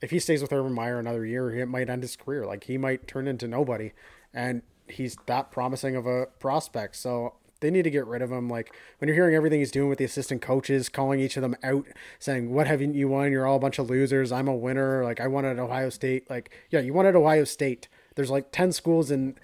if 0.00 0.10
he 0.10 0.18
stays 0.18 0.42
with 0.42 0.52
Urban 0.52 0.72
Meyer 0.72 0.98
another 0.98 1.24
year, 1.24 1.50
it 1.50 1.66
might 1.66 1.90
end 1.90 2.02
his 2.02 2.16
career. 2.16 2.46
Like 2.46 2.64
he 2.64 2.78
might 2.78 3.06
turn 3.06 3.26
into 3.28 3.48
nobody, 3.48 3.92
and 4.32 4.62
he's 4.88 5.16
that 5.26 5.50
promising 5.50 5.96
of 5.96 6.06
a 6.06 6.26
prospect. 6.38 6.96
So 6.96 7.34
they 7.60 7.70
need 7.70 7.82
to 7.82 7.90
get 7.90 8.06
rid 8.06 8.22
of 8.22 8.30
him. 8.30 8.48
Like 8.48 8.74
when 8.98 9.08
you're 9.08 9.14
hearing 9.14 9.34
everything 9.34 9.60
he's 9.60 9.70
doing 9.70 9.88
with 9.88 9.98
the 9.98 10.04
assistant 10.04 10.42
coaches, 10.42 10.88
calling 10.88 11.20
each 11.20 11.36
of 11.36 11.42
them 11.42 11.56
out, 11.62 11.86
saying, 12.18 12.52
"What 12.52 12.66
haven't 12.66 12.94
you 12.94 13.08
won? 13.08 13.32
You're 13.32 13.46
all 13.46 13.56
a 13.56 13.60
bunch 13.60 13.78
of 13.78 13.88
losers. 13.90 14.32
I'm 14.32 14.48
a 14.48 14.54
winner. 14.54 15.04
Like 15.04 15.20
I 15.20 15.26
wanted 15.26 15.58
Ohio 15.58 15.90
State. 15.90 16.28
Like 16.30 16.50
yeah, 16.70 16.80
you 16.80 16.92
wanted 16.92 17.16
Ohio 17.16 17.44
State. 17.44 17.88
There's 18.14 18.30
like 18.30 18.52
ten 18.52 18.72
schools 18.72 19.10
in 19.10 19.36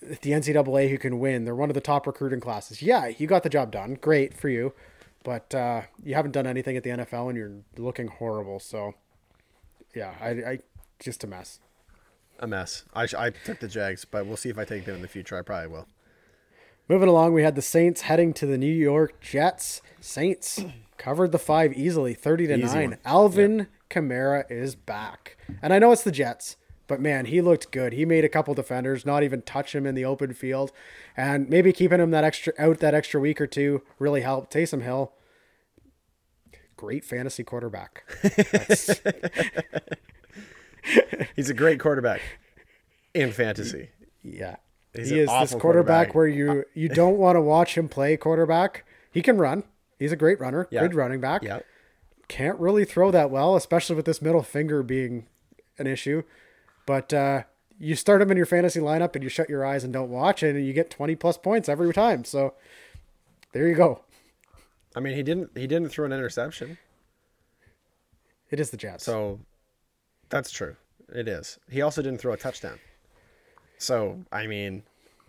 the 0.00 0.30
NCAA 0.30 0.90
who 0.90 0.98
can 0.98 1.18
win. 1.18 1.44
They're 1.44 1.54
one 1.54 1.70
of 1.70 1.74
the 1.74 1.80
top 1.80 2.06
recruiting 2.06 2.40
classes. 2.40 2.82
Yeah, 2.82 3.06
you 3.06 3.26
got 3.26 3.42
the 3.42 3.48
job 3.50 3.70
done. 3.70 3.94
Great 4.00 4.34
for 4.34 4.48
you. 4.48 4.72
But 5.22 5.54
uh, 5.54 5.82
you 6.02 6.14
haven't 6.14 6.32
done 6.32 6.46
anything 6.46 6.76
at 6.76 6.82
the 6.82 6.90
NFL 6.90 7.28
and 7.28 7.36
you're 7.36 7.52
looking 7.76 8.08
horrible. 8.08 8.58
So, 8.58 8.94
yeah, 9.94 10.14
I, 10.20 10.28
I 10.30 10.58
just 10.98 11.22
a 11.24 11.26
mess. 11.26 11.60
a 12.38 12.46
mess. 12.46 12.84
I, 12.94 13.06
I 13.16 13.30
took 13.30 13.60
the 13.60 13.68
Jags, 13.68 14.04
but 14.06 14.24
we'll 14.26 14.38
see 14.38 14.48
if 14.48 14.58
I 14.58 14.64
take 14.64 14.86
them 14.86 14.96
in 14.96 15.02
the 15.02 15.08
future. 15.08 15.36
I 15.36 15.42
probably 15.42 15.68
will. 15.68 15.86
Moving 16.88 17.08
along, 17.08 17.34
we 17.34 17.42
had 17.42 17.54
the 17.54 17.62
Saints 17.62 18.00
heading 18.02 18.32
to 18.32 18.46
the 18.46 18.58
New 18.58 18.66
York 18.72 19.20
Jets. 19.20 19.82
Saints 20.00 20.64
covered 20.96 21.32
the 21.32 21.38
five 21.38 21.72
easily, 21.74 22.14
30 22.14 22.46
to 22.48 22.54
Easy 22.56 22.74
9. 22.74 22.90
one. 22.90 22.98
Alvin 23.04 23.66
Kamara 23.90 24.50
is 24.50 24.74
back. 24.74 25.36
And 25.62 25.72
I 25.74 25.78
know 25.78 25.92
it's 25.92 26.02
the 26.02 26.10
Jets, 26.10 26.56
but 26.90 27.00
man, 27.00 27.26
he 27.26 27.40
looked 27.40 27.70
good. 27.70 27.92
He 27.92 28.04
made 28.04 28.24
a 28.24 28.28
couple 28.28 28.52
defenders 28.52 29.06
not 29.06 29.22
even 29.22 29.42
touch 29.42 29.72
him 29.74 29.86
in 29.86 29.94
the 29.94 30.04
open 30.04 30.34
field. 30.34 30.72
And 31.16 31.48
maybe 31.48 31.72
keeping 31.72 32.00
him 32.00 32.10
that 32.10 32.24
extra 32.24 32.52
out 32.58 32.80
that 32.80 32.94
extra 32.94 33.20
week 33.20 33.40
or 33.40 33.46
two 33.46 33.82
really 34.00 34.22
helped. 34.22 34.52
Taysom 34.52 34.82
Hill, 34.82 35.12
great 36.76 37.04
fantasy 37.04 37.44
quarterback. 37.44 38.02
He's 41.36 41.50
a 41.50 41.54
great 41.54 41.78
quarterback 41.78 42.20
in 43.14 43.30
fantasy. 43.32 43.90
yeah. 44.22 44.56
He's 44.92 45.10
he 45.10 45.20
is 45.20 45.28
this 45.28 45.52
quarterback, 45.54 46.10
quarterback. 46.10 46.14
where 46.16 46.26
you 46.26 46.64
you 46.74 46.88
don't 46.88 47.16
want 47.16 47.36
to 47.36 47.40
watch 47.40 47.78
him 47.78 47.88
play 47.88 48.16
quarterback. 48.16 48.84
He 49.12 49.22
can 49.22 49.38
run. 49.38 49.62
He's 50.00 50.10
a 50.10 50.16
great 50.16 50.40
runner, 50.40 50.66
Yeah. 50.72 50.80
good 50.80 50.94
running 50.94 51.20
back. 51.20 51.44
Yeah. 51.44 51.60
can't 52.26 52.58
really 52.58 52.84
throw 52.84 53.12
that 53.12 53.30
well, 53.30 53.54
especially 53.54 53.94
with 53.94 54.04
this 54.06 54.20
middle 54.20 54.42
finger 54.42 54.82
being 54.82 55.28
an 55.78 55.86
issue. 55.86 56.24
But 56.90 57.12
uh, 57.14 57.42
you 57.78 57.94
start 57.94 58.20
him 58.20 58.32
in 58.32 58.36
your 58.36 58.46
fantasy 58.46 58.80
lineup 58.80 59.14
and 59.14 59.22
you 59.22 59.30
shut 59.30 59.48
your 59.48 59.64
eyes 59.64 59.84
and 59.84 59.92
don't 59.92 60.10
watch, 60.10 60.42
and 60.42 60.66
you 60.66 60.72
get 60.72 60.90
20 60.90 61.14
plus 61.14 61.38
points 61.38 61.68
every 61.68 61.94
time. 61.94 62.24
So 62.24 62.54
there 63.52 63.68
you 63.68 63.76
go. 63.76 64.00
I 64.96 64.98
mean, 64.98 65.14
he 65.14 65.22
didn't 65.22 65.56
he 65.56 65.68
didn't 65.68 65.90
throw 65.90 66.04
an 66.04 66.12
interception, 66.12 66.78
It 68.50 68.58
is 68.58 68.70
the 68.70 68.76
Jets. 68.76 69.04
so 69.04 69.38
that's 70.30 70.50
true. 70.50 70.74
It 71.14 71.28
is. 71.28 71.60
He 71.70 71.80
also 71.80 72.02
didn't 72.02 72.18
throw 72.20 72.32
a 72.32 72.36
touchdown. 72.36 72.80
So 73.78 74.18
I 74.32 74.48
mean, 74.48 74.82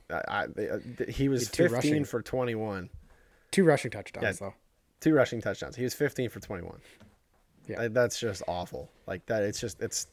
I, 0.09 0.47
I, 0.57 1.11
he 1.11 1.29
was 1.29 1.47
15 1.47 1.71
rushing. 1.75 2.05
for 2.05 2.23
21, 2.23 2.89
Two 3.51 3.63
rushing 3.65 3.91
touchdowns, 3.91 4.23
Yeah. 4.23 4.47
though. 4.47 4.53
two 4.99 5.13
rushing 5.13 5.41
touchdowns. 5.41 5.75
He 5.75 5.83
was 5.83 5.93
15 5.93 6.29
for 6.29 6.39
21. 6.39 6.79
Yeah. 7.67 7.81
Uh, 7.81 7.89
that's 7.89 8.19
just 8.19 8.41
awful. 8.47 8.89
Like 9.05 9.27
that. 9.27 9.43
It's 9.43 9.59
just 9.61 9.79
it's, 9.79 10.07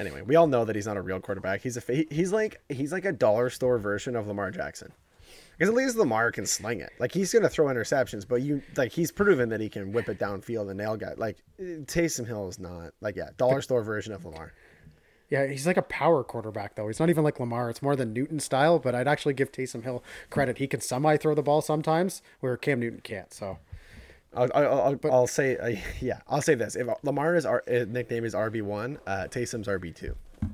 Anyway, 0.00 0.22
we 0.22 0.34
all 0.34 0.46
know 0.46 0.64
that 0.64 0.74
he's 0.74 0.86
not 0.86 0.96
a 0.96 1.02
real 1.02 1.20
quarterback. 1.20 1.60
He's 1.60 1.76
a 1.76 2.06
he's 2.10 2.32
like 2.32 2.62
he's 2.70 2.90
like 2.90 3.04
a 3.04 3.12
dollar 3.12 3.50
store 3.50 3.78
version 3.78 4.16
of 4.16 4.26
Lamar 4.26 4.50
Jackson. 4.50 4.92
Because 5.52 5.68
at 5.68 5.74
least 5.74 5.96
Lamar 5.96 6.32
can 6.32 6.46
sling 6.46 6.80
it. 6.80 6.90
Like 6.98 7.12
he's 7.12 7.30
gonna 7.34 7.50
throw 7.50 7.66
interceptions, 7.66 8.26
but 8.26 8.40
you 8.40 8.62
like 8.76 8.92
he's 8.92 9.12
proven 9.12 9.50
that 9.50 9.60
he 9.60 9.68
can 9.68 9.92
whip 9.92 10.08
it 10.08 10.18
downfield 10.18 10.70
and 10.70 10.78
nail 10.78 10.96
guy. 10.96 11.12
Like 11.18 11.36
Taysom 11.60 12.26
Hill 12.26 12.48
is 12.48 12.58
not 12.58 12.94
like 13.02 13.14
yeah 13.14 13.28
dollar 13.36 13.60
store 13.60 13.82
version 13.82 14.14
of 14.14 14.24
Lamar. 14.24 14.54
Yeah, 15.28 15.46
he's 15.46 15.66
like 15.66 15.76
a 15.76 15.82
power 15.82 16.24
quarterback 16.24 16.76
though. 16.76 16.86
He's 16.86 16.98
not 16.98 17.10
even 17.10 17.22
like 17.22 17.38
Lamar. 17.38 17.68
It's 17.68 17.82
more 17.82 17.94
than 17.94 18.14
Newton 18.14 18.40
style, 18.40 18.78
but 18.78 18.94
I'd 18.94 19.06
actually 19.06 19.34
give 19.34 19.52
Taysom 19.52 19.84
Hill 19.84 20.02
credit. 20.30 20.56
He 20.56 20.66
can 20.66 20.80
semi 20.80 21.18
throw 21.18 21.34
the 21.34 21.42
ball 21.42 21.60
sometimes, 21.60 22.22
where 22.40 22.56
Cam 22.56 22.80
Newton 22.80 23.00
can't. 23.02 23.34
So 23.34 23.58
I'll, 24.34 24.48
I'll, 24.54 24.80
I'll, 24.82 25.12
I'll 25.12 25.26
say 25.26 25.56
uh, 25.56 25.76
yeah 26.00 26.20
I'll 26.28 26.42
say 26.42 26.54
this: 26.54 26.76
if 26.76 26.86
Lamar 27.02 27.36
is 27.36 27.46
our 27.46 27.62
nickname 27.66 28.24
is 28.24 28.34
RB 28.34 28.62
one, 28.62 28.98
uh, 29.06 29.26
Taysom's 29.30 29.66
RB 29.68 29.94
two. 29.94 30.16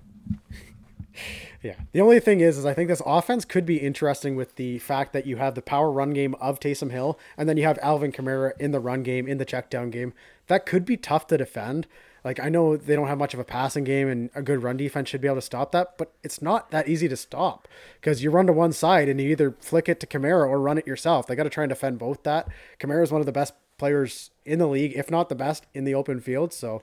Yeah. 1.62 1.74
The 1.92 2.00
only 2.00 2.20
thing 2.20 2.40
is, 2.40 2.58
is 2.58 2.66
I 2.66 2.74
think 2.74 2.88
this 2.88 3.02
offense 3.04 3.44
could 3.44 3.66
be 3.66 3.78
interesting 3.78 4.36
with 4.36 4.54
the 4.54 4.78
fact 4.78 5.12
that 5.14 5.26
you 5.26 5.36
have 5.36 5.54
the 5.56 5.62
power 5.62 5.90
run 5.90 6.12
game 6.12 6.36
of 6.36 6.60
Taysom 6.60 6.92
Hill, 6.92 7.18
and 7.36 7.48
then 7.48 7.56
you 7.56 7.64
have 7.64 7.78
Alvin 7.82 8.12
Kamara 8.12 8.52
in 8.60 8.70
the 8.70 8.78
run 8.78 9.02
game, 9.02 9.26
in 9.26 9.38
the 9.38 9.44
check 9.44 9.68
down 9.68 9.90
game. 9.90 10.12
That 10.46 10.64
could 10.64 10.84
be 10.84 10.96
tough 10.96 11.26
to 11.28 11.38
defend. 11.38 11.88
Like 12.24 12.38
I 12.38 12.48
know 12.48 12.76
they 12.76 12.94
don't 12.94 13.08
have 13.08 13.18
much 13.18 13.34
of 13.34 13.40
a 13.40 13.44
passing 13.44 13.84
game, 13.84 14.08
and 14.08 14.30
a 14.34 14.42
good 14.42 14.62
run 14.62 14.76
defense 14.76 15.08
should 15.08 15.20
be 15.20 15.28
able 15.28 15.36
to 15.36 15.42
stop 15.42 15.72
that, 15.72 15.98
but 15.98 16.12
it's 16.22 16.40
not 16.40 16.70
that 16.70 16.88
easy 16.88 17.08
to 17.08 17.16
stop 17.16 17.66
because 18.00 18.22
you 18.22 18.30
run 18.30 18.46
to 18.46 18.52
one 18.52 18.72
side 18.72 19.08
and 19.08 19.20
you 19.20 19.30
either 19.30 19.56
flick 19.60 19.88
it 19.88 19.98
to 20.00 20.06
Kamara 20.06 20.48
or 20.48 20.60
run 20.60 20.78
it 20.78 20.86
yourself. 20.86 21.26
They 21.26 21.34
got 21.34 21.44
to 21.44 21.50
try 21.50 21.64
and 21.64 21.70
defend 21.70 21.98
both 21.98 22.22
that. 22.24 22.48
Kamara 22.78 23.02
is 23.02 23.10
one 23.10 23.20
of 23.20 23.26
the 23.26 23.32
best 23.32 23.54
players 23.78 24.30
in 24.44 24.58
the 24.58 24.66
league, 24.68 24.94
if 24.94 25.10
not 25.10 25.28
the 25.28 25.34
best 25.34 25.66
in 25.74 25.84
the 25.84 25.94
open 25.94 26.20
field. 26.20 26.52
So 26.52 26.82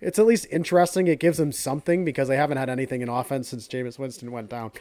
it's 0.00 0.18
at 0.18 0.26
least 0.26 0.46
interesting. 0.50 1.06
It 1.06 1.20
gives 1.20 1.38
them 1.38 1.52
something 1.52 2.04
because 2.04 2.28
they 2.28 2.36
haven't 2.36 2.58
had 2.58 2.70
anything 2.70 3.02
in 3.02 3.08
offense 3.08 3.48
since 3.48 3.68
Jameis 3.68 3.98
Winston 3.98 4.32
went 4.32 4.48
down. 4.48 4.72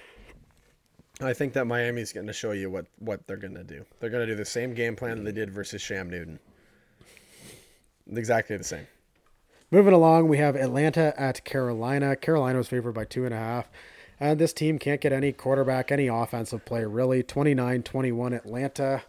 I 1.22 1.34
think 1.34 1.54
that 1.54 1.66
Miami's 1.66 2.14
going 2.14 2.28
to 2.28 2.34
show 2.34 2.52
you 2.52 2.70
what 2.70 2.86
what 3.00 3.28
they're 3.28 3.38
going 3.38 3.56
to 3.56 3.64
do. 3.64 3.86
They're 4.00 4.10
going 4.10 4.26
to 4.26 4.32
do 4.32 4.38
the 4.38 4.46
same 4.46 4.74
game 4.74 4.96
plan 4.96 5.24
they 5.24 5.34
did 5.34 5.52
versus 5.52 5.86
Cam 5.86 6.10
Newton. 6.10 6.40
Exactly 8.12 8.56
the 8.56 8.64
same. 8.64 8.88
Moving 9.70 9.94
along, 9.94 10.30
we 10.30 10.38
have 10.38 10.56
Atlanta 10.56 11.14
at 11.20 11.44
Carolina. 11.44 12.16
Carolina 12.16 12.58
was 12.58 12.68
favored 12.68 12.94
by 12.94 13.06
two 13.06 13.26
and 13.26 13.34
a 13.34 13.38
half. 13.38 13.70
And 14.20 14.40
this 14.40 14.52
team 14.52 14.80
can't 14.80 15.00
get 15.00 15.14
any 15.14 15.32
quarterback, 15.32 15.92
any 15.92 16.08
offensive 16.08 16.66
play, 16.66 16.84
really. 16.86 17.22
29 17.22 17.84
21 17.84 18.34
Atlanta. 18.34 19.04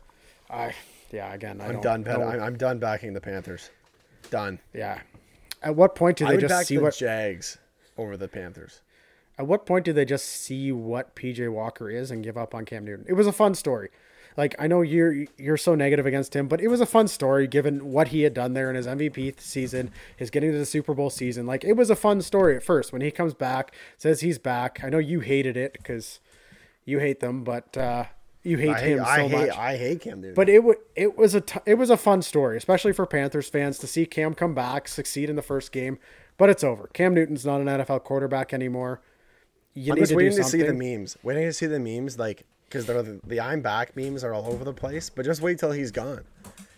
I, 0.50 0.74
yeah, 1.10 1.32
again, 1.32 1.60
I 1.60 1.66
I'm 1.66 1.72
don't 1.74 1.82
done. 1.82 2.02
Bet-. 2.02 2.20
I'm, 2.20 2.40
I'm 2.40 2.56
done 2.56 2.78
backing 2.78 3.12
the 3.12 3.20
Panthers. 3.20 3.70
Done. 4.30 4.58
Yeah. 4.74 5.00
At 5.62 5.76
what 5.76 5.94
point 5.94 6.16
do 6.16 6.26
they 6.26 6.38
just 6.38 6.66
see 6.66 6.76
the 6.76 6.82
what? 6.82 6.96
Jags 6.96 7.58
over 7.98 8.16
the 8.16 8.28
Panthers. 8.28 8.80
At 9.38 9.46
what 9.46 9.66
point 9.66 9.84
do 9.84 9.92
they 9.92 10.04
just 10.04 10.26
see 10.26 10.72
what 10.72 11.16
PJ 11.16 11.50
Walker 11.50 11.90
is 11.90 12.10
and 12.10 12.22
give 12.22 12.36
up 12.36 12.54
on 12.54 12.64
Cam 12.64 12.84
Newton? 12.84 13.06
It 13.08 13.14
was 13.14 13.26
a 13.26 13.32
fun 13.32 13.54
story. 13.54 13.90
Like 14.36 14.54
I 14.58 14.66
know 14.66 14.82
you're 14.82 15.26
you're 15.36 15.56
so 15.56 15.74
negative 15.74 16.06
against 16.06 16.34
him, 16.36 16.46
but 16.46 16.60
it 16.60 16.68
was 16.68 16.80
a 16.80 16.86
fun 16.86 17.08
story 17.08 17.46
given 17.46 17.92
what 17.92 18.08
he 18.08 18.22
had 18.22 18.32
done 18.32 18.52
there 18.54 18.70
in 18.70 18.76
his 18.76 18.86
MVP 18.86 19.40
season, 19.40 19.90
his 20.16 20.30
getting 20.30 20.52
to 20.52 20.58
the 20.58 20.66
Super 20.66 20.94
Bowl 20.94 21.10
season. 21.10 21.46
Like 21.46 21.64
it 21.64 21.72
was 21.72 21.90
a 21.90 21.96
fun 21.96 22.22
story 22.22 22.56
at 22.56 22.62
first 22.62 22.92
when 22.92 23.02
he 23.02 23.10
comes 23.10 23.34
back, 23.34 23.74
says 23.96 24.20
he's 24.20 24.38
back. 24.38 24.80
I 24.84 24.88
know 24.88 24.98
you 24.98 25.20
hated 25.20 25.56
it 25.56 25.72
because 25.72 26.20
you 26.84 26.98
hate 27.00 27.20
them, 27.20 27.42
but 27.44 27.76
uh, 27.76 28.04
you 28.42 28.56
hate 28.56 28.70
I 28.70 28.80
hate, 28.80 28.92
him 28.92 28.98
so 28.98 29.10
I 29.10 29.28
hate, 29.28 29.48
much. 29.48 29.58
I 29.58 29.76
hate 29.76 30.00
Cam 30.00 30.20
Newton. 30.20 30.34
But 30.34 30.48
it 30.48 30.56
w- 30.56 30.80
it 30.96 31.16
was 31.16 31.34
a 31.34 31.40
t- 31.40 31.60
it 31.66 31.74
was 31.74 31.90
a 31.90 31.96
fun 31.96 32.22
story, 32.22 32.56
especially 32.56 32.92
for 32.92 33.06
Panthers 33.06 33.48
fans 33.48 33.78
to 33.78 33.86
see 33.86 34.06
Cam 34.06 34.34
come 34.34 34.54
back, 34.54 34.88
succeed 34.88 35.28
in 35.28 35.36
the 35.36 35.42
first 35.42 35.72
game. 35.72 35.98
But 36.38 36.48
it's 36.48 36.64
over. 36.64 36.88
Cam 36.94 37.14
Newton's 37.14 37.44
not 37.44 37.60
an 37.60 37.66
NFL 37.66 38.02
quarterback 38.04 38.54
anymore. 38.54 39.02
You 39.74 39.92
I'm 39.92 39.96
need 39.96 40.00
just 40.00 40.10
to 40.10 40.16
waiting 40.16 40.32
do 40.32 40.42
to 40.42 40.44
see 40.44 40.62
the 40.62 40.72
memes. 40.72 41.18
Waiting 41.22 41.44
to 41.44 41.52
see 41.52 41.66
the 41.66 41.78
memes, 41.78 42.18
like 42.18 42.44
because 42.68 42.86
the 42.86 43.20
the 43.26 43.40
I'm 43.40 43.60
back 43.60 43.94
memes 43.94 44.24
are 44.24 44.32
all 44.32 44.46
over 44.46 44.64
the 44.64 44.72
place. 44.72 45.10
But 45.10 45.24
just 45.26 45.42
wait 45.42 45.58
till 45.58 45.72
he's 45.72 45.90
gone. 45.90 46.24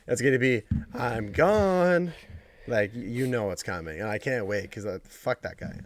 It's 0.09 0.21
gonna 0.21 0.39
be 0.39 0.63
I'm 0.95 1.31
gone. 1.33 2.13
Like 2.67 2.93
you 2.95 3.27
know 3.27 3.45
what's 3.45 3.63
coming, 3.63 4.01
and 4.01 4.09
I 4.09 4.19
can't 4.19 4.47
wait 4.47 4.63
because 4.63 4.85
uh, 4.85 4.99
fuck 5.05 5.43
that 5.43 5.59
guy. 5.59 5.81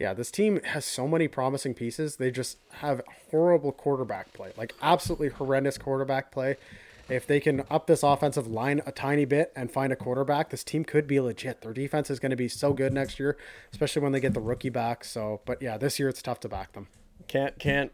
Yeah, 0.00 0.14
this 0.14 0.30
team 0.30 0.62
has 0.64 0.86
so 0.86 1.06
many 1.06 1.28
promising 1.28 1.74
pieces. 1.74 2.16
They 2.16 2.30
just 2.30 2.56
have 2.78 3.02
horrible 3.30 3.70
quarterback 3.70 4.32
play, 4.32 4.50
like 4.56 4.74
absolutely 4.80 5.28
horrendous 5.28 5.76
quarterback 5.76 6.32
play. 6.32 6.56
If 7.10 7.26
they 7.26 7.38
can 7.38 7.64
up 7.70 7.86
this 7.86 8.02
offensive 8.02 8.46
line 8.46 8.80
a 8.86 8.92
tiny 8.92 9.26
bit 9.26 9.52
and 9.54 9.70
find 9.70 9.92
a 9.92 9.96
quarterback, 9.96 10.48
this 10.48 10.64
team 10.64 10.84
could 10.84 11.06
be 11.06 11.20
legit. 11.20 11.60
Their 11.60 11.74
defense 11.74 12.08
is 12.08 12.18
going 12.18 12.30
to 12.30 12.36
be 12.36 12.48
so 12.48 12.72
good 12.72 12.94
next 12.94 13.20
year, 13.20 13.36
especially 13.72 14.00
when 14.00 14.12
they 14.12 14.20
get 14.20 14.32
the 14.32 14.40
rookie 14.40 14.70
back. 14.70 15.04
So, 15.04 15.42
but 15.44 15.60
yeah, 15.60 15.76
this 15.76 15.98
year 15.98 16.08
it's 16.08 16.22
tough 16.22 16.40
to 16.40 16.48
back 16.48 16.72
them. 16.72 16.88
Can't 17.28 17.58
can't 17.58 17.92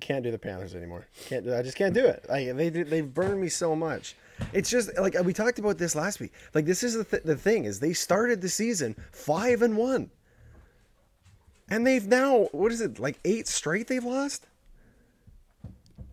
can't 0.00 0.22
do 0.22 0.30
the 0.30 0.38
Panthers 0.38 0.74
anymore. 0.74 1.06
Can't 1.26 1.48
I 1.48 1.62
just 1.62 1.78
can't 1.78 1.94
do 1.94 2.04
it. 2.04 2.26
Like 2.28 2.54
they 2.54 2.68
they've 2.68 3.14
burned 3.14 3.40
me 3.40 3.48
so 3.48 3.74
much. 3.74 4.14
It's 4.52 4.68
just 4.68 4.90
like 4.98 5.16
we 5.24 5.32
talked 5.32 5.58
about 5.58 5.78
this 5.78 5.94
last 5.94 6.20
week. 6.20 6.32
Like 6.52 6.66
this 6.66 6.82
is 6.82 6.94
the 6.94 7.04
th- 7.04 7.22
the 7.22 7.36
thing 7.36 7.64
is 7.64 7.80
they 7.80 7.94
started 7.94 8.42
the 8.42 8.48
season 8.50 8.94
five 9.10 9.62
and 9.62 9.76
one, 9.76 10.10
and 11.68 11.86
they've 11.86 12.06
now 12.06 12.48
what 12.52 12.72
is 12.72 12.80
it 12.80 12.98
like 12.98 13.18
eight 13.24 13.46
straight 13.48 13.86
they've 13.88 14.04
lost. 14.04 14.46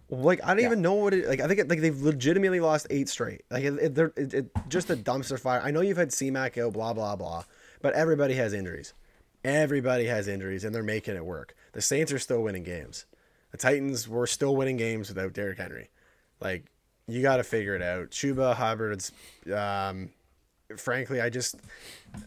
Like 0.10 0.44
I 0.44 0.50
don't 0.50 0.60
Yeah. 0.60 0.66
even 0.68 0.82
know 0.82 0.94
what 0.94 1.14
it 1.14 1.28
like. 1.28 1.40
I 1.40 1.48
think 1.48 1.60
it, 1.60 1.68
like 1.70 1.82
they've 1.82 2.00
legitimately 2.02 2.60
lost 2.60 2.88
eight 2.90 3.10
straight. 3.10 3.42
Like 3.50 3.64
it, 3.64 3.74
it, 3.82 3.96
they're 3.96 4.14
it, 4.16 4.52
just 4.70 4.90
a 4.90 4.96
dumpster 4.96 5.40
fire. 5.40 5.62
I 5.64 5.72
know 5.72 5.82
you've 5.82 5.98
had 5.98 6.10
CMAC 6.10 6.54
go 6.54 6.70
blah 6.70 6.94
blah 6.94 7.16
blah, 7.16 7.46
but 7.82 7.94
everybody 7.94 8.36
has 8.36 8.54
injuries. 8.54 8.94
Everybody 9.44 10.06
has 10.06 10.28
injuries, 10.28 10.64
and 10.64 10.74
they're 10.74 10.84
making 10.84 11.16
it 11.16 11.26
work. 11.26 11.56
The 11.74 11.82
Saints 11.82 12.12
are 12.14 12.20
still 12.20 12.42
winning 12.44 12.64
games. 12.64 13.06
The 13.52 13.58
Titans 13.58 14.08
were 14.08 14.28
still 14.28 14.56
winning 14.56 14.78
games 14.78 15.10
without 15.10 15.34
Derrick 15.34 15.58
Henry. 15.58 15.90
Like 16.40 16.66
you 17.08 17.22
got 17.22 17.38
to 17.38 17.44
figure 17.44 17.76
it 17.76 17.82
out. 17.82 18.12
Chuba 18.12 18.56
Hubbard's. 18.56 19.12
Um, 19.54 20.10
frankly, 20.78 21.22
I 21.22 21.30
just 21.30 21.56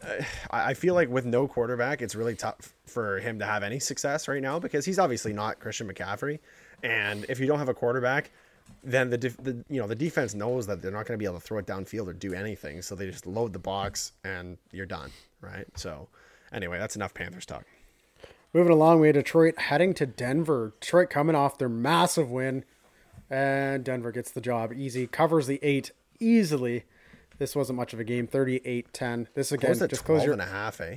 uh, 0.03 0.23
I 0.51 0.71
I 0.71 0.75
feel 0.75 0.95
like 0.95 1.09
with 1.09 1.25
no 1.25 1.47
quarterback, 1.49 2.03
it's 2.03 2.15
really 2.15 2.35
tough 2.35 2.75
for 2.87 3.19
him 3.19 3.39
to 3.39 3.47
have 3.47 3.63
any 3.63 3.79
success 3.79 4.29
right 4.29 4.43
now 4.43 4.59
because 4.59 4.85
he's 4.85 4.99
obviously 4.99 5.33
not 5.33 5.61
Christian 5.61 5.89
McCaffrey, 5.89 6.39
and 6.83 7.27
if 7.29 7.41
you 7.41 7.47
don't 7.47 7.59
have 7.59 7.69
a 7.69 7.75
quarterback, 7.75 8.31
then 8.83 9.11
the, 9.11 9.19
the 9.19 9.65
you 9.69 9.81
know 9.81 9.87
the 9.87 9.95
defense 9.95 10.35
knows 10.35 10.67
that 10.67 10.83
they're 10.83 10.93
not 10.93 11.07
going 11.07 11.19
to 11.19 11.23
be 11.23 11.25
able 11.25 11.41
to 11.41 11.45
throw 11.45 11.59
it 11.59 11.67
downfield 11.67 12.07
or 12.07 12.13
do 12.13 12.35
anything, 12.35 12.83
so 12.83 12.95
they 12.95 13.11
just 13.11 13.27
load 13.27 13.53
the 13.53 13.59
box 13.59 14.13
and 14.25 14.59
you're 14.73 14.87
done, 14.87 15.11
right? 15.41 15.67
So 15.77 16.09
anyway, 16.53 16.79
that's 16.79 16.97
enough 16.97 17.15
Panthers 17.15 17.47
talk. 17.47 17.65
Moving 18.53 18.73
along, 18.73 19.01
we 19.01 19.09
had 19.09 19.15
Detroit 19.15 19.59
heading 19.59 19.93
to 19.95 20.07
Denver. 20.07 20.73
Detroit 20.81 21.11
coming 21.11 21.37
off 21.37 21.59
their 21.59 21.69
massive 21.69 22.31
win, 22.31 22.65
and 23.29 23.85
Denver 23.85 24.13
gets 24.13 24.31
the 24.31 24.41
job 24.41 24.73
easy, 24.73 25.07
covers 25.07 25.47
the 25.47 25.59
eight 25.63 25.91
easily. 26.21 26.85
This 27.39 27.55
wasn't 27.55 27.77
much 27.77 27.93
of 27.93 28.01
a 28.01 28.05
game, 28.05 28.27
38-10. 28.27 29.27
This 29.35 29.53
again, 29.53 29.77
Close 29.77 29.89
just 29.89 30.05
close 30.05 30.25
your 30.25 30.33
and 30.33 30.43
a 30.43 30.47
half, 30.47 30.81
eh? 30.81 30.97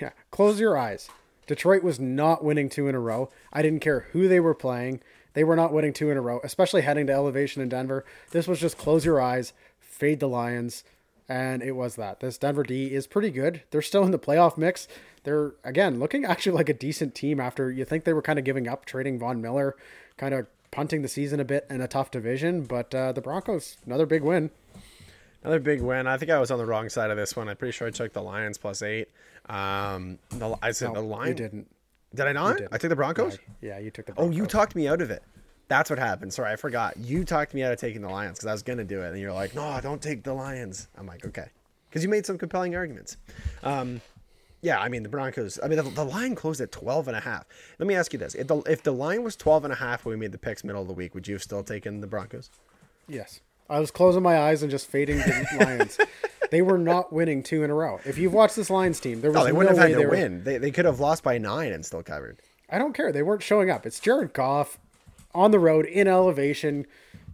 yeah, 0.00 0.10
close 0.30 0.60
your 0.60 0.76
eyes. 0.76 1.08
Detroit 1.46 1.82
was 1.82 1.98
not 1.98 2.44
winning 2.44 2.68
two 2.68 2.86
in 2.88 2.94
a 2.94 3.00
row. 3.00 3.30
I 3.52 3.62
didn't 3.62 3.80
care 3.80 4.06
who 4.12 4.28
they 4.28 4.38
were 4.38 4.54
playing. 4.54 5.00
They 5.32 5.44
were 5.44 5.56
not 5.56 5.72
winning 5.72 5.92
two 5.92 6.10
in 6.10 6.16
a 6.16 6.20
row, 6.20 6.40
especially 6.44 6.82
heading 6.82 7.06
to 7.06 7.12
elevation 7.12 7.62
in 7.62 7.68
Denver. 7.68 8.04
This 8.30 8.46
was 8.46 8.60
just 8.60 8.78
close 8.78 9.04
your 9.04 9.20
eyes, 9.20 9.52
fade 9.78 10.20
the 10.20 10.28
Lions, 10.28 10.84
and 11.28 11.62
it 11.62 11.72
was 11.72 11.96
that. 11.96 12.20
This 12.20 12.38
Denver 12.38 12.62
D 12.62 12.92
is 12.94 13.06
pretty 13.06 13.30
good. 13.30 13.62
They're 13.70 13.82
still 13.82 14.04
in 14.04 14.10
the 14.10 14.18
playoff 14.18 14.58
mix. 14.58 14.88
They're 15.22 15.54
again 15.64 15.98
looking 15.98 16.24
actually 16.26 16.56
like 16.56 16.68
a 16.68 16.74
decent 16.74 17.14
team 17.14 17.40
after 17.40 17.70
you 17.70 17.84
think 17.84 18.04
they 18.04 18.12
were 18.12 18.22
kind 18.22 18.38
of 18.38 18.44
giving 18.44 18.68
up 18.68 18.84
trading 18.84 19.18
Von 19.18 19.40
Miller, 19.40 19.76
kind 20.16 20.34
of 20.34 20.46
punting 20.70 21.02
the 21.02 21.08
season 21.08 21.40
a 21.40 21.44
bit 21.44 21.66
in 21.70 21.80
a 21.80 21.88
tough 21.88 22.10
division. 22.10 22.64
But 22.64 22.94
uh, 22.94 23.12
the 23.12 23.20
Broncos, 23.20 23.76
another 23.86 24.06
big 24.06 24.22
win. 24.22 24.50
Another 25.42 25.58
big 25.58 25.80
win. 25.80 26.06
I 26.06 26.16
think 26.18 26.30
I 26.30 26.38
was 26.38 26.50
on 26.50 26.58
the 26.58 26.66
wrong 26.66 26.88
side 26.88 27.10
of 27.10 27.16
this 27.16 27.34
one. 27.34 27.48
I'm 27.48 27.56
pretty 27.56 27.72
sure 27.72 27.88
I 27.88 27.90
took 27.90 28.12
the 28.12 28.22
Lions 28.22 28.58
plus 28.58 28.82
eight. 28.82 29.08
Um, 29.48 30.18
the, 30.30 30.56
I 30.62 30.72
said 30.72 30.94
the 30.94 31.02
You 31.26 31.34
didn't. 31.34 31.66
Did 32.14 32.26
I 32.26 32.32
not? 32.32 32.60
I 32.72 32.78
took 32.78 32.90
the 32.90 32.96
Broncos. 32.96 33.38
Yeah, 33.60 33.78
you 33.78 33.90
took 33.90 34.06
the. 34.06 34.14
Oh, 34.16 34.30
you 34.30 34.46
talked 34.46 34.74
me 34.74 34.88
out 34.88 35.00
of 35.00 35.10
it. 35.10 35.22
That's 35.68 35.88
what 35.88 35.98
happened. 35.98 36.32
Sorry, 36.32 36.52
I 36.52 36.56
forgot. 36.56 36.96
You 36.96 37.24
talked 37.24 37.54
me 37.54 37.62
out 37.62 37.72
of 37.72 37.78
taking 37.78 38.02
the 38.02 38.08
Lions 38.08 38.38
because 38.38 38.46
I 38.46 38.52
was 38.52 38.62
gonna 38.62 38.84
do 38.84 39.02
it, 39.02 39.10
and 39.10 39.18
you're 39.18 39.32
like, 39.32 39.54
"No, 39.54 39.78
don't 39.80 40.02
take 40.02 40.24
the 40.24 40.34
Lions." 40.34 40.88
I'm 40.98 41.06
like, 41.06 41.24
"Okay," 41.24 41.46
because 41.88 42.02
you 42.02 42.08
made 42.08 42.26
some 42.26 42.36
compelling 42.36 42.74
arguments. 42.74 43.16
Um, 43.62 44.00
yeah, 44.62 44.80
I 44.80 44.88
mean 44.88 45.04
the 45.04 45.08
Broncos. 45.08 45.58
I 45.62 45.68
mean 45.68 45.76
the, 45.76 45.88
the 45.90 46.04
line 46.04 46.34
closed 46.34 46.60
at 46.60 46.72
12 46.72 47.08
and 47.08 47.16
a 47.16 47.20
half. 47.20 47.46
Let 47.78 47.86
me 47.86 47.94
ask 47.94 48.12
you 48.12 48.18
this: 48.18 48.34
if 48.34 48.48
the 48.48 48.58
if 48.62 48.82
the 48.82 48.92
line 48.92 49.22
was 49.22 49.36
12 49.36 49.64
and 49.64 49.72
a 49.72 49.76
half 49.76 50.04
when 50.04 50.14
we 50.14 50.20
made 50.20 50.32
the 50.32 50.38
picks 50.38 50.64
middle 50.64 50.82
of 50.82 50.88
the 50.88 50.94
week, 50.94 51.14
would 51.14 51.26
you 51.28 51.34
have 51.34 51.42
still 51.42 51.62
taken 51.62 52.00
the 52.00 52.06
Broncos? 52.06 52.50
Yes. 53.08 53.40
I 53.70 53.78
was 53.80 53.90
closing 53.90 54.22
my 54.22 54.36
eyes 54.38 54.62
and 54.62 54.70
just 54.70 54.86
fading 54.88 55.18
the 55.18 55.46
Lions. 55.60 55.96
they 56.50 56.60
were 56.60 56.76
not 56.78 57.12
winning 57.12 57.42
two 57.42 57.62
in 57.62 57.70
a 57.70 57.74
row. 57.74 58.00
If 58.04 58.18
you've 58.18 58.32
watched 58.34 58.56
this 58.56 58.68
Lions 58.70 59.00
team, 59.00 59.20
there 59.20 59.30
was 59.30 59.36
No, 59.38 59.44
they 59.44 59.52
wouldn't 59.52 59.76
have 59.76 59.84
way 59.84 59.90
had 59.92 59.98
they 59.98 60.02
to 60.02 60.08
were. 60.08 60.14
win. 60.16 60.44
They, 60.44 60.58
they 60.58 60.70
could 60.70 60.84
have 60.84 61.00
lost 61.00 61.22
by 61.22 61.38
nine 61.38 61.72
and 61.72 61.86
still 61.86 62.02
covered. 62.02 62.38
I 62.68 62.78
don't 62.78 62.92
care. 62.94 63.12
They 63.12 63.22
weren't 63.22 63.42
showing 63.42 63.70
up. 63.70 63.86
It's 63.86 64.00
Jared 64.00 64.32
Goff 64.32 64.78
on 65.34 65.50
the 65.52 65.58
road 65.58 65.86
in 65.86 66.08
elevation. 66.08 66.86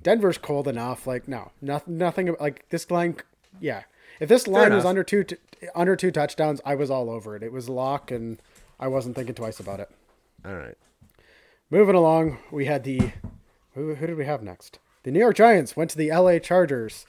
Denver's 0.02 0.38
cold 0.38 0.68
enough. 0.68 1.06
Like 1.06 1.26
no, 1.26 1.50
nothing. 1.60 1.98
Nothing 1.98 2.36
like 2.38 2.68
this 2.68 2.90
line. 2.90 3.16
Yeah, 3.60 3.82
If 4.20 4.28
this 4.28 4.46
line 4.46 4.72
was 4.74 4.84
under 4.84 5.02
two 5.02 5.24
t- 5.24 5.36
under 5.74 5.96
two 5.96 6.10
touchdowns, 6.10 6.60
I 6.64 6.74
was 6.74 6.90
all 6.90 7.08
over 7.10 7.34
it. 7.36 7.42
It 7.42 7.52
was 7.52 7.68
lock, 7.70 8.10
and 8.10 8.38
I 8.78 8.88
wasn't 8.88 9.16
thinking 9.16 9.34
twice 9.34 9.58
about 9.58 9.80
it. 9.80 9.90
All 10.44 10.54
right. 10.54 10.76
Moving 11.70 11.94
along, 11.96 12.38
we 12.50 12.66
had 12.66 12.84
the 12.84 13.12
who, 13.74 13.94
who 13.94 14.06
did 14.06 14.16
we 14.16 14.26
have 14.26 14.42
next? 14.42 14.78
The 15.06 15.12
New 15.12 15.20
York 15.20 15.36
Giants 15.36 15.76
went 15.76 15.88
to 15.90 15.96
the 15.96 16.10
LA 16.10 16.40
Chargers. 16.40 17.06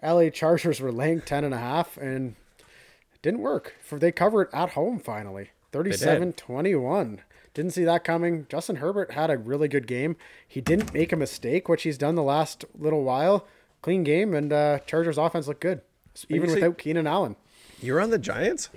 LA 0.00 0.28
Chargers 0.30 0.80
were 0.80 0.92
laying 0.92 1.20
10 1.22 1.42
and 1.42 1.52
a 1.52 1.58
half 1.58 1.96
and 1.96 2.36
it 2.60 3.20
didn't 3.20 3.40
work. 3.40 3.74
For 3.82 3.98
they 3.98 4.12
covered 4.12 4.48
at 4.52 4.70
home 4.70 5.00
finally. 5.00 5.50
37-21. 5.72 7.18
Didn't 7.52 7.72
see 7.72 7.82
that 7.82 8.04
coming. 8.04 8.46
Justin 8.48 8.76
Herbert 8.76 9.10
had 9.14 9.28
a 9.28 9.36
really 9.36 9.66
good 9.66 9.88
game. 9.88 10.14
He 10.46 10.60
didn't 10.60 10.94
make 10.94 11.12
a 11.12 11.16
mistake, 11.16 11.68
which 11.68 11.82
he's 11.82 11.98
done 11.98 12.14
the 12.14 12.22
last 12.22 12.64
little 12.78 13.02
while. 13.02 13.44
Clean 13.82 14.04
game 14.04 14.34
and 14.34 14.52
uh, 14.52 14.78
Chargers 14.86 15.18
offense 15.18 15.48
looked 15.48 15.62
good. 15.62 15.80
Even 16.28 16.48
without 16.48 16.78
Keenan 16.78 17.08
Allen. 17.08 17.34
You 17.80 17.94
were 17.94 18.00
on 18.00 18.10
the 18.10 18.18
Giants? 18.20 18.68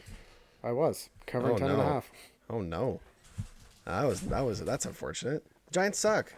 I 0.63 0.71
was 0.71 1.11
covering 1.27 1.53
Oh, 1.53 1.57
10 1.59 1.69
and 1.69 1.81
a 1.81 1.85
half. 1.85 2.09
Oh 2.49 2.61
no. 2.61 2.99
That 3.85 4.05
was 4.07 4.21
that 4.21 4.41
was 4.41 4.61
that's 4.65 4.87
unfortunate. 4.87 5.45
Giants 5.71 5.99
suck. 5.99 6.33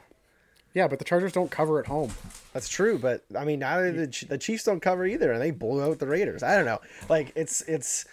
Yeah, 0.77 0.87
but 0.87 0.99
the 0.99 1.05
Chargers 1.05 1.31
don't 1.33 1.49
cover 1.49 1.79
at 1.79 1.87
home. 1.87 2.11
That's 2.53 2.69
true, 2.69 2.99
but 2.99 3.23
I 3.35 3.45
mean, 3.45 3.57
now 3.57 3.81
the 3.81 4.05
Ch- 4.05 4.27
the 4.29 4.37
Chiefs 4.37 4.63
don't 4.63 4.79
cover 4.79 5.07
either, 5.07 5.31
and 5.31 5.41
they 5.41 5.49
blew 5.49 5.81
out 5.81 5.97
the 5.97 6.05
Raiders. 6.05 6.43
I 6.43 6.55
don't 6.55 6.65
know. 6.65 6.77
Like 7.09 7.31
it's 7.35 7.61
it's 7.63 8.05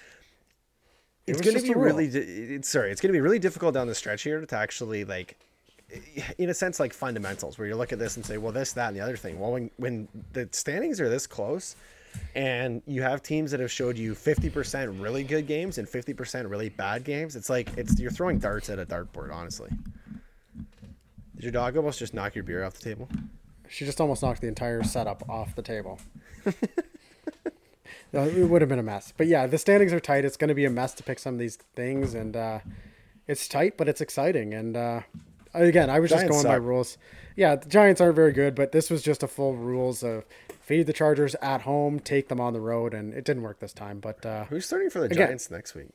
it's 1.27 1.39
was 1.39 1.47
going 1.47 1.62
to 1.62 1.75
be 1.75 1.79
really. 1.79 2.09
di- 2.09 2.55
It's 2.57 2.71
sorry. 2.71 2.91
It's 2.91 3.03
going 3.03 3.12
to 3.12 3.17
be 3.17 3.21
really 3.21 3.39
difficult 3.39 3.75
down 3.75 3.87
the 3.87 3.95
stretch 3.95 4.23
here 4.23 4.45
to 4.47 4.57
actually 4.57 5.05
like, 5.05 5.37
in 6.39 6.49
a 6.49 6.55
sense, 6.55 6.81
like 6.81 6.95
fundamentals, 6.95 7.59
where 7.59 7.69
you 7.69 7.77
look 7.77 7.93
at 7.93 7.99
this 7.99 8.17
and 8.17 8.25
say, 8.25 8.39
well, 8.39 8.51
this, 8.53 8.73
that, 8.73 8.89
and 8.89 8.97
the 8.97 9.01
other 9.03 9.19
thing. 9.19 9.39
Well, 9.39 9.53
when 9.53 9.71
when 9.77 10.09
the 10.33 10.49
standings 10.53 11.03
are 11.03 11.11
this 11.11 11.27
close, 11.27 11.77
and 12.35 12.81
you 12.87 13.03
have 13.03 13.23
teams 13.23 13.51
that 13.51 13.61
have 13.61 13.71
showed 13.71 13.99
you 13.99 14.15
fifty 14.15 14.49
percent 14.49 14.91
really 15.03 15.23
good 15.23 15.47
games 15.47 15.77
and 15.77 15.87
fifty 15.87 16.15
percent 16.15 16.49
really 16.49 16.71
bad 16.71 17.05
games, 17.05 17.37
it's 17.37 17.51
like 17.51 17.69
it's 17.77 18.01
you're 18.01 18.11
throwing 18.11 18.39
darts 18.39 18.71
at 18.71 18.79
a 18.79 18.87
dartboard. 18.87 19.31
Honestly. 19.35 19.69
Did 21.45 21.53
your 21.53 21.61
dog 21.61 21.76
almost 21.76 21.99
just 21.99 22.14
knock 22.14 22.34
your 22.34 22.42
beer 22.42 22.64
off 22.64 22.72
the 22.72 22.82
table? 22.82 23.07
She 23.68 23.84
just 23.84 24.01
almost 24.01 24.22
knocked 24.22 24.40
the 24.40 24.49
entire 24.49 24.82
setup 24.82 25.28
off 25.28 25.55
the 25.55 25.61
table. 25.61 26.01
It 28.14 28.49
would 28.49 28.62
have 28.62 28.68
been 28.68 28.78
a 28.78 28.82
mess. 28.82 29.12
But 29.16 29.26
yeah, 29.26 29.47
the 29.49 29.59
standings 29.59 29.92
are 29.92 29.99
tight. 29.99 30.24
It's 30.24 30.36
going 30.36 30.49
to 30.49 30.55
be 30.55 30.64
a 30.64 30.70
mess 30.70 30.95
to 30.95 31.03
pick 31.03 31.18
some 31.18 31.34
of 31.34 31.40
these 31.40 31.57
things, 31.74 32.14
and 32.14 32.36
uh, 32.36 32.61
it's 33.26 33.49
tight, 33.49 33.76
but 33.76 33.88
it's 33.88 34.01
exciting. 34.01 34.55
And 34.55 34.76
uh, 34.76 35.01
again, 35.53 35.90
I 35.90 35.99
was 35.99 36.11
just 36.11 36.20
Giants 36.20 36.42
going 36.42 36.47
by 36.47 36.64
rules. 36.64 36.97
Yeah, 37.34 37.57
the 37.57 37.68
Giants 37.68 38.01
aren't 38.01 38.14
very 38.14 38.32
good, 38.32 38.55
but 38.55 38.70
this 38.70 38.88
was 38.88 39.03
just 39.03 39.24
a 39.24 39.26
full 39.26 39.57
rules 39.57 40.05
of 40.05 40.24
feed 40.61 40.86
the 40.86 40.92
Chargers 40.92 41.34
at 41.42 41.62
home, 41.62 41.99
take 41.99 42.28
them 42.28 42.40
on 42.40 42.53
the 42.53 42.61
road, 42.61 42.95
and 42.95 43.12
it 43.12 43.24
didn't 43.24 43.42
work 43.42 43.59
this 43.59 43.72
time. 43.72 43.99
But 43.99 44.24
uh, 44.24 44.45
Who's 44.45 44.64
starting 44.64 44.90
for 44.90 45.01
the 45.01 45.07
Again. 45.07 45.26
Giants 45.26 45.51
next 45.51 45.74
week? 45.74 45.90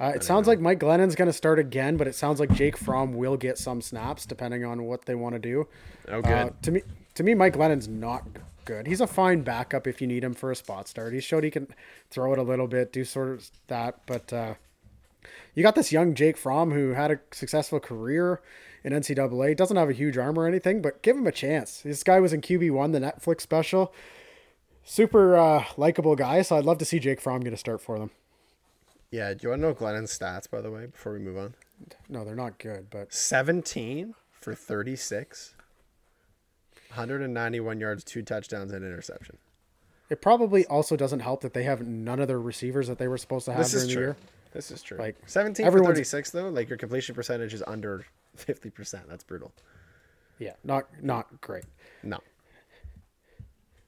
Uh, 0.00 0.12
it 0.14 0.24
sounds 0.24 0.48
like 0.48 0.58
Mike 0.58 0.78
Glennon's 0.78 1.14
going 1.14 1.28
to 1.28 1.32
start 1.32 1.58
again, 1.58 1.96
but 1.96 2.08
it 2.08 2.14
sounds 2.14 2.40
like 2.40 2.52
Jake 2.54 2.76
Fromm 2.76 3.14
will 3.14 3.36
get 3.36 3.58
some 3.58 3.80
snaps 3.80 4.26
depending 4.26 4.64
on 4.64 4.84
what 4.84 5.04
they 5.04 5.14
want 5.14 5.34
to 5.34 5.38
do. 5.38 5.68
Oh, 6.08 6.22
good. 6.22 6.32
Uh, 6.32 6.50
to 6.62 6.70
me, 6.70 6.82
to 7.14 7.22
me, 7.22 7.34
Mike 7.34 7.52
Glennon's 7.52 7.88
not 7.88 8.24
good. 8.64 8.86
He's 8.86 9.00
a 9.00 9.06
fine 9.06 9.42
backup 9.42 9.86
if 9.86 10.00
you 10.00 10.06
need 10.06 10.24
him 10.24 10.34
for 10.34 10.50
a 10.50 10.56
spot 10.56 10.88
start. 10.88 11.12
He 11.12 11.20
showed 11.20 11.44
he 11.44 11.50
can 11.50 11.68
throw 12.10 12.32
it 12.32 12.38
a 12.38 12.42
little 12.42 12.66
bit, 12.66 12.92
do 12.92 13.04
sort 13.04 13.28
of 13.28 13.50
that, 13.68 14.00
but 14.06 14.32
uh, 14.32 14.54
you 15.54 15.62
got 15.62 15.74
this 15.74 15.92
young 15.92 16.14
Jake 16.14 16.36
Fromm 16.36 16.72
who 16.72 16.90
had 16.90 17.10
a 17.10 17.20
successful 17.30 17.80
career 17.80 18.40
in 18.84 18.92
NCAA. 18.92 19.56
Doesn't 19.56 19.76
have 19.76 19.90
a 19.90 19.94
huge 19.94 20.16
arm 20.16 20.38
or 20.38 20.46
anything, 20.46 20.82
but 20.82 21.02
give 21.02 21.16
him 21.16 21.26
a 21.26 21.32
chance. 21.32 21.82
This 21.82 22.02
guy 22.02 22.20
was 22.20 22.32
in 22.32 22.40
QB 22.40 22.70
one, 22.72 22.92
the 22.92 23.00
Netflix 23.00 23.42
special. 23.42 23.92
Super 24.84 25.36
uh, 25.36 25.64
likable 25.76 26.16
guy, 26.16 26.42
so 26.42 26.56
I'd 26.56 26.64
love 26.64 26.78
to 26.78 26.84
see 26.84 26.98
Jake 26.98 27.20
Fromm 27.20 27.42
get 27.42 27.52
a 27.52 27.56
start 27.56 27.80
for 27.80 27.98
them. 27.98 28.10
Yeah, 29.12 29.32
do 29.34 29.40
you 29.42 29.48
want 29.50 29.60
to 29.60 29.68
know 29.68 29.74
Glennon's 29.74 30.18
stats, 30.18 30.50
by 30.50 30.60
the 30.62 30.70
way, 30.70 30.86
before 30.86 31.12
we 31.12 31.18
move 31.20 31.36
on? 31.36 31.54
No, 32.08 32.24
they're 32.24 32.34
not 32.34 32.58
good, 32.58 32.88
but 32.90 33.12
17 33.12 34.14
for 34.32 34.54
36, 34.54 35.54
191 36.88 37.78
yards, 37.80 38.04
two 38.04 38.22
touchdowns, 38.22 38.72
and 38.72 38.84
interception. 38.84 39.36
it 40.10 40.20
probably 40.20 40.66
also 40.66 40.96
doesn't 40.96 41.20
help 41.20 41.42
that 41.42 41.52
they 41.54 41.62
have 41.64 41.86
none 41.86 42.20
of 42.20 42.28
their 42.28 42.40
receivers 42.40 42.88
that 42.88 42.98
they 42.98 43.06
were 43.08 43.18
supposed 43.18 43.44
to 43.44 43.52
have 43.52 43.62
This 43.62 43.72
during 43.72 43.86
the 43.86 43.92
year. 43.92 44.16
This 44.52 44.70
is 44.70 44.82
true. 44.82 44.98
Like, 44.98 45.16
Like 45.20 45.28
17 45.28 45.70
for 45.70 45.84
36, 45.84 46.30
though, 46.30 46.48
like 46.48 46.68
your 46.68 46.78
completion 46.78 47.14
percentage 47.14 47.54
is 47.54 47.62
under 47.66 48.04
50%. 48.36 49.08
That's 49.08 49.24
brutal. 49.24 49.52
Yeah, 50.38 50.52
not 50.64 50.88
not 51.02 51.40
great. 51.40 51.64
No. 52.02 52.18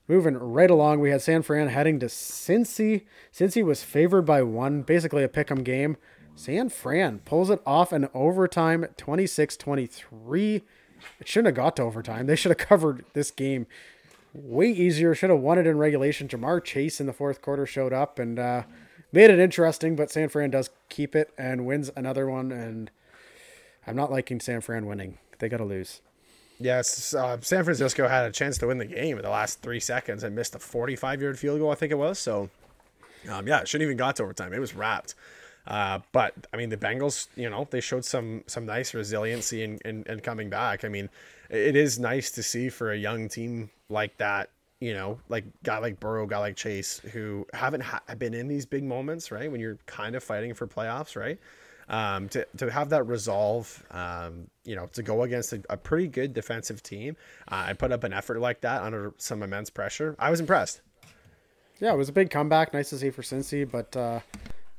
Moving 0.06 0.36
right 0.36 0.70
along, 0.70 1.00
we 1.00 1.10
had 1.10 1.22
San 1.22 1.42
Fran 1.42 1.68
heading 1.68 1.98
to 2.00 2.06
Cincy. 2.06 3.04
Cincy 3.32 3.64
was 3.64 3.82
favored 3.82 4.22
by 4.22 4.42
one, 4.42 4.82
basically 4.82 5.24
a 5.24 5.28
pick'em 5.28 5.64
game. 5.64 5.96
San 6.36 6.68
Fran 6.68 7.20
pulls 7.20 7.48
it 7.48 7.62
off 7.64 7.92
in 7.92 8.08
overtime, 8.12 8.84
26-23. 8.98 10.62
It 11.20 11.28
shouldn't 11.28 11.46
have 11.46 11.54
got 11.54 11.76
to 11.76 11.82
overtime. 11.82 12.26
They 12.26 12.36
should 12.36 12.50
have 12.50 12.58
covered 12.68 13.04
this 13.14 13.30
game 13.30 13.66
way 14.34 14.68
easier. 14.68 15.14
Should 15.14 15.30
have 15.30 15.40
won 15.40 15.58
it 15.58 15.66
in 15.66 15.78
regulation. 15.78 16.28
Ja'Marr 16.28 16.62
Chase 16.62 17.00
in 17.00 17.06
the 17.06 17.12
fourth 17.12 17.40
quarter 17.40 17.64
showed 17.64 17.92
up 17.92 18.18
and 18.18 18.38
uh, 18.38 18.64
made 19.12 19.30
it 19.30 19.38
interesting, 19.38 19.96
but 19.96 20.10
San 20.10 20.28
Fran 20.28 20.50
does 20.50 20.70
keep 20.90 21.16
it 21.16 21.32
and 21.38 21.64
wins 21.64 21.90
another 21.96 22.28
one. 22.28 22.52
And 22.52 22.90
I'm 23.86 23.96
not 23.96 24.10
liking 24.10 24.40
San 24.40 24.60
Fran 24.60 24.86
winning. 24.86 25.18
They 25.38 25.48
got 25.48 25.58
to 25.58 25.64
lose. 25.64 26.02
Yes, 26.64 27.12
uh, 27.12 27.36
San 27.42 27.62
Francisco 27.62 28.08
had 28.08 28.24
a 28.24 28.32
chance 28.32 28.56
to 28.56 28.68
win 28.68 28.78
the 28.78 28.86
game 28.86 29.18
in 29.18 29.22
the 29.22 29.28
last 29.28 29.60
three 29.60 29.80
seconds 29.80 30.24
and 30.24 30.34
missed 30.34 30.54
a 30.54 30.58
45 30.58 31.20
yard 31.20 31.38
field 31.38 31.60
goal, 31.60 31.70
I 31.70 31.74
think 31.74 31.92
it 31.92 31.98
was. 31.98 32.18
So, 32.18 32.48
um, 33.30 33.46
yeah, 33.46 33.60
it 33.60 33.68
shouldn't 33.68 33.86
even 33.86 33.98
got 33.98 34.16
to 34.16 34.22
overtime. 34.22 34.54
It 34.54 34.60
was 34.60 34.74
wrapped. 34.74 35.14
Uh, 35.66 35.98
but 36.12 36.32
I 36.54 36.56
mean, 36.56 36.70
the 36.70 36.78
Bengals, 36.78 37.28
you 37.36 37.50
know, 37.50 37.68
they 37.70 37.82
showed 37.82 38.06
some 38.06 38.44
some 38.46 38.64
nice 38.64 38.94
resiliency 38.94 39.62
in, 39.62 39.78
in, 39.84 40.04
in 40.08 40.20
coming 40.20 40.48
back. 40.48 40.86
I 40.86 40.88
mean, 40.88 41.10
it 41.50 41.76
is 41.76 41.98
nice 41.98 42.30
to 42.30 42.42
see 42.42 42.70
for 42.70 42.92
a 42.92 42.96
young 42.96 43.28
team 43.28 43.68
like 43.90 44.16
that. 44.16 44.48
You 44.80 44.94
know, 44.94 45.18
like 45.28 45.44
guy 45.64 45.76
like 45.76 46.00
Burrow, 46.00 46.24
guy 46.24 46.38
like 46.38 46.56
Chase, 46.56 46.98
who 47.12 47.46
haven't 47.52 47.82
ha- 47.82 48.00
been 48.16 48.32
in 48.32 48.48
these 48.48 48.64
big 48.64 48.84
moments, 48.84 49.30
right? 49.30 49.52
When 49.52 49.60
you're 49.60 49.78
kind 49.84 50.16
of 50.16 50.24
fighting 50.24 50.54
for 50.54 50.66
playoffs, 50.66 51.14
right? 51.14 51.38
Um, 51.88 52.28
to, 52.30 52.46
to 52.56 52.70
have 52.70 52.90
that 52.90 53.04
resolve, 53.04 53.84
um, 53.90 54.48
you 54.64 54.76
know, 54.76 54.86
to 54.92 55.02
go 55.02 55.22
against 55.22 55.52
a, 55.52 55.62
a 55.70 55.76
pretty 55.76 56.08
good 56.08 56.32
defensive 56.32 56.82
team 56.82 57.16
uh, 57.48 57.66
and 57.68 57.78
put 57.78 57.92
up 57.92 58.04
an 58.04 58.12
effort 58.12 58.40
like 58.40 58.60
that 58.62 58.82
under 58.82 59.14
some 59.18 59.42
immense 59.42 59.70
pressure. 59.70 60.16
I 60.18 60.30
was 60.30 60.40
impressed. 60.40 60.80
Yeah, 61.80 61.92
it 61.92 61.96
was 61.96 62.08
a 62.08 62.12
big 62.12 62.30
comeback. 62.30 62.72
Nice 62.72 62.90
to 62.90 62.98
see 62.98 63.10
for 63.10 63.22
Cincy, 63.22 63.68
but 63.70 63.96
uh, 63.96 64.20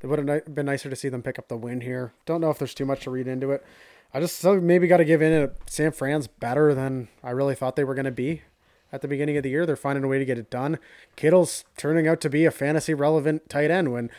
it 0.02 0.08
would 0.08 0.28
have 0.28 0.56
been 0.56 0.66
nicer 0.66 0.90
to 0.90 0.96
see 0.96 1.10
them 1.10 1.22
pick 1.22 1.38
up 1.38 1.48
the 1.48 1.58
win 1.58 1.82
here. 1.82 2.14
Don't 2.26 2.42
know 2.42 2.50
if 2.50 2.58
there's 2.58 2.74
too 2.74 2.86
much 2.86 3.04
to 3.04 3.12
read 3.12 3.28
into 3.28 3.52
it. 3.52 3.66
I 4.14 4.20
just 4.22 4.44
maybe 4.44 4.88
got 4.88 4.98
to 4.98 5.06
give 5.06 5.22
in. 5.22 5.32
It. 5.34 5.56
San 5.68 5.92
Fran's 5.92 6.28
better 6.28 6.74
than 6.74 7.10
I 7.22 7.32
really 7.32 7.54
thought 7.54 7.76
they 7.76 7.84
were 7.84 7.96
going 7.96 8.06
to 8.06 8.12
be 8.12 8.44
at 8.92 9.02
the 9.02 9.08
beginning 9.10 9.36
of 9.36 9.44
the 9.44 9.50
year. 9.50 9.66
They're 9.66 9.76
finding 9.76 10.06
a 10.06 10.08
way 10.08 10.20
to 10.20 10.26
get 10.26 10.38
it 10.38 10.50
done. 10.50 10.80
Kittle's 11.18 11.66
turning 11.76 12.08
out 12.08 12.22
to 12.22 12.30
be 12.30 12.46
a 12.46 12.52
fantasy 12.52 12.94
relevant 12.94 13.50
tight 13.50 13.72
end 13.72 13.92
when 13.92 14.10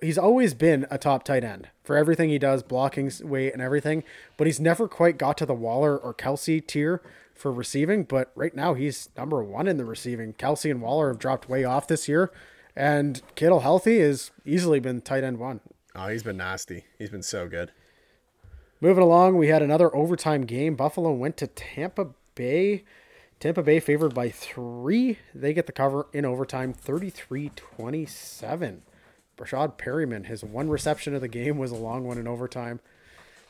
he's 0.00 0.18
always 0.18 0.54
been 0.54 0.86
a 0.90 0.98
top 0.98 1.24
tight 1.24 1.44
end 1.44 1.68
for 1.82 1.96
everything 1.96 2.28
he 2.28 2.38
does, 2.38 2.62
blocking 2.62 3.10
weight 3.22 3.52
and 3.52 3.62
everything. 3.62 4.04
But 4.36 4.46
he's 4.46 4.60
never 4.60 4.88
quite 4.88 5.18
got 5.18 5.36
to 5.38 5.46
the 5.46 5.54
Waller 5.54 5.96
or 5.96 6.14
Kelsey 6.14 6.60
tier 6.60 7.02
for 7.34 7.52
receiving. 7.52 8.04
But 8.04 8.30
right 8.34 8.54
now 8.54 8.74
he's 8.74 9.08
number 9.16 9.42
one 9.42 9.66
in 9.66 9.76
the 9.76 9.84
receiving. 9.84 10.32
Kelsey 10.34 10.70
and 10.70 10.80
Waller 10.82 11.08
have 11.08 11.18
dropped 11.18 11.48
way 11.48 11.64
off 11.64 11.88
this 11.88 12.08
year, 12.08 12.30
and 12.76 13.22
Kittle 13.34 13.60
healthy 13.60 14.00
has 14.00 14.30
easily 14.44 14.80
been 14.80 15.00
tight 15.00 15.24
end 15.24 15.38
one. 15.38 15.60
Oh, 15.94 16.08
he's 16.08 16.22
been 16.22 16.38
nasty. 16.38 16.84
He's 16.98 17.10
been 17.10 17.22
so 17.22 17.48
good. 17.48 17.72
Moving 18.80 19.04
along, 19.04 19.36
we 19.36 19.48
had 19.48 19.62
another 19.62 19.94
overtime 19.94 20.42
game. 20.42 20.74
Buffalo 20.74 21.12
went 21.12 21.36
to 21.36 21.46
Tampa 21.46 22.08
Bay. 22.34 22.84
Tampa 23.38 23.62
Bay 23.62 23.78
favored 23.78 24.14
by 24.14 24.28
three. 24.28 25.18
They 25.34 25.52
get 25.52 25.66
the 25.66 25.72
cover 25.72 26.06
in 26.12 26.24
overtime, 26.24 26.72
33 26.72 27.50
27. 27.54 28.82
Breshad 29.42 29.76
Perriman, 29.76 30.26
his 30.26 30.44
one 30.44 30.68
reception 30.68 31.14
of 31.14 31.20
the 31.20 31.28
game 31.28 31.58
was 31.58 31.72
a 31.72 31.76
long 31.76 32.06
one 32.06 32.18
in 32.18 32.28
overtime. 32.28 32.80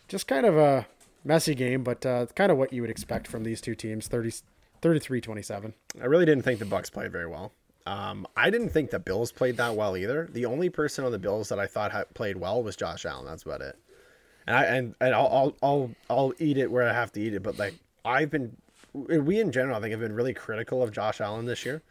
Just 0.09 0.27
kind 0.27 0.47
of 0.47 0.57
a 0.57 0.87
messy 1.25 1.55
game, 1.55 1.85
but 1.85 2.05
uh, 2.07 2.27
kind 2.35 2.51
of 2.51 2.59
what 2.59 2.73
you 2.73 2.81
would 2.81 2.91
expect 2.91 3.29
from 3.29 3.45
these 3.45 3.61
two 3.61 3.75
teams, 3.75 4.09
30, 4.09 4.33
33 4.81 5.21
27. 5.21 5.75
I 6.01 6.05
really 6.07 6.25
didn't 6.25 6.45
think 6.45 6.59
the 6.59 6.65
Bucks 6.65 6.91
played 6.91 7.13
very 7.13 7.27
well. 7.27 7.53
Um, 7.85 8.27
I 8.37 8.51
didn't 8.51 8.71
think 8.71 8.91
the 8.91 8.99
Bills 8.99 9.33
played 9.33 9.57
that 9.57 9.75
well 9.75 9.97
either. 9.97 10.29
The 10.33 10.47
only 10.47 10.71
person 10.71 11.05
on 11.05 11.13
the 11.13 11.19
Bills 11.19 11.49
that 11.49 11.59
I 11.59 11.67
thought 11.67 12.15
played 12.15 12.37
well 12.37 12.63
was 12.63 12.77
Josh 12.77 13.05
Allen. 13.05 13.27
That's 13.27 13.43
about 13.43 13.61
it. 13.61 13.77
And 14.47 14.57
I 14.57 14.65
and, 14.65 14.95
and 15.01 15.15
I'll, 15.15 15.29
I'll 15.29 15.57
I'll 15.63 15.91
I'll 16.09 16.33
eat 16.39 16.59
it 16.59 16.71
where 16.71 16.89
I 16.89 16.93
have 16.93 17.13
to 17.13 17.21
eat 17.21 17.35
it. 17.35 17.43
But 17.43 17.59
like 17.59 17.75
I've 18.05 18.31
been, 18.31 18.57
we 18.95 19.41
in 19.41 19.53
general, 19.53 19.77
I 19.77 19.81
think 19.81 19.91
have 19.91 20.01
been 20.01 20.15
really 20.15 20.35
critical 20.35 20.83
of 20.83 20.93
Josh 20.93 21.21
Allen 21.21 21.47
this 21.47 21.65
year, 21.65 21.83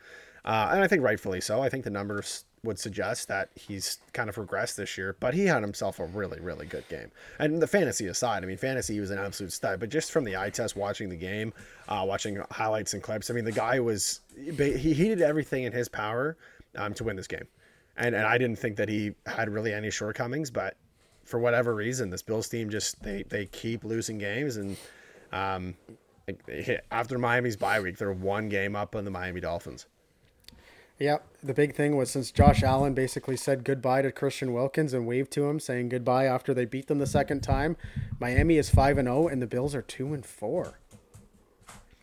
uh, 0.43 0.69
and 0.71 0.83
I 0.83 0.87
think 0.87 1.03
rightfully 1.03 1.41
so. 1.41 1.61
I 1.61 1.69
think 1.69 1.83
the 1.83 1.89
numbers 1.89 2.45
would 2.63 2.77
suggest 2.77 3.27
that 3.27 3.49
he's 3.55 3.97
kind 4.13 4.29
of 4.29 4.35
regressed 4.35 4.75
this 4.75 4.97
year, 4.97 5.15
but 5.19 5.33
he 5.33 5.45
had 5.45 5.61
himself 5.61 5.99
a 5.99 6.05
really 6.05 6.39
really 6.39 6.65
good 6.65 6.87
game. 6.89 7.11
And 7.39 7.61
the 7.61 7.67
fantasy 7.67 8.07
aside, 8.07 8.43
I 8.43 8.47
mean, 8.47 8.57
fantasy 8.57 8.93
he 8.95 8.99
was 8.99 9.11
an 9.11 9.17
absolute 9.17 9.51
stud. 9.51 9.79
But 9.79 9.89
just 9.89 10.11
from 10.11 10.23
the 10.23 10.37
eye 10.37 10.49
test, 10.51 10.75
watching 10.75 11.09
the 11.09 11.15
game, 11.15 11.53
uh, 11.87 12.03
watching 12.07 12.41
highlights 12.51 12.93
and 12.93 13.01
clips, 13.01 13.29
I 13.29 13.33
mean, 13.33 13.45
the 13.45 13.51
guy 13.51 13.79
was 13.79 14.21
he 14.35 14.93
he 14.93 15.07
did 15.07 15.21
everything 15.21 15.63
in 15.63 15.71
his 15.71 15.89
power 15.89 16.37
um, 16.75 16.93
to 16.93 17.03
win 17.03 17.15
this 17.15 17.27
game, 17.27 17.47
and 17.97 18.13
and 18.15 18.25
I 18.25 18.37
didn't 18.37 18.57
think 18.57 18.77
that 18.77 18.89
he 18.89 19.13
had 19.25 19.49
really 19.49 19.73
any 19.73 19.89
shortcomings, 19.89 20.51
but 20.51 20.77
for 21.23 21.39
whatever 21.39 21.73
reason, 21.73 22.09
this 22.09 22.21
Bills 22.21 22.47
team 22.47 22.69
just 22.69 23.01
they 23.01 23.23
they 23.23 23.45
keep 23.47 23.83
losing 23.83 24.17
games, 24.17 24.57
and 24.57 24.77
um, 25.31 25.75
after 26.91 27.17
Miami's 27.17 27.57
bye 27.57 27.79
week, 27.79 27.97
they're 27.97 28.13
one 28.13 28.49
game 28.49 28.75
up 28.75 28.95
on 28.95 29.05
the 29.05 29.11
Miami 29.11 29.41
Dolphins. 29.41 29.87
Yeah, 30.99 31.17
the 31.41 31.53
big 31.53 31.73
thing 31.73 31.97
was 31.97 32.11
since 32.11 32.31
Josh 32.31 32.61
Allen 32.61 32.93
basically 32.93 33.35
said 33.35 33.63
goodbye 33.63 34.03
to 34.03 34.11
Christian 34.11 34.53
Wilkins 34.53 34.93
and 34.93 35.07
waved 35.07 35.31
to 35.31 35.45
him, 35.45 35.59
saying 35.59 35.89
goodbye 35.89 36.25
after 36.25 36.53
they 36.53 36.65
beat 36.65 36.87
them 36.87 36.99
the 36.99 37.07
second 37.07 37.41
time. 37.41 37.75
Miami 38.19 38.57
is 38.57 38.69
five 38.69 38.99
and 38.99 39.07
zero, 39.07 39.27
and 39.27 39.41
the 39.41 39.47
Bills 39.47 39.73
are 39.73 39.81
two 39.81 40.13
and 40.13 40.23
four. 40.23 40.77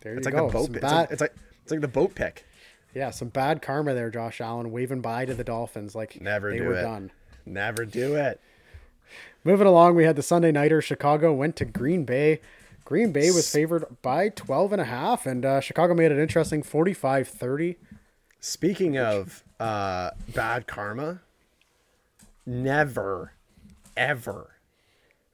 There 0.01 0.15
It's 0.17 0.27
you 0.27 0.33
like 0.33 0.41
go. 0.41 0.47
the 0.49 0.53
boat. 0.53 0.71
It's 0.71 0.79
bad, 0.81 0.93
like, 0.93 1.11
it's 1.13 1.21
like 1.21 1.35
it's 1.63 1.71
like 1.71 1.81
the 1.81 1.87
boat 1.89 2.15
pick. 2.17 2.45
yeah, 2.93 3.11
some 3.11 3.29
bad 3.29 3.63
karma 3.63 3.95
there, 3.95 4.11
Josh 4.11 4.41
Allen 4.41 4.73
waving 4.73 5.01
bye 5.01 5.25
to 5.27 5.35
the 5.35 5.45
Dolphins 5.45 5.95
like 5.95 6.21
Never 6.21 6.51
they 6.51 6.59
do 6.59 6.65
were 6.65 6.75
it. 6.79 6.83
done. 6.83 7.13
Never 7.47 7.85
do 7.85 8.17
it. 8.17 8.41
Moving 9.45 9.67
along, 9.69 9.95
we 9.95 10.05
had 10.05 10.17
the 10.17 10.23
Sunday 10.23 10.51
nighter. 10.51 10.83
Chicago 10.83 11.33
went 11.33 11.55
to 11.57 11.65
Green 11.65 12.05
Bay. 12.05 12.41
Green 12.85 13.13
Bay 13.13 13.31
was 13.31 13.51
favored 13.51 13.85
by 14.03 14.29
12 14.31 14.73
and 14.73 14.81
a 14.81 14.87
half, 14.87 15.25
and 15.25 15.45
uh, 15.45 15.61
Chicago 15.61 15.95
made 15.95 16.11
it 16.11 16.19
interesting 16.19 16.63
45 16.65 17.29
30. 17.29 17.77
Speaking 18.41 18.99
of 18.99 19.43
uh, 19.59 20.11
bad 20.35 20.67
karma, 20.67 21.21
never, 22.47 23.33
ever 23.97 24.51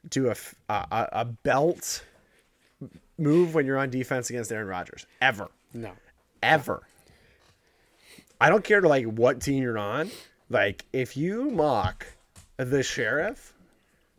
do 0.09 0.31
a 0.31 0.37
a 0.69 1.25
belt 1.25 2.05
move 3.19 3.55
when 3.55 3.67
you're 3.67 3.79
on 3.79 3.91
defense 3.91 4.31
against 4.31 4.53
Aaron 4.53 4.69
Rodgers. 4.69 5.07
Ever. 5.21 5.49
No. 5.73 5.93
Ever. 6.43 6.83
I 8.41 8.49
don't 8.51 8.65
care 8.65 8.81
to 8.81 8.89
like 8.89 9.05
what 9.05 9.41
team 9.41 9.63
you're 9.63 9.79
on. 9.79 10.11
Like 10.51 10.85
if 10.93 11.17
you 11.17 11.51
mock 11.51 12.07
the 12.57 12.83
sheriff, 12.83 13.55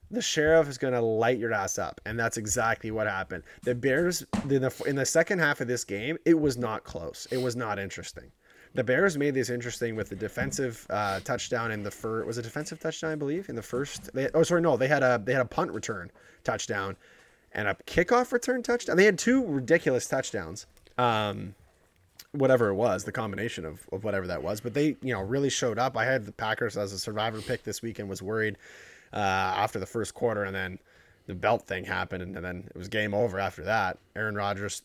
the 0.10 0.22
sheriff 0.22 0.68
is 0.68 0.78
gonna 0.78 1.02
light 1.02 1.38
your 1.38 1.54
ass 1.54 1.78
up, 1.78 2.02
and 2.06 2.20
that's 2.20 2.38
exactly 2.38 2.92
what 2.92 3.08
happened. 3.08 3.44
The 3.64 3.76
Bears 3.76 4.26
in 4.50 4.62
the 4.62 4.84
in 4.86 4.96
the 4.96 5.06
second 5.06 5.40
half 5.40 5.62
of 5.62 5.68
this 5.68 5.84
game, 5.84 6.18
it 6.26 6.40
was 6.40 6.58
not 6.58 6.84
close. 6.84 7.28
It 7.32 7.38
was 7.38 7.56
not 7.56 7.80
interesting. 7.80 8.32
The 8.76 8.84
Bears 8.84 9.18
made 9.18 9.34
this 9.34 9.50
interesting 9.50 9.96
with 9.96 10.10
the 10.10 10.16
defensive 10.18 10.86
uh, 10.90 11.22
touchdown 11.22 11.72
in 11.72 11.82
the 11.82 11.92
first. 11.92 12.28
Was 12.28 12.38
a 12.38 12.42
defensive 12.42 12.80
touchdown, 12.80 13.12
I 13.12 13.16
believe, 13.16 13.48
in 13.48 13.56
the 13.56 13.62
first. 13.62 14.14
They, 14.14 14.30
oh, 14.34 14.44
sorry, 14.44 14.62
no, 14.62 14.76
they 14.76 14.90
had 14.90 15.02
a 15.02 15.22
they 15.24 15.32
had 15.32 15.42
a 15.42 15.46
punt 15.46 15.72
return 15.72 16.12
touchdown 16.44 16.98
and 17.54 17.70
a 17.70 17.76
kickoff 17.88 18.34
return 18.34 18.62
touchdown. 18.62 18.98
They 18.98 19.06
had 19.06 19.18
two 19.18 19.46
ridiculous 19.46 20.08
touchdowns. 20.08 20.68
Um, 20.98 21.56
whatever 22.34 22.68
it 22.68 22.76
was, 22.76 23.06
the 23.06 23.12
combination 23.12 23.64
of, 23.66 23.88
of 23.94 24.04
whatever 24.04 24.28
that 24.28 24.44
was. 24.44 24.60
But 24.60 24.74
they, 24.74 24.98
you 25.02 25.14
know, 25.14 25.22
really 25.22 25.50
showed 25.50 25.80
up. 25.80 25.96
I 25.96 26.06
had 26.06 26.26
the 26.26 26.32
Packers 26.34 26.76
as 26.76 26.92
a 26.92 27.00
survivor 27.00 27.42
pick 27.42 27.64
this 27.64 27.82
week 27.82 28.00
and 28.00 28.10
was 28.10 28.22
worried 28.22 28.58
uh, 29.14 29.18
after 29.18 29.80
the 29.80 29.86
first 29.86 30.14
quarter, 30.14 30.44
and 30.44 30.54
then 30.54 30.80
the 31.28 31.36
belt 31.36 31.66
thing 31.66 31.86
happened, 31.86 32.22
and, 32.22 32.36
then 32.36 32.66
it 32.68 32.78
was 32.78 32.88
game 32.88 33.14
over 33.14 33.40
after 33.40 33.64
that. 33.64 33.98
Aaron 34.16 34.36
Rodgers 34.36 34.84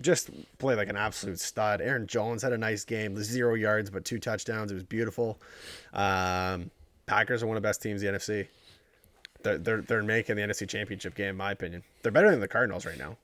just 0.00 0.30
played 0.58 0.76
like 0.76 0.88
an 0.88 0.96
absolute 0.96 1.38
stud. 1.38 1.80
Aaron 1.80 2.06
Jones 2.06 2.42
had 2.42 2.52
a 2.52 2.58
nice 2.58 2.84
game, 2.84 3.16
zero 3.22 3.54
yards 3.54 3.90
but 3.90 4.04
two 4.04 4.18
touchdowns. 4.18 4.70
It 4.70 4.74
was 4.74 4.84
beautiful. 4.84 5.40
Um, 5.92 6.70
Packers 7.06 7.42
are 7.42 7.46
one 7.46 7.56
of 7.56 7.62
the 7.62 7.68
best 7.68 7.82
teams 7.82 8.02
in 8.02 8.12
the 8.12 8.18
NFC. 8.18 8.48
They're, 9.42 9.58
they're 9.58 9.80
they're 9.82 10.02
making 10.02 10.36
the 10.36 10.42
NFC 10.42 10.68
Championship 10.68 11.14
game, 11.14 11.30
in 11.30 11.36
my 11.36 11.52
opinion. 11.52 11.82
They're 12.02 12.12
better 12.12 12.30
than 12.30 12.40
the 12.40 12.48
Cardinals 12.48 12.86
right 12.86 12.98
now. 12.98 13.16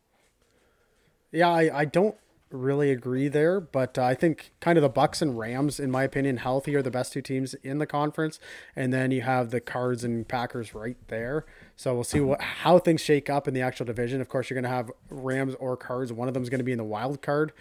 Yeah, 1.31 1.51
I, 1.51 1.81
I 1.81 1.85
don't 1.85 2.17
really 2.51 2.91
agree 2.91 3.29
there, 3.29 3.61
but 3.61 3.99
uh, 3.99 4.05
I 4.05 4.15
think 4.15 4.53
kind 4.61 4.79
of 4.79 4.83
the 4.83 4.89
Bucks 4.89 5.21
and 5.21 5.39
Rams, 5.39 5.81
in 5.81 5.91
my 5.91 6.05
opinion, 6.05 6.39
healthy 6.39 6.75
are 6.77 6.83
the 6.83 6.91
best 6.91 7.13
two 7.13 7.23
teams 7.23 7.55
in 7.55 7.79
the 7.79 7.87
conference, 7.87 8.39
and 8.75 8.93
then 8.93 9.11
you 9.11 9.23
have 9.23 9.51
the 9.51 9.61
Cards 9.61 10.05
and 10.05 10.27
Packers 10.27 10.75
right 10.75 10.97
there. 11.09 11.45
So 11.75 11.95
we'll 11.95 12.05
see 12.05 12.21
what 12.21 12.41
how 12.41 12.79
things 12.79 13.01
shake 13.01 13.29
up 13.29 13.49
in 13.49 13.55
the 13.55 13.61
actual 13.61 13.87
division. 13.87 14.21
Of 14.21 14.29
course, 14.29 14.49
you're 14.49 14.55
going 14.61 14.71
to 14.71 14.77
have 14.77 14.91
Rams 15.11 15.55
or 15.59 15.77
Cards. 15.77 16.13
One 16.13 16.29
of 16.29 16.35
them 16.35 16.43
is 16.43 16.51
going 16.51 16.61
to 16.61 16.65
be 16.65 16.73
in 16.73 16.79
the 16.79 16.85
wild 16.85 17.21
card 17.21 17.53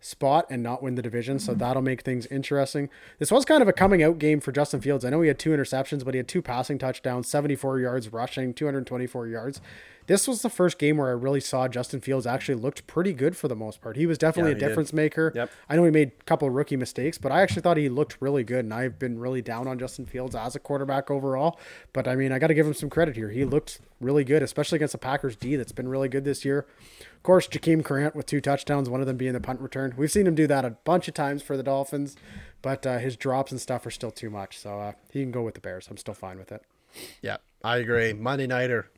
spot 0.00 0.46
and 0.48 0.62
not 0.62 0.82
win 0.82 0.94
the 0.94 1.02
division, 1.02 1.38
so 1.38 1.54
that'll 1.54 1.82
make 1.82 2.02
things 2.02 2.26
interesting. 2.26 2.88
This 3.18 3.30
was 3.32 3.44
kind 3.44 3.62
of 3.62 3.68
a 3.68 3.72
coming 3.72 4.02
out 4.02 4.18
game 4.18 4.40
for 4.40 4.52
Justin 4.52 4.80
Fields. 4.80 5.04
I 5.04 5.10
know 5.10 5.20
he 5.22 5.28
had 5.28 5.38
two 5.38 5.50
interceptions, 5.50 6.04
but 6.04 6.14
he 6.14 6.18
had 6.18 6.28
two 6.28 6.42
passing 6.42 6.78
touchdowns, 6.78 7.28
74 7.28 7.80
yards 7.80 8.12
rushing, 8.12 8.54
224 8.54 9.26
yards. 9.26 9.60
This 10.06 10.26
was 10.26 10.40
the 10.40 10.48
first 10.48 10.78
game 10.78 10.96
where 10.96 11.08
I 11.08 11.12
really 11.12 11.40
saw 11.40 11.68
Justin 11.68 12.00
Fields 12.00 12.26
actually 12.26 12.54
looked 12.54 12.86
pretty 12.86 13.12
good 13.12 13.36
for 13.36 13.46
the 13.46 13.54
most 13.54 13.82
part. 13.82 13.96
He 13.96 14.06
was 14.06 14.16
definitely 14.16 14.52
Yeah, 14.52 14.56
a 14.56 14.56
he 14.56 14.60
did. 14.60 14.68
difference 14.68 14.92
maker. 14.94 15.32
Yep. 15.34 15.50
I 15.68 15.76
know 15.76 15.84
he 15.84 15.90
made 15.90 16.12
a 16.18 16.24
couple 16.24 16.48
of 16.48 16.54
rookie 16.54 16.76
mistakes, 16.78 17.18
but 17.18 17.30
I 17.30 17.42
actually 17.42 17.60
thought 17.60 17.76
he 17.76 17.90
looked 17.90 18.16
really 18.22 18.42
good, 18.42 18.64
and 18.64 18.72
I've 18.72 18.98
been 18.98 19.18
really 19.18 19.42
down 19.42 19.66
on 19.68 19.78
Justin 19.78 20.06
Fields 20.06 20.34
as 20.34 20.56
a 20.56 20.60
quarterback 20.60 21.10
overall. 21.10 21.58
But 21.92 22.08
I 22.08 22.16
mean, 22.16 22.32
I 22.32 22.38
got 22.38 22.46
to 22.46 22.54
give 22.54 22.66
him 22.66 22.72
some 22.72 22.88
credit 22.88 23.16
here. 23.16 23.28
He 23.28 23.44
looked 23.44 23.80
really 24.00 24.24
good, 24.24 24.42
especially 24.42 24.76
against 24.76 24.92
the 24.92 24.98
Packers 24.98 25.36
D 25.36 25.56
that's 25.56 25.72
been 25.72 25.88
really 25.88 26.08
good 26.08 26.24
this 26.24 26.42
year. 26.42 26.66
Of 27.18 27.22
course, 27.24 27.46
Jakeem 27.46 27.82
Grant 27.82 28.14
with 28.16 28.24
two 28.26 28.40
touchdowns, 28.40 28.88
one 28.88 29.00
of 29.00 29.06
them 29.06 29.16
being 29.18 29.34
the 29.34 29.40
punt 29.40 29.60
return. 29.60 29.92
We've 29.98 30.10
seen 30.10 30.26
him 30.26 30.34
do 30.34 30.46
that 30.46 30.64
a 30.64 30.70
bunch 30.70 31.08
of 31.08 31.14
times 31.14 31.42
for 31.42 31.56
the 31.58 31.62
Dolphins, 31.62 32.16
but 32.62 32.86
uh, 32.86 32.98
his 32.98 33.16
drops 33.16 33.50
and 33.52 33.60
stuff 33.60 33.84
are 33.84 33.90
still 33.90 34.10
too 34.10 34.30
much. 34.30 34.56
So 34.58 34.80
uh, 34.80 34.92
he 35.12 35.20
can 35.22 35.30
go 35.30 35.42
with 35.42 35.54
the 35.54 35.60
Bears. 35.60 35.88
I'm 35.90 35.96
still 35.98 36.14
fine 36.14 36.38
with 36.38 36.52
it. 36.52 36.62
Yeah, 37.20 37.36
I 37.62 37.76
agree. 37.78 38.12
Monday 38.14 38.46
nighter 38.46 38.88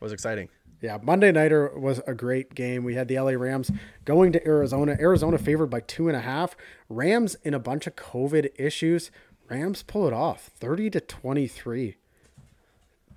was 0.00 0.12
exciting. 0.12 0.48
Yeah, 0.82 0.98
Monday 1.02 1.30
Nighter 1.30 1.78
was 1.78 2.00
a 2.06 2.14
great 2.14 2.54
game. 2.54 2.84
We 2.84 2.94
had 2.94 3.06
the 3.06 3.18
LA 3.20 3.32
Rams 3.32 3.70
going 4.06 4.32
to 4.32 4.46
Arizona. 4.46 4.96
Arizona 4.98 5.36
favored 5.36 5.66
by 5.66 5.80
two 5.80 6.08
and 6.08 6.16
a 6.16 6.20
half. 6.22 6.56
Rams 6.88 7.36
in 7.44 7.52
a 7.52 7.58
bunch 7.58 7.86
of 7.86 7.96
COVID 7.96 8.48
issues. 8.58 9.10
Rams 9.50 9.82
pull 9.82 10.06
it 10.06 10.14
off 10.14 10.44
30 10.58 10.88
to 10.90 11.00
23. 11.02 11.96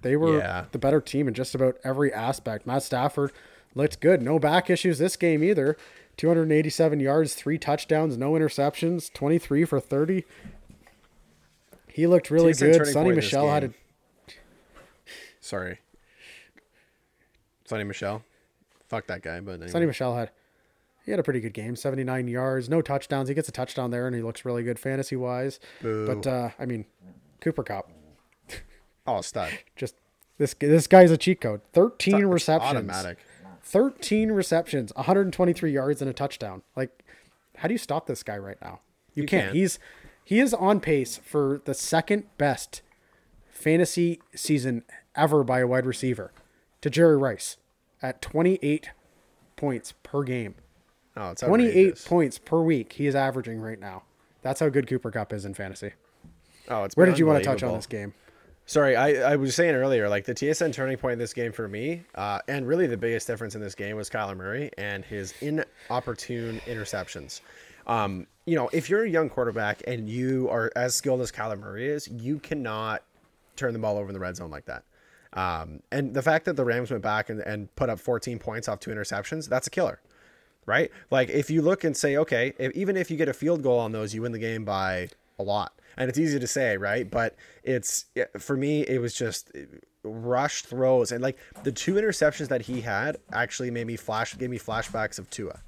They 0.01 0.17
were 0.17 0.39
Yeah. 0.39 0.65
the 0.73 0.77
better 0.77 0.99
team 0.99 1.29
in 1.29 1.33
just 1.33 1.55
about 1.55 1.77
every 1.85 2.11
aspect. 2.13 2.67
Matt 2.67 2.83
Stafford 2.83 3.31
looked 3.75 3.99
good. 3.99 4.21
No 4.21 4.39
back 4.39 4.69
issues 4.69 4.97
this 4.99 5.15
game 5.15 5.43
either. 5.43 5.77
287 6.17 6.99
yards, 6.99 7.33
three 7.33 7.57
touchdowns, 7.57 8.17
no 8.17 8.33
interceptions, 8.33 9.11
23 9.13 9.65
for 9.65 9.79
30. 9.79 10.23
He 11.87 12.07
looked 12.07 12.29
really 12.29 12.53
good. 12.53 12.85
Sonny 12.85 12.93
point 12.93 13.09
in 13.09 13.15
this 13.15 13.25
Michelle 13.25 13.49
had 13.49 13.63
a. 13.63 13.73
Sorry. 15.39 15.79
Sony 17.67 17.85
Michel. 17.85 18.23
Fuck 18.87 19.07
that 19.07 19.21
guy, 19.21 19.39
but 19.39 19.61
anyway. 19.61 19.71
Sony 19.71 19.87
Michel 19.87 20.15
had 20.15 20.31
he 21.05 21.11
had 21.11 21.19
a 21.19 21.23
pretty 21.23 21.41
good 21.41 21.53
game, 21.53 21.75
79 21.75 22.27
yards, 22.27 22.69
no 22.69 22.81
touchdowns. 22.81 23.27
He 23.27 23.35
gets 23.35 23.49
a 23.49 23.51
touchdown 23.51 23.91
there 23.91 24.07
and 24.07 24.15
he 24.15 24.21
looks 24.21 24.45
really 24.45 24.63
good 24.63 24.79
fantasy 24.79 25.15
wise. 25.15 25.59
But 25.81 26.25
uh, 26.25 26.49
I 26.57 26.65
mean, 26.65 26.85
Cooper 27.41 27.63
Kupp, 27.63 27.89
oh, 29.05 29.21
stud. 29.21 29.51
just 29.75 29.95
this 30.37 30.53
this 30.53 30.87
guy's 30.87 31.11
a 31.11 31.17
cheat 31.17 31.41
code. 31.41 31.61
13 31.73 32.15
It's 32.15 32.23
receptions. 32.23 32.71
Automatic. 32.71 33.17
13 33.63 34.31
receptions, 34.31 34.91
123 34.95 35.71
yards 35.71 36.01
and 36.01 36.09
a 36.09 36.13
touchdown. 36.13 36.61
Like 36.75 37.03
how 37.57 37.67
do 37.67 37.73
you 37.73 37.77
stop 37.77 38.07
this 38.07 38.23
guy 38.23 38.37
right 38.37 38.57
now? 38.61 38.79
You, 39.13 39.23
You 39.23 39.27
can't. 39.27 39.43
can't. 39.45 39.55
He's 39.55 39.79
he 40.25 40.39
is 40.39 40.53
on 40.53 40.79
pace 40.79 41.17
for 41.17 41.61
the 41.65 41.73
second 41.73 42.25
best 42.37 42.81
fantasy 43.51 44.19
season 44.35 44.83
ever 45.15 45.43
by 45.43 45.59
a 45.59 45.67
wide 45.67 45.85
receiver 45.85 46.31
to 46.81 46.89
Jerry 46.89 47.17
Rice 47.17 47.57
at 48.01 48.21
28 48.21 48.89
points 49.55 49.93
per 50.03 50.23
game. 50.23 50.55
Oh, 51.15 51.31
it's 51.31 51.41
28 51.41 51.69
outrageous. 51.69 52.07
points 52.07 52.39
per 52.39 52.61
week 52.61 52.93
he 52.93 53.05
is 53.07 53.15
averaging 53.15 53.59
right 53.59 53.79
now. 53.79 54.03
That's 54.41 54.59
how 54.59 54.69
good 54.69 54.87
Cooper 54.87 55.11
Kupp 55.11 55.31
is 55.31 55.45
in 55.45 55.53
fantasy. 55.53 55.91
Oh, 56.69 56.83
it's 56.83 56.95
Where 56.97 57.05
did 57.05 57.19
you 57.19 57.25
want 57.25 57.39
to 57.43 57.45
touch 57.45 57.63
on 57.63 57.73
this 57.75 57.85
game? 57.85 58.13
Sorry, 58.65 58.95
I, 58.95 59.33
I 59.33 59.35
was 59.35 59.55
saying 59.55 59.75
earlier, 59.75 60.07
like 60.07 60.23
the 60.23 60.33
TSN 60.33 60.71
turning 60.73 60.97
point 60.97 61.13
in 61.13 61.19
this 61.19 61.33
game 61.33 61.51
for 61.51 61.67
me, 61.67 62.03
uh, 62.15 62.39
and 62.47 62.65
really 62.65 62.87
the 62.87 62.95
biggest 62.95 63.27
difference 63.27 63.55
in 63.55 63.61
this 63.61 63.75
game 63.75 63.97
was 63.97 64.09
Kyler 64.09 64.37
Murray 64.37 64.71
and 64.77 65.03
his 65.03 65.33
inopportune 65.41 66.61
interceptions. 66.65 67.41
Um, 67.87 68.25
you 68.45 68.55
know, 68.55 68.69
if 68.71 68.89
you're 68.89 69.03
a 69.03 69.09
young 69.09 69.29
quarterback 69.29 69.81
and 69.85 70.09
you 70.09 70.49
are 70.49 70.71
as 70.77 70.95
skilled 70.95 71.19
as 71.19 71.31
Kyler 71.31 71.59
Murray 71.59 71.89
is, 71.89 72.07
you 72.07 72.39
cannot 72.39 73.03
turn 73.57 73.73
the 73.73 73.79
ball 73.79 73.97
over 73.97 74.07
in 74.07 74.13
the 74.13 74.19
red 74.19 74.37
zone 74.37 74.49
like 74.49 74.65
that. 74.65 74.83
Um, 75.33 75.81
and 75.91 76.13
the 76.13 76.21
fact 76.21 76.45
that 76.45 76.55
the 76.55 76.63
Rams 76.63 76.89
went 76.89 77.03
back 77.03 77.29
and, 77.29 77.41
and 77.41 77.73
put 77.75 77.89
up 77.89 77.99
14 77.99 78.39
points 78.39 78.69
off 78.69 78.79
two 78.79 78.91
interceptions, 78.91 79.49
that's 79.49 79.67
a 79.67 79.69
killer, 79.69 79.99
right? 80.65 80.89
Like 81.11 81.29
if 81.29 81.49
you 81.49 81.61
look 81.61 81.83
and 81.83 81.97
say, 81.97 82.17
okay, 82.17 82.53
if, 82.57 82.71
even 82.73 82.95
if 82.95 83.11
you 83.11 83.17
get 83.17 83.27
a 83.27 83.33
field 83.33 83.61
goal 83.61 83.79
on 83.79 83.91
those, 83.91 84.13
you 84.13 84.21
win 84.21 84.31
the 84.31 84.39
game 84.39 84.63
by 84.63 85.09
a 85.39 85.43
lot. 85.43 85.73
And 85.97 86.09
it's 86.09 86.17
easy 86.19 86.39
to 86.39 86.47
say, 86.47 86.77
right? 86.77 87.09
But 87.09 87.35
it's 87.63 88.05
for 88.39 88.55
me, 88.57 88.81
it 88.81 88.99
was 89.01 89.13
just 89.13 89.51
rushed 90.03 90.65
throws 90.65 91.11
and 91.13 91.21
like 91.23 91.37
the 91.63 91.71
two 91.71 91.93
interceptions 91.93 92.49
that 92.49 92.63
he 92.63 92.81
had 92.81 93.17
actually 93.31 93.71
made 93.71 93.87
me 93.87 93.95
flash, 93.95 94.37
gave 94.37 94.49
me 94.49 94.59
flashbacks 94.59 95.17
of 95.17 95.29
Tua. 95.29 95.61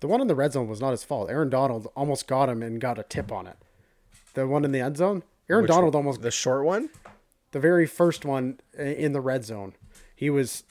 The 0.00 0.08
one 0.08 0.20
in 0.20 0.26
the 0.26 0.34
red 0.34 0.52
zone 0.52 0.68
was 0.68 0.80
not 0.80 0.90
his 0.92 1.04
fault. 1.04 1.30
Aaron 1.30 1.48
Donald 1.50 1.88
almost 1.96 2.26
got 2.26 2.48
him 2.48 2.62
and 2.62 2.80
got 2.80 2.98
a 2.98 3.02
tip 3.02 3.30
on 3.32 3.46
it. 3.46 3.56
The 4.34 4.46
one 4.46 4.64
in 4.64 4.72
the 4.72 4.80
end 4.80 4.96
zone, 4.96 5.22
Aaron 5.50 5.62
Which 5.62 5.70
Donald 5.70 5.94
almost 5.94 6.22
the 6.22 6.30
short 6.30 6.64
one. 6.64 6.90
the 7.52 7.60
very 7.60 7.86
first 7.86 8.24
one 8.24 8.60
in 8.76 9.12
the 9.12 9.20
red 9.20 9.44
zone. 9.44 9.74
He 10.14 10.28
was 10.30 10.64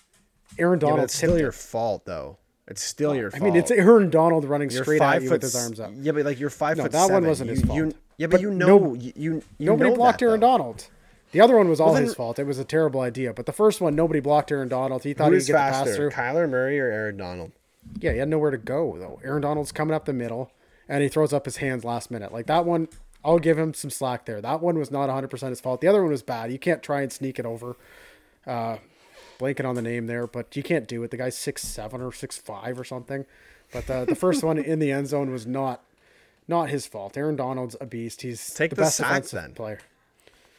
Aaron 0.57 0.79
Yeah, 0.79 0.87
Donald 0.89 1.03
it's 1.05 1.15
still 1.15 1.37
your 1.39 1.49
it. 1.49 1.55
fault 1.55 2.05
though. 2.05 2.37
It's 2.67 2.83
still 2.83 3.15
your 3.15 3.31
fault. 3.31 3.41
I 3.41 3.45
mean, 3.45 3.55
it's 3.55 3.71
Aaron 3.71 4.09
Donald 4.09 4.43
running 4.45 4.69
You're 4.69 4.83
straight 4.83 5.01
at 5.01 5.21
you 5.21 5.29
foot 5.29 5.35
with 5.41 5.53
his 5.53 5.55
arms 5.55 5.79
up. 5.79 5.91
Yeah, 5.95 6.11
but 6.11 6.25
like 6.25 6.39
you're 6.39 6.49
five 6.49 6.77
No, 6.77 6.83
foot 6.83 6.91
that 6.91 6.99
one 7.01 7.07
seven. 7.09 7.27
wasn't 7.29 7.49
his 7.51 7.61
You- 7.65 7.73
you- 7.73 7.81
fault. 7.91 7.95
yeah, 8.17 8.27
but, 8.27 8.31
But 8.31 8.41
you 8.41 8.51
know, 8.51 8.93
you, 8.93 9.13
you, 9.15 9.33
you 9.57 9.65
Nobody 9.65 9.89
know 9.89 9.95
blocked 9.95 10.19
that, 10.19 10.25
Aaron 10.25 10.39
though. 10.41 10.47
Donald. 10.47 10.87
The 11.31 11.41
other 11.41 11.55
one 11.57 11.69
was 11.69 11.79
all 11.79 11.93
Well, 11.93 12.01
his 12.01 12.13
fault. 12.15 12.39
It 12.39 12.45
was 12.45 12.57
a 12.59 12.63
terrible 12.65 13.01
idea. 13.01 13.33
But 13.33 13.45
the 13.45 13.53
first 13.53 13.79
one, 13.81 13.95
nobody 13.95 14.19
blocked 14.19 14.51
Aaron 14.51 14.67
Donald. 14.69 15.03
He 15.03 15.13
thought 15.13 15.31
he'd 15.33 15.39
get 15.39 15.47
the 15.47 15.53
pass 15.53 15.95
through. 15.95 16.09
Kyler 16.11 16.49
Murray 16.49 16.79
or 16.79 16.87
Aaron 16.89 17.17
Donald? 17.17 17.51
Yeah, 17.99 18.11
he 18.13 18.17
had 18.19 18.27
nowhere 18.29 18.51
to 18.51 18.57
go 18.57 18.97
though. 18.97 19.19
Aaron 19.23 19.41
Donald's 19.41 19.71
coming 19.71 19.93
up 19.95 20.05
the 20.05 20.13
middle, 20.13 20.51
and 20.89 21.01
he 21.03 21.09
throws 21.09 21.31
up 21.33 21.45
his 21.45 21.57
hands 21.57 21.83
last 21.85 22.11
minute. 22.11 22.33
Like 22.33 22.47
that 22.47 22.65
one, 22.65 22.87
I'll 23.23 23.39
give 23.39 23.57
him 23.57 23.73
some 23.73 23.89
slack 23.89 24.25
there. 24.25 24.41
That 24.41 24.61
one 24.61 24.77
was 24.77 24.91
not 24.91 25.07
100 25.07 25.29
percent 25.29 25.51
his 25.51 25.61
fault. 25.61 25.79
The 25.81 25.87
other 25.87 26.01
one 26.01 26.11
was 26.11 26.21
bad. 26.23 26.51
You 26.51 26.59
can't 26.59 26.81
try 26.83 27.01
and 27.01 27.11
sneak 27.13 27.39
it 27.39 27.45
over. 27.45 27.75
Uh, 28.45 28.77
blanking 29.39 29.65
on 29.67 29.75
the 29.75 29.81
name 29.81 30.07
there, 30.07 30.27
but 30.27 30.55
you 30.55 30.63
can't 30.63 30.87
do 30.87 31.03
it. 31.03 31.11
The 31.11 31.17
guy's 31.17 31.37
six 31.37 31.61
seven 31.63 32.01
or 32.01 32.11
six 32.11 32.37
five 32.37 32.79
or 32.79 32.83
something. 32.83 33.25
But 33.73 33.89
uh, 33.89 34.05
the 34.05 34.15
first 34.15 34.43
one 34.43 34.57
in 34.57 34.79
the 34.79 34.91
end 34.91 35.07
zone 35.07 35.31
was 35.31 35.45
not 35.45 35.81
not 36.47 36.69
his 36.69 36.87
fault. 36.87 37.17
Aaron 37.17 37.35
Donald's 37.35 37.75
a 37.81 37.85
beast. 37.85 38.21
He's 38.21 38.53
Take 38.53 38.69
the 38.71 38.75
the 38.77 38.81
best 38.83 38.97
sack 38.97 39.23
then. 39.25 39.53
player. 39.53 39.79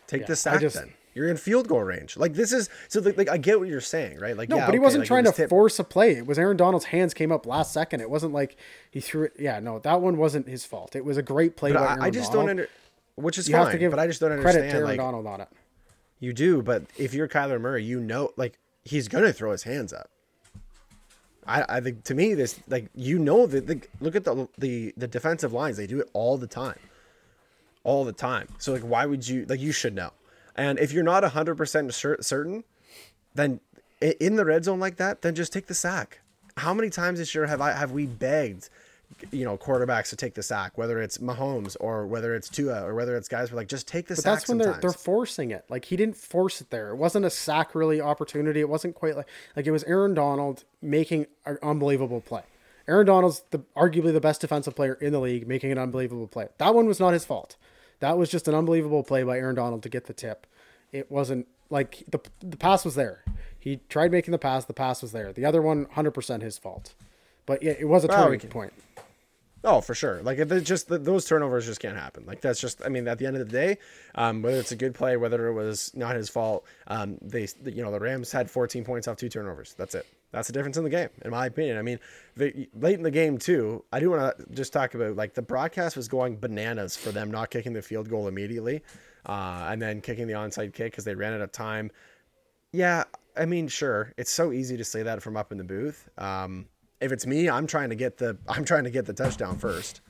Take 0.06 0.22
Yeah, 0.22 0.26
the 0.28 0.36
sack 0.36 0.60
just- 0.60 0.76
then. 0.76 0.92
You're 1.14 1.28
in 1.30 1.36
field 1.36 1.66
goal 1.66 1.80
range. 1.82 2.16
Like 2.16 2.34
this 2.34 2.52
is 2.52 2.68
so. 2.86 3.00
Like, 3.00 3.16
like 3.16 3.28
I 3.28 3.38
get 3.38 3.58
what 3.58 3.66
you're 3.68 3.80
saying, 3.80 4.20
right? 4.20 4.36
Like 4.36 4.50
No, 4.50 4.56
yeah, 4.56 4.66
but 4.66 4.74
he 4.74 4.78
okay, 4.78 4.84
wasn't 4.84 5.00
like, 5.00 5.08
trying 5.08 5.24
was 5.24 5.32
to 5.34 5.36
tip- 5.42 5.50
force 5.50 5.78
a 5.80 5.84
play. 5.84 6.12
It 6.12 6.26
was 6.28 6.38
Aaron 6.38 6.56
Donald's 6.56 6.84
hands 6.84 7.12
came 7.12 7.32
up 7.32 7.44
last 7.44 7.72
second. 7.72 8.02
It 8.02 8.10
wasn't 8.10 8.34
like 8.34 8.56
he 8.92 9.00
threw 9.00 9.24
it. 9.24 9.32
Yeah, 9.36 9.58
no, 9.58 9.80
that 9.80 10.00
one 10.00 10.16
wasn't 10.16 10.46
his 10.46 10.64
fault. 10.64 10.94
It 10.94 11.04
was 11.04 11.16
a 11.16 11.22
great 11.22 11.56
play 11.56 11.72
But 11.72 11.80
by 11.80 11.84
I, 11.86 11.88
Aaron 11.92 12.02
I 12.02 12.10
just 12.10 12.30
Donald. 12.30 12.46
don't 12.46 12.50
under. 12.50 12.68
Which 13.16 13.36
is 13.36 13.48
You 13.48 13.54
fine, 13.56 13.64
have 13.64 13.72
to 13.72 13.78
give 13.78 13.90
but 13.90 13.98
I 13.98 14.06
just 14.06 14.20
don't 14.20 14.30
understand. 14.30 14.54
credit 14.54 14.68
to 14.70 14.74
Aaron 14.76 14.88
Like 14.90 14.98
Donald 14.98 15.26
on 15.26 15.40
it. 15.40 15.48
you 16.20 16.32
do, 16.32 16.62
but 16.62 16.84
if 16.96 17.14
you're 17.14 17.26
Kyler 17.26 17.60
Murray, 17.60 17.82
you 17.82 17.98
know, 17.98 18.30
like 18.36 18.56
he's 18.88 19.08
gonna 19.08 19.32
throw 19.32 19.52
his 19.52 19.64
hands 19.64 19.92
up. 19.92 20.10
I, 21.46 21.64
I 21.68 21.80
think 21.80 22.04
to 22.04 22.14
me 22.14 22.34
this 22.34 22.60
like 22.68 22.90
you 22.94 23.18
know 23.18 23.46
that 23.46 23.66
the, 23.66 23.80
look 24.00 24.16
at 24.16 24.24
the 24.24 24.48
the 24.58 24.92
the 24.96 25.06
defensive 25.06 25.52
lines 25.52 25.76
they 25.76 25.86
do 25.86 26.00
it 26.00 26.08
all 26.12 26.36
the 26.36 26.46
time, 26.46 26.78
all 27.84 28.04
the 28.04 28.12
time. 28.12 28.48
So 28.58 28.72
like 28.72 28.82
why 28.82 29.06
would 29.06 29.26
you 29.26 29.46
like 29.46 29.60
you 29.60 29.72
should 29.72 29.94
know, 29.94 30.12
and 30.56 30.78
if 30.78 30.92
you're 30.92 31.04
not 31.04 31.24
hundred 31.24 31.56
percent 31.56 31.92
certain, 31.94 32.64
then 33.34 33.60
in 34.00 34.36
the 34.36 34.44
red 34.44 34.64
zone 34.64 34.80
like 34.80 34.96
that, 34.96 35.22
then 35.22 35.34
just 35.34 35.52
take 35.52 35.66
the 35.66 35.74
sack. 35.74 36.20
How 36.56 36.74
many 36.74 36.90
times 36.90 37.18
this 37.18 37.34
year 37.34 37.46
have 37.46 37.60
I 37.60 37.72
have 37.72 37.92
we 37.92 38.06
begged, 38.06 38.68
you 39.32 39.44
know, 39.44 39.56
quarterbacks 39.56 40.10
to 40.10 40.16
take 40.16 40.34
the 40.34 40.42
sack, 40.42 40.78
whether 40.78 41.00
it's 41.00 41.18
Mahomes 41.18 41.76
or 41.80 42.06
whether 42.06 42.34
it's 42.34 42.48
Tua 42.48 42.84
or 42.84 42.94
whether 42.94 43.16
it's 43.16 43.28
guys 43.28 43.48
who 43.48 43.56
are 43.56 43.58
like 43.58 43.68
just 43.68 43.88
take 43.88 44.06
the 44.06 44.14
But 44.14 44.22
sack. 44.22 44.34
that's 44.38 44.48
when 44.48 44.58
they're 44.58 44.78
they're 44.80 44.92
forcing 44.92 45.50
it. 45.50 45.64
Like 45.68 45.86
he 45.86 45.96
didn't 45.96 46.16
force 46.16 46.60
it 46.60 46.70
there. 46.70 46.90
It 46.90 46.96
wasn't 46.96 47.24
a 47.24 47.30
sack 47.30 47.74
really 47.74 48.00
opportunity. 48.00 48.60
It 48.60 48.68
wasn't 48.68 48.94
quite 48.94 49.16
like 49.16 49.26
like 49.56 49.66
it 49.66 49.70
was 49.72 49.82
Aaron 49.84 50.14
Donald 50.14 50.64
making 50.82 51.26
an 51.46 51.58
unbelievable 51.62 52.20
play. 52.20 52.42
Aaron 52.86 53.06
Donald's 53.06 53.42
the 53.50 53.58
arguably 53.76 54.12
the 54.12 54.20
best 54.20 54.40
defensive 54.40 54.74
player 54.76 54.94
in 54.94 55.12
the 55.12 55.20
league, 55.20 55.46
making 55.46 55.72
an 55.72 55.78
unbelievable 55.78 56.26
play. 56.28 56.48
That 56.58 56.74
one 56.74 56.86
was 56.86 57.00
not 57.00 57.12
his 57.12 57.24
fault. 57.24 57.56
That 58.00 58.16
was 58.16 58.30
just 58.30 58.46
an 58.46 58.54
unbelievable 58.54 59.02
play 59.02 59.24
by 59.24 59.38
Aaron 59.38 59.56
Donald 59.56 59.82
to 59.82 59.88
get 59.88 60.06
the 60.06 60.12
tip. 60.14 60.46
It 60.92 61.10
wasn't 61.10 61.48
like 61.70 62.04
the 62.08 62.20
the 62.40 62.56
pass 62.56 62.84
was 62.84 62.94
there. 62.94 63.24
He 63.58 63.80
tried 63.88 64.12
making 64.12 64.32
the 64.32 64.38
pass. 64.38 64.64
The 64.64 64.72
pass 64.74 65.02
was 65.02 65.12
there. 65.12 65.32
The 65.32 65.44
other 65.44 65.60
one, 65.60 65.86
hundred 65.92 66.12
percent 66.12 66.42
his 66.42 66.56
fault. 66.56 66.94
But 67.44 67.62
yeah, 67.62 67.72
it 67.78 67.88
was 67.88 68.04
a 68.04 68.08
turning 68.08 68.40
can- 68.40 68.50
point. 68.50 68.72
Oh, 69.64 69.80
for 69.80 69.94
sure. 69.94 70.22
Like 70.22 70.38
it 70.38 70.48
just 70.64 70.88
th 70.88 71.02
those 71.02 71.24
turnovers 71.24 71.66
just 71.66 71.80
can't 71.80 71.96
happen. 71.96 72.24
Like 72.26 72.40
that's 72.40 72.60
just. 72.60 72.80
I 72.84 72.88
mean, 72.88 73.08
at 73.08 73.18
the 73.18 73.26
end 73.26 73.36
of 73.36 73.46
the 73.46 73.52
day, 73.52 73.78
um, 74.14 74.42
whether 74.42 74.58
it's 74.58 74.72
a 74.72 74.76
good 74.76 74.94
play, 74.94 75.16
whether 75.16 75.48
it 75.48 75.52
was 75.52 75.90
not 75.96 76.14
his 76.14 76.28
fault, 76.28 76.64
um, 76.86 77.18
they, 77.20 77.48
you 77.64 77.82
know, 77.82 77.90
the 77.90 77.98
Rams 77.98 78.30
had 78.30 78.50
14 78.50 78.84
points 78.84 79.08
off 79.08 79.16
two 79.16 79.28
turnovers. 79.28 79.74
That's 79.76 79.94
it. 79.94 80.06
That's 80.30 80.46
the 80.46 80.52
difference 80.52 80.76
in 80.76 80.84
the 80.84 80.90
game, 80.90 81.08
in 81.24 81.30
my 81.30 81.46
opinion. 81.46 81.78
I 81.78 81.82
mean, 81.82 81.98
the, 82.36 82.68
late 82.74 82.94
in 82.94 83.02
the 83.02 83.10
game 83.10 83.38
too. 83.38 83.84
I 83.92 83.98
do 83.98 84.10
want 84.10 84.38
to 84.38 84.46
just 84.54 84.72
talk 84.72 84.94
about 84.94 85.16
like 85.16 85.34
the 85.34 85.42
broadcast 85.42 85.96
was 85.96 86.06
going 86.06 86.38
bananas 86.38 86.96
for 86.96 87.10
them 87.10 87.30
not 87.30 87.50
kicking 87.50 87.72
the 87.72 87.82
field 87.82 88.08
goal 88.08 88.28
immediately, 88.28 88.82
uh, 89.26 89.66
and 89.70 89.82
then 89.82 90.00
kicking 90.00 90.28
the 90.28 90.34
onside 90.34 90.72
kick 90.74 90.92
because 90.92 91.04
they 91.04 91.14
ran 91.14 91.32
out 91.32 91.40
of 91.40 91.50
time. 91.50 91.90
Yeah, 92.72 93.04
I 93.36 93.46
mean, 93.46 93.66
sure, 93.66 94.12
it's 94.16 94.30
so 94.30 94.52
easy 94.52 94.76
to 94.76 94.84
say 94.84 95.02
that 95.02 95.22
from 95.22 95.36
up 95.36 95.50
in 95.50 95.58
the 95.58 95.64
booth. 95.64 96.08
Um, 96.18 96.66
if 97.00 97.12
it's 97.12 97.26
me, 97.26 97.48
I'm 97.48 97.66
trying 97.66 97.90
to 97.90 97.96
get 97.96 98.18
the 98.18 98.38
I'm 98.48 98.64
trying 98.64 98.84
to 98.84 98.90
get 98.90 99.06
the 99.06 99.12
touchdown 99.12 99.58
first, 99.58 100.00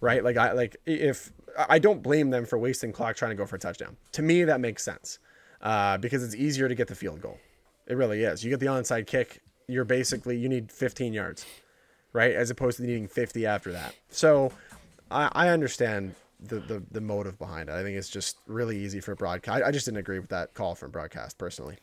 right? 0.00 0.22
Like 0.22 0.36
I 0.36 0.52
like 0.52 0.76
if 0.86 1.32
I 1.68 1.78
don't 1.78 2.02
blame 2.02 2.30
them 2.30 2.44
for 2.44 2.58
wasting 2.58 2.92
clock 2.92 3.16
trying 3.16 3.30
to 3.30 3.36
go 3.36 3.46
for 3.46 3.56
a 3.56 3.58
touchdown. 3.58 3.96
To 4.12 4.22
me, 4.22 4.44
that 4.44 4.60
makes 4.60 4.82
sense 4.82 5.18
uh, 5.62 5.98
because 5.98 6.22
it's 6.22 6.34
easier 6.34 6.68
to 6.68 6.74
get 6.74 6.88
the 6.88 6.94
field 6.94 7.20
goal. 7.20 7.38
It 7.86 7.94
really 7.94 8.22
is. 8.22 8.44
You 8.44 8.50
get 8.50 8.60
the 8.60 8.66
onside 8.66 9.06
kick, 9.06 9.40
you're 9.68 9.84
basically 9.84 10.36
you 10.36 10.48
need 10.48 10.72
15 10.72 11.12
yards, 11.12 11.46
right? 12.12 12.34
As 12.34 12.50
opposed 12.50 12.78
to 12.78 12.82
needing 12.82 13.06
50 13.06 13.46
after 13.46 13.72
that. 13.72 13.94
So 14.10 14.52
I, 15.10 15.30
I 15.32 15.48
understand 15.48 16.14
the, 16.40 16.58
the 16.58 16.82
the 16.90 17.00
motive 17.00 17.38
behind 17.38 17.68
it. 17.68 17.72
I 17.72 17.82
think 17.82 17.96
it's 17.96 18.10
just 18.10 18.38
really 18.46 18.78
easy 18.78 19.00
for 19.00 19.14
broadcast. 19.14 19.62
I, 19.62 19.68
I 19.68 19.70
just 19.70 19.86
didn't 19.86 19.98
agree 19.98 20.18
with 20.18 20.30
that 20.30 20.54
call 20.54 20.74
from 20.74 20.90
broadcast 20.90 21.38
personally. 21.38 21.78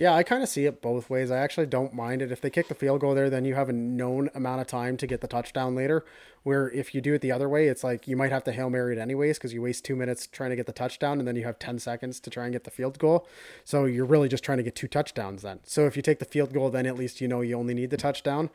Yeah, 0.00 0.14
I 0.14 0.22
kind 0.22 0.42
of 0.42 0.48
see 0.48 0.64
it 0.64 0.80
both 0.80 1.10
ways. 1.10 1.30
I 1.30 1.36
actually 1.40 1.66
don't 1.66 1.92
mind 1.92 2.22
it. 2.22 2.32
If 2.32 2.40
they 2.40 2.48
kick 2.48 2.68
the 2.68 2.74
field 2.74 3.02
goal 3.02 3.14
there, 3.14 3.28
then 3.28 3.44
you 3.44 3.54
have 3.54 3.68
a 3.68 3.74
known 3.74 4.30
amount 4.34 4.62
of 4.62 4.66
time 4.66 4.96
to 4.96 5.06
get 5.06 5.20
the 5.20 5.28
touchdown 5.28 5.74
later. 5.74 6.06
Where 6.42 6.70
if 6.70 6.94
you 6.94 7.02
do 7.02 7.12
it 7.12 7.20
the 7.20 7.32
other 7.32 7.50
way, 7.50 7.68
it's 7.68 7.84
like 7.84 8.08
you 8.08 8.16
might 8.16 8.32
have 8.32 8.42
to 8.44 8.52
Hail 8.52 8.70
Mary 8.70 8.96
it 8.96 8.98
anyways 8.98 9.36
because 9.36 9.52
you 9.52 9.60
waste 9.60 9.84
two 9.84 9.94
minutes 9.94 10.26
trying 10.26 10.48
to 10.48 10.56
get 10.56 10.64
the 10.64 10.72
touchdown 10.72 11.18
and 11.18 11.28
then 11.28 11.36
you 11.36 11.44
have 11.44 11.58
10 11.58 11.78
seconds 11.80 12.18
to 12.20 12.30
try 12.30 12.44
and 12.44 12.54
get 12.54 12.64
the 12.64 12.70
field 12.70 12.98
goal. 12.98 13.28
So 13.62 13.84
you're 13.84 14.06
really 14.06 14.30
just 14.30 14.42
trying 14.42 14.56
to 14.56 14.64
get 14.64 14.74
two 14.74 14.88
touchdowns 14.88 15.42
then. 15.42 15.60
So 15.64 15.84
if 15.84 15.96
you 15.96 16.02
take 16.02 16.18
the 16.18 16.24
field 16.24 16.54
goal, 16.54 16.70
then 16.70 16.86
at 16.86 16.96
least 16.96 17.20
you 17.20 17.28
know 17.28 17.42
you 17.42 17.58
only 17.58 17.74
need 17.74 17.90
the 17.90 17.98
touchdown 17.98 18.48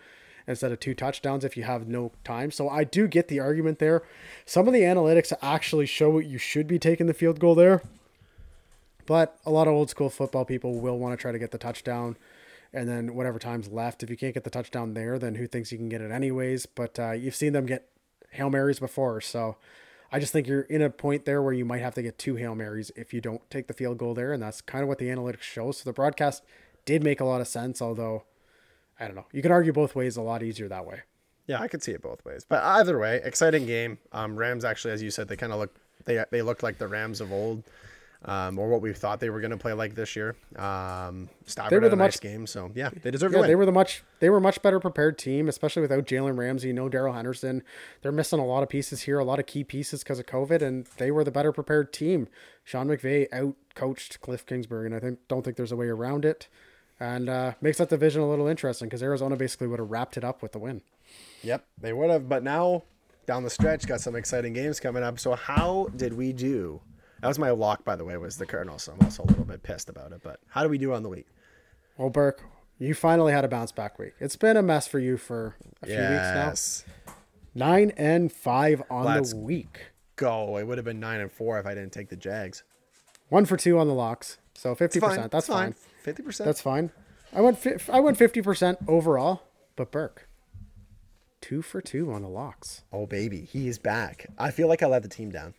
instead 0.48 0.72
of 0.72 0.80
two 0.80 0.96
touchdowns 0.96 1.46
if 1.46 1.56
you 1.56 1.62
have 1.62 1.88
no 1.88 2.12
time. 2.24 2.50
So 2.50 2.70
I 2.70 2.86
do 2.86 3.08
get 3.08 3.28
the 3.28 3.40
argument 3.40 3.78
there. 3.78 4.02
Some 4.48 4.68
of 4.68 4.74
the 4.74 4.82
analytics 4.82 5.32
actually 5.44 5.86
show 5.86 6.10
what 6.10 6.26
you 6.26 6.40
should 6.40 6.66
be 6.66 6.80
taking 6.80 7.06
the 7.06 7.14
field 7.14 7.40
goal 7.40 7.54
there. 7.54 7.84
But 9.06 9.38
a 9.46 9.52
lot 9.52 9.68
of 9.68 9.74
old 9.74 9.90
school 9.90 10.10
football 10.10 10.46
people 10.46 10.80
will 10.80 10.98
want 10.98 11.18
to 11.18 11.22
try 11.22 11.32
to 11.32 11.40
get 11.40 11.52
the 11.52 11.58
touchdown 11.58 12.18
and 12.74 12.90
then 12.90 13.16
whatever 13.16 13.40
time's 13.40 13.70
left. 13.70 14.04
If 14.04 14.10
you 14.10 14.18
can't 14.18 14.34
get 14.34 14.44
the 14.44 14.50
touchdown 14.50 14.94
there, 14.94 15.18
then 15.18 15.36
who 15.36 15.48
thinks 15.48 15.72
you 15.72 15.78
can 15.78 15.90
get 15.90 16.02
it 16.02 16.12
anyways? 16.12 16.66
But 16.66 17.00
uh, 17.00 17.12
you've 17.12 17.36
seen 17.36 17.54
them 17.54 17.66
get 17.66 17.88
Hail 18.32 18.50
Marys 18.50 18.80
before. 18.80 19.22
So 19.22 19.58
I 20.12 20.20
just 20.20 20.34
think 20.34 20.48
you're 20.48 20.62
in 20.62 20.82
a 20.82 20.90
point 20.90 21.26
there 21.26 21.42
where 21.42 21.54
you 21.54 21.66
might 21.66 21.82
have 21.82 21.96
to 21.96 22.02
get 22.02 22.18
two 22.18 22.36
Hail 22.36 22.56
Marys 22.56 22.92
if 22.96 23.14
you 23.14 23.22
don't 23.22 23.48
take 23.50 23.68
the 23.68 23.74
field 23.74 23.98
goal 23.98 24.14
there. 24.14 24.34
And 24.34 24.42
that's 24.42 24.62
kind 24.62 24.82
of 24.82 24.90
what 24.90 24.98
the 24.98 25.08
analytics 25.08 25.42
show. 25.42 25.72
So 25.72 25.90
the 25.90 25.94
broadcast 25.94 26.44
did 26.84 27.04
make 27.04 27.20
a 27.20 27.26
lot 27.26 27.42
of 27.42 27.48
sense, 27.48 27.82
although 27.82 28.24
I 29.00 29.06
don't 29.06 29.16
know. 29.16 29.26
You 29.32 29.42
can 29.42 29.52
argue 29.52 29.74
both 29.74 29.96
ways 29.96 30.18
a 30.18 30.22
lot 30.22 30.44
easier 30.44 30.68
that 30.68 30.86
way. 30.86 31.02
Yeah, 31.48 31.62
I 31.62 31.68
could 31.68 31.84
see 31.84 31.92
it 31.92 32.02
both 32.02 32.24
ways. 32.26 32.46
But 32.48 32.64
either 32.64 32.98
way, 32.98 33.22
exciting 33.24 33.66
game. 33.66 34.00
Um, 34.12 34.36
Rams 34.36 34.66
actually, 34.66 34.94
as 34.94 35.04
you 35.04 35.12
said, 35.12 35.28
they 35.28 35.36
kind 35.36 35.54
of 35.54 35.60
look 35.60 35.76
they 36.06 36.24
they 36.32 36.42
look 36.42 36.64
like 36.64 36.78
the 36.78 36.88
Rams 36.88 37.22
of 37.22 37.32
old, 37.32 37.64
um, 38.26 38.58
or 38.60 38.68
what 38.70 38.82
we 38.82 38.92
thought 38.94 39.20
they 39.20 39.30
were 39.30 39.40
going 39.40 39.52
to 39.52 39.58
play 39.58 39.74
like 39.74 39.96
this 39.96 40.16
year. 40.16 40.36
Um, 40.56 41.30
Stafford 41.46 41.72
They 41.72 41.80
were 41.80 41.90
the 41.90 41.96
a 41.96 41.98
nice 41.98 42.16
much- 42.16 42.22
game, 42.22 42.48
so 42.48 42.72
yeah, 42.74 42.90
they 43.02 43.12
deserve 43.12 43.32
Yeah, 43.34 43.44
they 43.44 43.56
were 43.56 43.66
the 43.66 43.72
much 43.72 44.04
they 44.20 44.30
were 44.30 44.40
much 44.40 44.62
better 44.62 44.80
prepared 44.80 45.18
team, 45.18 45.48
especially 45.48 45.82
without 45.82 46.06
Jalen 46.06 46.38
Ramsey, 46.38 46.74
no 46.74 46.90
Darrell 46.90 47.14
Henderson. 47.14 47.64
They're 48.02 48.12
missing 48.12 48.40
a 48.40 48.46
lot 48.46 48.64
of 48.64 48.70
pieces 48.70 49.04
here, 49.04 49.20
a 49.20 49.24
lot 49.24 49.40
of 49.40 49.46
key 49.46 49.64
pieces 49.64 50.04
because 50.04 50.20
of 50.20 50.26
COVID, 50.26 50.62
and 50.62 50.86
they 50.98 51.12
were 51.12 51.24
the 51.24 51.32
better 51.32 51.52
prepared 51.52 51.94
team. 51.94 52.28
Sean 52.64 52.88
McVay 52.88 53.28
out 53.32 53.56
coached 53.76 54.22
Cliff 54.22 54.46
Kingsbury, 54.46 54.86
and 54.88 54.96
I 54.96 55.00
think 55.00 55.20
don't 55.28 55.44
think 55.44 55.58
there's 55.58 55.72
a 55.72 55.76
way 55.76 55.88
around 55.88 56.26
it, 56.26 56.48
and 57.00 57.30
uh, 57.30 57.54
makes 57.62 57.78
that 57.78 57.90
division 57.90 58.22
a 58.22 58.30
little 58.30 58.48
interesting 58.48 58.88
because 58.88 59.04
Arizona 59.04 59.36
basically 59.36 59.68
would 59.68 59.80
have 59.80 59.92
wrapped 59.92 60.18
it 60.18 60.24
up 60.24 60.42
with 60.42 60.52
the 60.52 60.60
win. 60.60 60.82
Yep, 61.44 61.66
they 61.80 61.94
would 61.94 62.10
have. 62.10 62.28
But 62.28 62.44
now 62.44 62.84
down 63.28 63.44
the 63.44 63.50
stretch, 63.50 63.86
got 63.88 64.02
some 64.02 64.16
exciting 64.16 64.54
games 64.54 64.80
coming 64.80 65.04
up. 65.04 65.20
So 65.20 65.36
how 65.36 65.88
did 65.96 66.14
we 66.14 66.34
do? 66.34 66.82
That 67.26 67.30
was 67.30 67.40
my 67.40 67.50
lock, 67.50 67.84
by 67.84 67.96
the 67.96 68.06
way, 68.06 68.16
was 68.18 68.38
the 68.38 68.46
Cardinals. 68.46 68.84
So 68.84 68.92
I'm 68.94 69.04
also 69.04 69.24
a 69.24 69.26
little 69.26 69.46
bit 69.46 69.64
pissed 69.64 69.90
about 69.90 70.12
it. 70.12 70.22
But 70.22 70.40
how 70.48 70.62
do 70.62 70.70
we 70.70 70.78
do 70.78 70.94
on 70.94 71.02
the 71.02 71.10
week? 71.10 71.26
Well, 71.98 72.12
Burke, 72.12 72.44
you 72.78 72.94
finally 72.94 73.34
had 73.34 73.44
a 73.44 73.48
bounce 73.48 73.72
back 73.72 73.98
week. 73.98 74.14
It's 74.20 74.36
been 74.36 74.58
a 74.58 74.62
mess 74.62 74.88
for 74.88 75.00
you 75.00 75.18
for 75.18 75.56
a 75.82 75.88
few 75.88 75.96
weeks 75.96 76.86
now. 76.86 77.14
Nine 77.56 77.92
and 77.98 78.32
five 78.32 78.84
on 78.92 79.06
Let's 79.06 79.32
the 79.32 79.38
week. 79.38 79.88
Go. 80.18 80.58
It 80.60 80.68
would 80.68 80.78
have 80.78 80.86
been 80.86 81.00
nine 81.00 81.20
and 81.20 81.32
four 81.32 81.58
if 81.58 81.66
I 81.66 81.74
didn't 81.74 81.94
take 81.94 82.10
the 82.10 82.16
Jags. 82.16 82.62
One 83.30 83.46
for 83.46 83.58
two 83.58 83.80
on 83.80 83.88
the 83.88 83.96
locks, 83.96 84.38
so 84.54 84.76
fifty 84.76 85.00
percent. 85.00 85.32
That's 85.32 85.48
fine. 85.48 85.74
Fifty 86.04 86.22
percent. 86.22 86.46
That's 86.46 86.62
fine. 86.62 86.92
I 87.34 87.42
went 87.42 87.58
fi- 87.58 87.78
I 87.92 88.02
went 88.02 88.18
fifty 88.18 88.44
percent 88.44 88.78
overall, 88.88 89.42
but 89.76 89.90
Burke, 89.90 90.30
two 91.42 91.64
for 91.64 91.82
two 91.82 92.12
on 92.12 92.22
the 92.22 92.30
locks. 92.30 92.84
Oh 92.94 93.08
baby, 93.08 93.42
he 93.42 93.68
is 93.68 93.80
back. 93.80 94.28
I 94.38 94.52
feel 94.52 94.68
like 94.68 94.84
I 94.84 94.86
let 94.86 95.02
the 95.02 95.10
team 95.10 95.32
down. 95.32 95.56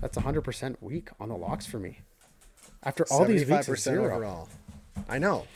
That's 0.00 0.16
hundred 0.16 0.42
percent 0.42 0.82
weak 0.82 1.08
on 1.18 1.28
the 1.28 1.36
locks 1.36 1.66
for 1.66 1.78
me. 1.78 2.00
After 2.82 3.04
all 3.10 3.24
these 3.24 3.46
weeks 3.48 3.68
of 3.68 3.76
75% 3.76 3.78
zero. 3.78 4.04
overall. 4.14 4.48
I 5.08 5.18
know. 5.18 5.46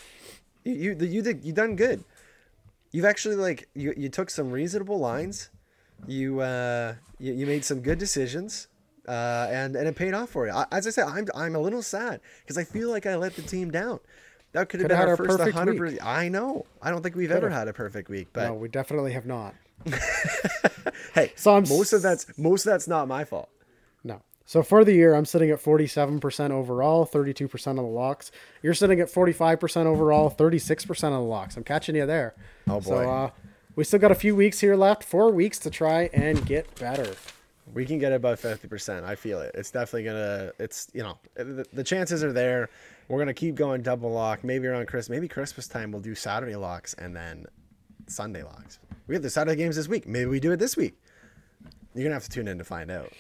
You 0.65 0.73
you 0.75 1.07
you 1.07 1.23
did 1.23 1.45
you 1.45 1.53
done 1.53 1.77
good. 1.77 2.05
You've 2.93 3.05
actually 3.07 3.37
like 3.37 3.69
you 3.75 3.95
you 3.97 4.09
took 4.09 4.31
some 4.31 4.51
reasonable 4.51 4.99
lines. 4.99 5.51
You 6.07 6.41
uh 6.41 6.95
you, 7.19 7.33
you 7.33 7.47
made 7.47 7.65
some 7.65 7.81
good 7.81 7.99
decisions. 7.99 8.69
Uh, 9.07 9.47
and 9.51 9.77
and 9.77 9.87
it 9.87 9.95
paid 9.97 10.15
off 10.15 10.31
for 10.31 10.47
you. 10.47 10.53
I, 10.53 10.65
as 10.73 10.87
I 10.87 10.91
said, 10.91 11.07
I'm 11.07 11.27
I'm 11.35 11.55
a 11.55 11.59
little 11.59 11.83
sad 11.83 12.21
because 12.41 12.57
I 12.57 12.65
feel 12.65 12.89
like 12.89 13.05
I 13.05 13.17
let 13.17 13.37
the 13.37 13.43
team 13.43 13.71
down. 13.71 14.01
That 14.53 14.71
could 14.71 14.81
have 14.81 14.89
been 14.89 14.97
our 14.99 15.09
our 15.09 15.17
first 15.19 15.31
perfect 15.39 15.55
100. 15.57 15.93
week. 15.93 15.99
I 16.03 16.29
know. 16.31 16.65
I 16.81 16.91
don't 16.91 17.03
think 17.03 17.15
we've 17.15 17.29
Coulda. 17.29 17.47
ever 17.47 17.51
had 17.55 17.69
a 17.69 17.75
perfect 17.75 18.09
week, 18.09 18.29
but 18.33 18.47
no, 18.49 18.55
we 18.55 18.69
definitely 18.69 19.13
have 19.13 19.27
not. 19.27 19.55
hey, 21.15 21.33
So 21.37 21.55
I'm 21.55 21.69
most 21.69 21.93
of 21.93 22.01
that's 22.01 22.27
most 22.39 22.65
of 22.65 22.71
that's 22.73 22.89
not 22.89 23.09
my 23.09 23.25
fault. 23.25 23.51
So 24.47 24.63
for 24.63 24.85
the 24.85 24.93
year, 24.93 25.15
I'm 25.15 25.25
sitting 25.25 25.51
at 25.51 25.59
47% 25.63 26.51
overall, 26.51 27.07
32% 27.07 27.67
of 27.71 27.77
the 27.77 27.83
locks. 27.83 28.31
You're 28.63 28.75
sitting 28.75 29.01
at 29.01 29.09
45% 29.09 29.87
overall, 29.87 30.31
36% 30.31 30.91
of 30.91 31.13
the 31.13 31.19
locks. 31.21 31.57
I'm 31.57 31.65
catching 31.65 31.97
you 31.97 32.05
there. 32.05 32.35
Oh, 32.69 32.81
So 32.81 32.91
boy. 32.91 33.05
uh, 33.09 33.31
we 33.75 33.85
still 33.85 33.99
got 33.99 34.13
a 34.13 34.15
few 34.15 34.37
weeks 34.37 34.61
here 34.61 34.77
left, 34.77 35.03
four 35.03 35.31
weeks 35.31 35.59
to 35.61 35.71
try 35.71 36.11
and 36.13 36.45
get 36.45 36.73
better. 36.79 37.15
We 37.73 37.87
can 37.87 37.99
get 37.99 38.13
above 38.13 38.39
50%. 38.41 39.03
I 39.05 39.15
feel 39.15 39.41
it. 39.41 39.53
It's 39.55 39.71
definitely 39.71 40.05
going 40.05 40.17
to, 40.17 40.53
it's, 40.59 40.91
you 40.93 41.03
know, 41.03 41.19
the, 41.35 41.65
the 41.73 41.83
chances 41.83 42.23
are 42.23 42.33
there. 42.33 42.69
We're 43.09 43.17
going 43.19 43.29
to 43.29 43.35
keep 43.35 43.55
going 43.55 43.81
double 43.83 44.13
lock. 44.13 44.45
Maybe 44.45 44.67
around 44.67 44.87
Christmas, 44.87 45.09
maybe 45.17 45.27
Christmas 45.27 45.67
time, 45.67 45.91
we'll 45.91 46.03
do 46.03 46.15
Saturday 46.15 46.55
locks 46.57 46.93
and 46.95 47.17
then 47.17 47.47
Sunday 48.07 48.43
locks. 48.43 48.79
We 49.07 49.15
have 49.15 49.23
the 49.23 49.31
Saturday 49.31 49.57
games 49.57 49.77
this 49.77 49.89
week. 49.89 50.07
Maybe 50.07 50.27
we 50.27 50.39
do 50.39 50.53
it 50.53 50.59
this 50.59 50.77
week. 50.77 50.99
You're 51.95 52.03
going 52.05 52.11
to 52.11 52.15
have 52.15 52.25
to 52.25 52.31
tune 52.31 52.47
in 52.49 52.59
to 52.59 52.65
find 52.65 52.91
out. 52.91 53.11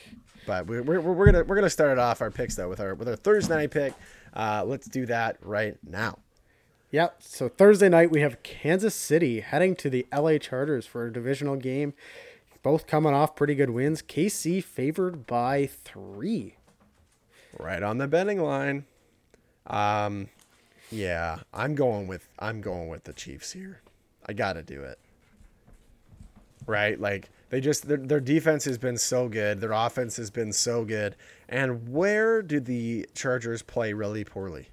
But 0.46 0.66
we're, 0.66 0.82
we're, 0.82 1.00
we're 1.00 1.32
going 1.32 1.34
to, 1.34 1.42
we're 1.42 1.60
to 1.60 1.70
start 1.70 1.92
it 1.92 1.98
off 1.98 2.20
our 2.20 2.30
picks 2.30 2.54
though 2.54 2.68
with 2.68 2.80
our, 2.80 2.94
with 2.94 3.08
our 3.08 3.16
Thursday 3.16 3.54
night 3.54 3.70
pick. 3.70 3.94
Uh, 4.32 4.64
let's 4.66 4.86
do 4.86 5.06
that 5.06 5.36
right 5.40 5.76
now. 5.86 6.18
Yep. 6.90 7.16
So 7.20 7.48
Thursday 7.48 7.88
night, 7.88 8.10
we 8.10 8.20
have 8.20 8.42
Kansas 8.42 8.94
City 8.94 9.40
heading 9.40 9.74
to 9.76 9.90
the 9.90 10.06
LA 10.16 10.38
Chargers 10.38 10.86
for 10.86 11.06
a 11.06 11.12
divisional 11.12 11.56
game. 11.56 11.94
Both 12.62 12.86
coming 12.86 13.12
off 13.12 13.36
pretty 13.36 13.54
good 13.54 13.70
wins. 13.70 14.00
KC 14.00 14.62
favored 14.62 15.26
by 15.26 15.66
three. 15.66 16.56
Right 17.58 17.82
on 17.82 17.98
the 17.98 18.06
betting 18.06 18.40
line. 18.40 18.86
Um, 19.66 20.28
yeah, 20.90 21.40
I'm 21.52 21.74
going 21.74 22.06
with 22.06 22.28
I'm 22.38 22.60
going 22.60 22.88
with 22.88 23.04
the 23.04 23.12
Chiefs 23.12 23.52
here. 23.52 23.80
I 24.26 24.32
got 24.32 24.54
to 24.54 24.62
do 24.62 24.82
it. 24.82 24.98
Right, 26.66 26.98
like 26.98 27.28
they 27.54 27.60
just 27.60 27.86
their, 27.86 27.98
their 27.98 28.18
defense 28.18 28.64
has 28.64 28.78
been 28.78 28.98
so 28.98 29.28
good, 29.28 29.60
their 29.60 29.70
offense 29.70 30.16
has 30.16 30.28
been 30.28 30.52
so 30.52 30.84
good, 30.84 31.14
and 31.48 31.88
where 31.88 32.42
do 32.42 32.58
the 32.58 33.08
Chargers 33.14 33.62
play 33.62 33.92
really 33.92 34.24
poorly? 34.24 34.70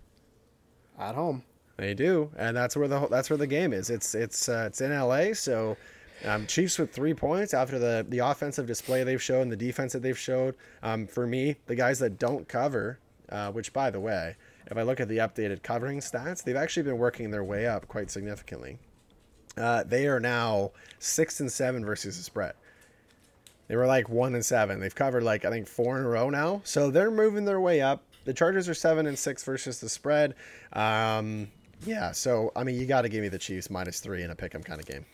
At 0.97 1.13
home. 1.13 1.43
They 1.77 1.93
do, 1.93 2.31
and 2.35 2.57
that's 2.57 2.75
where 2.75 2.87
the 2.87 3.07
that's 3.07 3.29
where 3.29 3.37
the 3.37 3.45
game 3.45 3.71
is. 3.71 3.91
It's 3.91 4.15
it's 4.15 4.49
uh, 4.49 4.63
it's 4.65 4.81
in 4.81 4.91
LA, 4.91 5.33
so 5.33 5.77
um, 6.25 6.47
Chiefs 6.47 6.79
with 6.79 6.91
three 6.91 7.13
points 7.13 7.53
after 7.53 7.77
the 7.77 8.03
the 8.09 8.17
offensive 8.17 8.65
display 8.65 9.03
they've 9.03 9.21
shown, 9.21 9.49
the 9.49 9.55
defense 9.55 9.93
that 9.93 10.01
they've 10.01 10.17
showed. 10.17 10.55
Um, 10.81 11.05
for 11.05 11.27
me, 11.27 11.57
the 11.67 11.75
guys 11.75 11.99
that 11.99 12.17
don't 12.17 12.47
cover, 12.47 12.97
uh, 13.29 13.51
which 13.51 13.73
by 13.73 13.91
the 13.91 13.99
way, 13.99 14.37
if 14.65 14.75
I 14.75 14.81
look 14.81 14.99
at 14.99 15.07
the 15.07 15.19
updated 15.19 15.61
covering 15.61 15.99
stats, 15.99 16.43
they've 16.43 16.55
actually 16.55 16.81
been 16.81 16.97
working 16.97 17.29
their 17.29 17.43
way 17.43 17.67
up 17.67 17.87
quite 17.87 18.09
significantly. 18.09 18.79
Uh, 19.55 19.83
they 19.83 20.07
are 20.07 20.19
now 20.19 20.71
six 20.97 21.41
and 21.41 21.51
seven 21.51 21.85
versus 21.85 22.17
the 22.17 22.23
spread. 22.23 22.53
They 23.71 23.77
were 23.77 23.87
like 23.87 24.09
one 24.09 24.35
and 24.35 24.45
seven. 24.45 24.81
They've 24.81 24.93
covered 24.93 25.23
like 25.23 25.45
I 25.45 25.49
think 25.49 25.65
four 25.65 25.97
in 25.97 26.03
a 26.03 26.07
row 26.09 26.29
now, 26.29 26.59
so 26.65 26.91
they're 26.91 27.09
moving 27.09 27.45
their 27.45 27.61
way 27.61 27.79
up. 27.79 28.03
The 28.25 28.33
Chargers 28.33 28.67
are 28.67 28.73
seven 28.73 29.07
and 29.07 29.17
six 29.17 29.45
versus 29.45 29.79
the 29.79 29.87
spread. 29.87 30.35
Um, 30.73 31.47
yeah, 31.85 32.11
so 32.11 32.51
I 32.53 32.65
mean, 32.65 32.75
you 32.75 32.85
got 32.85 33.03
to 33.03 33.09
give 33.09 33.21
me 33.21 33.29
the 33.29 33.39
Chiefs 33.39 33.69
minus 33.69 34.01
three 34.01 34.23
in 34.23 34.29
a 34.29 34.35
pick'em 34.35 34.65
kind 34.65 34.81
of 34.81 34.85
game. 34.85 35.05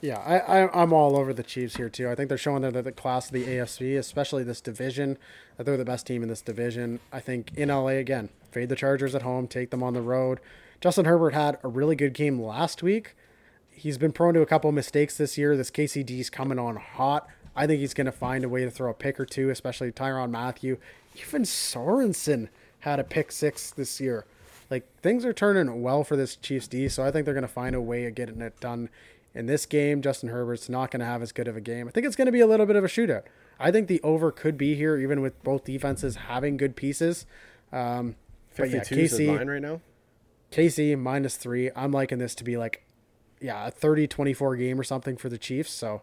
Yeah, 0.00 0.16
I, 0.20 0.68
I'm 0.72 0.94
all 0.94 1.18
over 1.18 1.34
the 1.34 1.42
Chiefs 1.42 1.76
here 1.76 1.90
too. 1.90 2.08
I 2.08 2.14
think 2.14 2.30
they're 2.30 2.38
showing 2.38 2.62
that 2.62 2.72
they're 2.72 2.80
the 2.80 2.92
class 2.92 3.26
of 3.26 3.34
the 3.34 3.44
AFC, 3.44 3.98
especially 3.98 4.42
this 4.42 4.62
division. 4.62 5.18
That 5.58 5.64
they're 5.64 5.76
the 5.76 5.84
best 5.84 6.06
team 6.06 6.22
in 6.22 6.30
this 6.30 6.40
division. 6.40 6.98
I 7.12 7.20
think 7.20 7.52
in 7.56 7.68
LA 7.68 7.88
again, 7.88 8.30
fade 8.50 8.70
the 8.70 8.74
Chargers 8.74 9.14
at 9.14 9.20
home, 9.20 9.48
take 9.48 9.68
them 9.68 9.82
on 9.82 9.92
the 9.92 10.00
road. 10.00 10.40
Justin 10.80 11.04
Herbert 11.04 11.34
had 11.34 11.58
a 11.62 11.68
really 11.68 11.94
good 11.94 12.14
game 12.14 12.40
last 12.40 12.82
week. 12.82 13.14
He's 13.78 13.98
been 13.98 14.12
prone 14.12 14.34
to 14.34 14.40
a 14.40 14.46
couple 14.46 14.68
of 14.68 14.74
mistakes 14.74 15.16
this 15.16 15.38
year. 15.38 15.56
This 15.56 15.70
KCD's 15.70 16.30
coming 16.30 16.58
on 16.58 16.76
hot. 16.76 17.28
I 17.54 17.66
think 17.66 17.80
he's 17.80 17.94
going 17.94 18.06
to 18.06 18.12
find 18.12 18.44
a 18.44 18.48
way 18.48 18.64
to 18.64 18.70
throw 18.70 18.90
a 18.90 18.94
pick 18.94 19.18
or 19.18 19.26
two, 19.26 19.50
especially 19.50 19.90
Tyrann 19.92 20.30
Mathieu. 20.30 20.76
Even 21.16 21.42
Sorensen 21.42 22.48
had 22.80 23.00
a 23.00 23.04
pick 23.04 23.32
six 23.32 23.70
this 23.70 24.00
year. 24.00 24.24
Like 24.70 24.86
things 25.00 25.24
are 25.24 25.32
turning 25.32 25.82
well 25.82 26.04
for 26.04 26.16
this 26.16 26.36
Chiefs 26.36 26.68
D, 26.68 26.88
so 26.88 27.04
I 27.04 27.10
think 27.10 27.24
they're 27.24 27.34
going 27.34 27.42
to 27.42 27.48
find 27.48 27.74
a 27.74 27.80
way 27.80 28.06
of 28.06 28.14
getting 28.14 28.40
it 28.40 28.60
done 28.60 28.90
in 29.34 29.46
this 29.46 29.66
game. 29.66 30.02
Justin 30.02 30.28
Herbert's 30.28 30.68
not 30.68 30.90
going 30.90 31.00
to 31.00 31.06
have 31.06 31.22
as 31.22 31.32
good 31.32 31.48
of 31.48 31.56
a 31.56 31.60
game. 31.60 31.88
I 31.88 31.90
think 31.90 32.06
it's 32.06 32.16
going 32.16 32.26
to 32.26 32.32
be 32.32 32.40
a 32.40 32.46
little 32.46 32.66
bit 32.66 32.76
of 32.76 32.84
a 32.84 32.88
shootout. 32.88 33.22
I 33.58 33.70
think 33.70 33.88
the 33.88 34.00
over 34.02 34.30
could 34.30 34.58
be 34.58 34.74
here, 34.74 34.96
even 34.96 35.20
with 35.20 35.42
both 35.42 35.64
defenses 35.64 36.16
having 36.16 36.56
good 36.56 36.76
pieces. 36.76 37.26
Um, 37.72 38.16
but 38.56 38.70
yeah, 38.70 38.82
52 38.82 39.00
is 39.00 39.16
the 39.16 39.28
right 39.28 39.62
now. 39.62 39.80
KC 40.52 40.98
minus 40.98 41.36
three. 41.36 41.70
I'm 41.74 41.92
liking 41.92 42.18
this 42.18 42.34
to 42.36 42.44
be 42.44 42.56
like, 42.56 42.84
yeah, 43.40 43.66
a 43.66 43.72
30-24 43.72 44.58
game 44.58 44.78
or 44.80 44.84
something 44.84 45.16
for 45.16 45.28
the 45.28 45.38
Chiefs. 45.38 45.70
So 45.70 46.02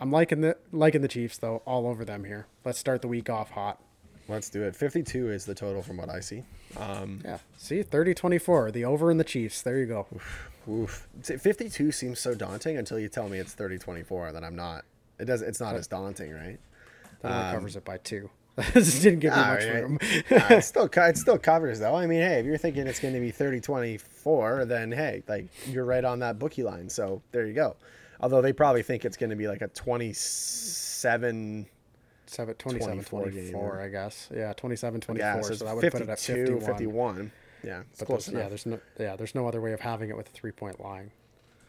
I'm 0.00 0.10
liking 0.10 0.40
the 0.40 0.56
liking 0.72 1.02
the 1.02 1.08
Chiefs 1.08 1.38
though, 1.38 1.62
all 1.66 1.86
over 1.86 2.04
them 2.04 2.24
here. 2.24 2.46
Let's 2.64 2.78
start 2.78 3.02
the 3.02 3.08
week 3.08 3.30
off 3.30 3.50
hot. 3.50 3.80
Let's 4.26 4.48
do 4.48 4.62
it. 4.62 4.74
Fifty-two 4.74 5.30
is 5.30 5.44
the 5.44 5.54
total 5.54 5.82
from 5.82 5.98
what 5.98 6.08
I 6.08 6.20
see. 6.20 6.44
Um, 6.78 7.20
Yeah, 7.24 7.38
see, 7.58 7.82
30-24, 7.82 8.72
the 8.72 8.84
over 8.86 9.10
in 9.10 9.18
the 9.18 9.24
Chiefs. 9.24 9.60
There 9.60 9.78
you 9.78 9.84
go. 9.86 10.06
oof. 10.68 11.06
See, 11.22 11.36
Fifty-two 11.36 11.92
seems 11.92 12.20
so 12.20 12.34
daunting 12.34 12.78
until 12.78 12.98
you 12.98 13.08
tell 13.10 13.28
me 13.28 13.38
it's 13.38 13.54
30-24, 13.54 14.32
then 14.32 14.42
I'm 14.42 14.56
not. 14.56 14.84
It 15.18 15.26
does. 15.26 15.42
It's 15.42 15.60
not 15.60 15.74
as 15.76 15.86
daunting, 15.86 16.32
right? 16.32 16.58
That 17.20 17.32
only 17.32 17.52
covers 17.54 17.76
it 17.76 17.84
by 17.84 17.98
two. 17.98 18.30
this 18.72 19.00
didn't 19.00 19.20
give 19.20 19.32
me 19.32 19.38
much 19.38 19.64
right. 19.64 19.82
room. 19.82 19.98
Ah, 20.30 20.54
it 20.54 20.62
still 20.64 20.88
it 20.92 21.18
still 21.18 21.38
covers 21.38 21.80
though. 21.80 21.94
I 21.94 22.06
mean, 22.06 22.20
hey, 22.20 22.38
if 22.38 22.46
you're 22.46 22.58
thinking 22.58 22.86
it's 22.86 23.00
going 23.00 23.14
to 23.14 23.20
be 23.20 23.32
30-24, 23.32 24.68
then 24.68 24.92
hey, 24.92 25.22
like 25.26 25.46
you're 25.66 25.84
right 25.84 26.04
on 26.04 26.20
that 26.20 26.38
bookie 26.38 26.62
line. 26.62 26.88
So 26.88 27.20
there 27.32 27.46
you 27.46 27.54
go. 27.54 27.76
Although 28.20 28.42
they 28.42 28.52
probably 28.52 28.82
think 28.82 29.04
it's 29.04 29.16
going 29.16 29.30
to 29.30 29.36
be 29.36 29.48
like 29.48 29.60
a 29.60 29.68
27 29.68 31.66
Seven, 32.26 32.54
27 32.54 33.04
24 33.04 33.22
24. 33.30 33.80
I 33.80 33.88
guess. 33.88 34.28
Yeah, 34.34 34.52
27 34.54 35.00
24. 35.00 35.26
yeah, 35.26 35.40
so, 35.40 35.54
so 35.54 35.64
that 35.64 35.76
would 35.76 35.92
put 35.92 36.00
it 36.00 36.08
at 36.08 36.18
52 36.18 36.60
51. 36.60 36.66
51. 36.66 37.32
Yeah, 37.62 37.80
it's 37.80 37.98
But 37.98 38.06
close 38.06 38.26
there's, 38.26 38.42
yeah, 38.42 38.48
there's 38.48 38.66
no 38.66 38.80
yeah, 38.98 39.16
there's 39.16 39.34
no 39.34 39.46
other 39.46 39.60
way 39.60 39.72
of 39.72 39.80
having 39.80 40.10
it 40.10 40.16
with 40.16 40.28
a 40.28 40.32
three 40.32 40.52
point 40.52 40.80
line. 40.80 41.10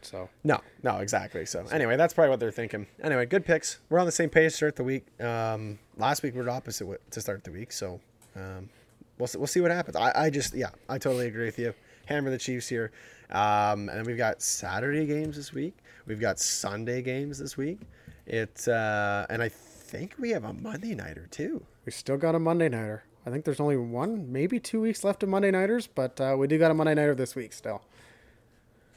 So 0.06 0.30
No, 0.44 0.62
no, 0.84 0.98
exactly. 0.98 1.46
So 1.46 1.66
anyway, 1.72 1.98
that's 1.98 2.14
probably 2.14 2.30
what 2.30 2.40
they're 2.40 2.52
thinking. 2.52 2.88
Anyway, 3.04 3.26
good 3.26 3.46
picks. 3.46 3.80
We're 3.90 4.00
on 4.00 4.06
the 4.06 4.12
same 4.12 4.30
page 4.30 4.52
to 4.52 4.58
start 4.58 4.76
the 4.76 4.84
week. 4.84 5.06
Um, 5.22 5.80
last 5.98 6.24
week 6.24 6.36
we 6.36 6.42
were 6.42 6.50
opposite 6.50 7.12
to 7.12 7.22
start 7.22 7.44
the 7.44 7.52
week, 7.52 7.72
so 7.72 8.00
um, 8.36 8.70
we'll 9.18 9.28
see, 9.28 9.38
we'll 9.38 9.48
see 9.48 9.62
what 9.62 9.72
happens. 9.72 9.96
I, 9.96 10.12
I 10.26 10.30
just 10.30 10.54
yeah, 10.54 10.70
I 10.90 10.98
totally 10.98 11.28
agree 11.28 11.46
with 11.46 11.60
you. 11.60 11.74
Hammer 12.06 12.30
the 12.30 12.38
Chiefs 12.38 12.68
here, 12.68 12.92
um, 13.32 13.90
and 13.90 13.98
then 13.98 14.04
we've 14.04 14.18
got 14.18 14.42
Saturday 14.42 15.06
games 15.08 15.38
this 15.38 15.52
week. 15.54 15.76
We've 16.06 16.20
got 16.20 16.40
Sunday 16.40 17.02
games 17.02 17.40
this 17.40 17.58
week. 17.58 17.80
It 18.28 18.68
uh, 18.68 19.26
and 19.30 19.42
I 19.42 19.50
think 19.50 20.16
we 20.20 20.30
have 20.32 20.44
a 20.44 20.54
Monday 20.54 20.94
nighter 20.96 21.28
too. 21.32 21.66
we 21.86 21.92
still 21.92 22.18
got 22.18 22.36
a 22.36 22.40
Monday 22.40 22.70
nighter. 22.70 23.04
I 23.26 23.32
think 23.32 23.44
there's 23.44 23.60
only 23.60 23.78
one, 23.78 24.32
maybe 24.32 24.60
two 24.60 24.82
weeks 24.82 25.04
left 25.04 25.24
of 25.24 25.30
Monday 25.30 25.50
nighters, 25.50 25.88
but 25.88 26.22
uh, 26.22 26.36
we 26.38 26.46
do 26.46 26.60
got 26.60 26.70
a 26.70 26.76
Monday 26.76 26.94
nighter 26.94 27.16
this 27.16 27.36
week 27.36 27.54
still. 27.54 27.82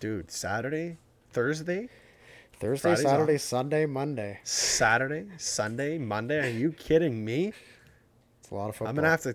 Dude, 0.01 0.31
Saturday, 0.31 0.99
Thursday, 1.33 1.89
Thursday, 2.61 2.81
Friday's 2.91 3.03
Saturday, 3.05 3.35
off. 3.35 3.41
Sunday, 3.41 3.87
Monday. 3.87 4.41
Saturday, 4.45 5.27
Sunday, 5.39 5.99
Monday. 5.99 6.47
Are 6.47 6.51
you 6.57 6.73
kidding 6.73 7.25
me? 7.25 7.53
It's 8.41 8.51
a 8.51 8.55
lot 8.55 8.69
of 8.69 8.77
football. 8.77 8.91
I'm 8.91 8.95
gonna 8.97 9.09
have 9.11 9.23
to, 9.23 9.35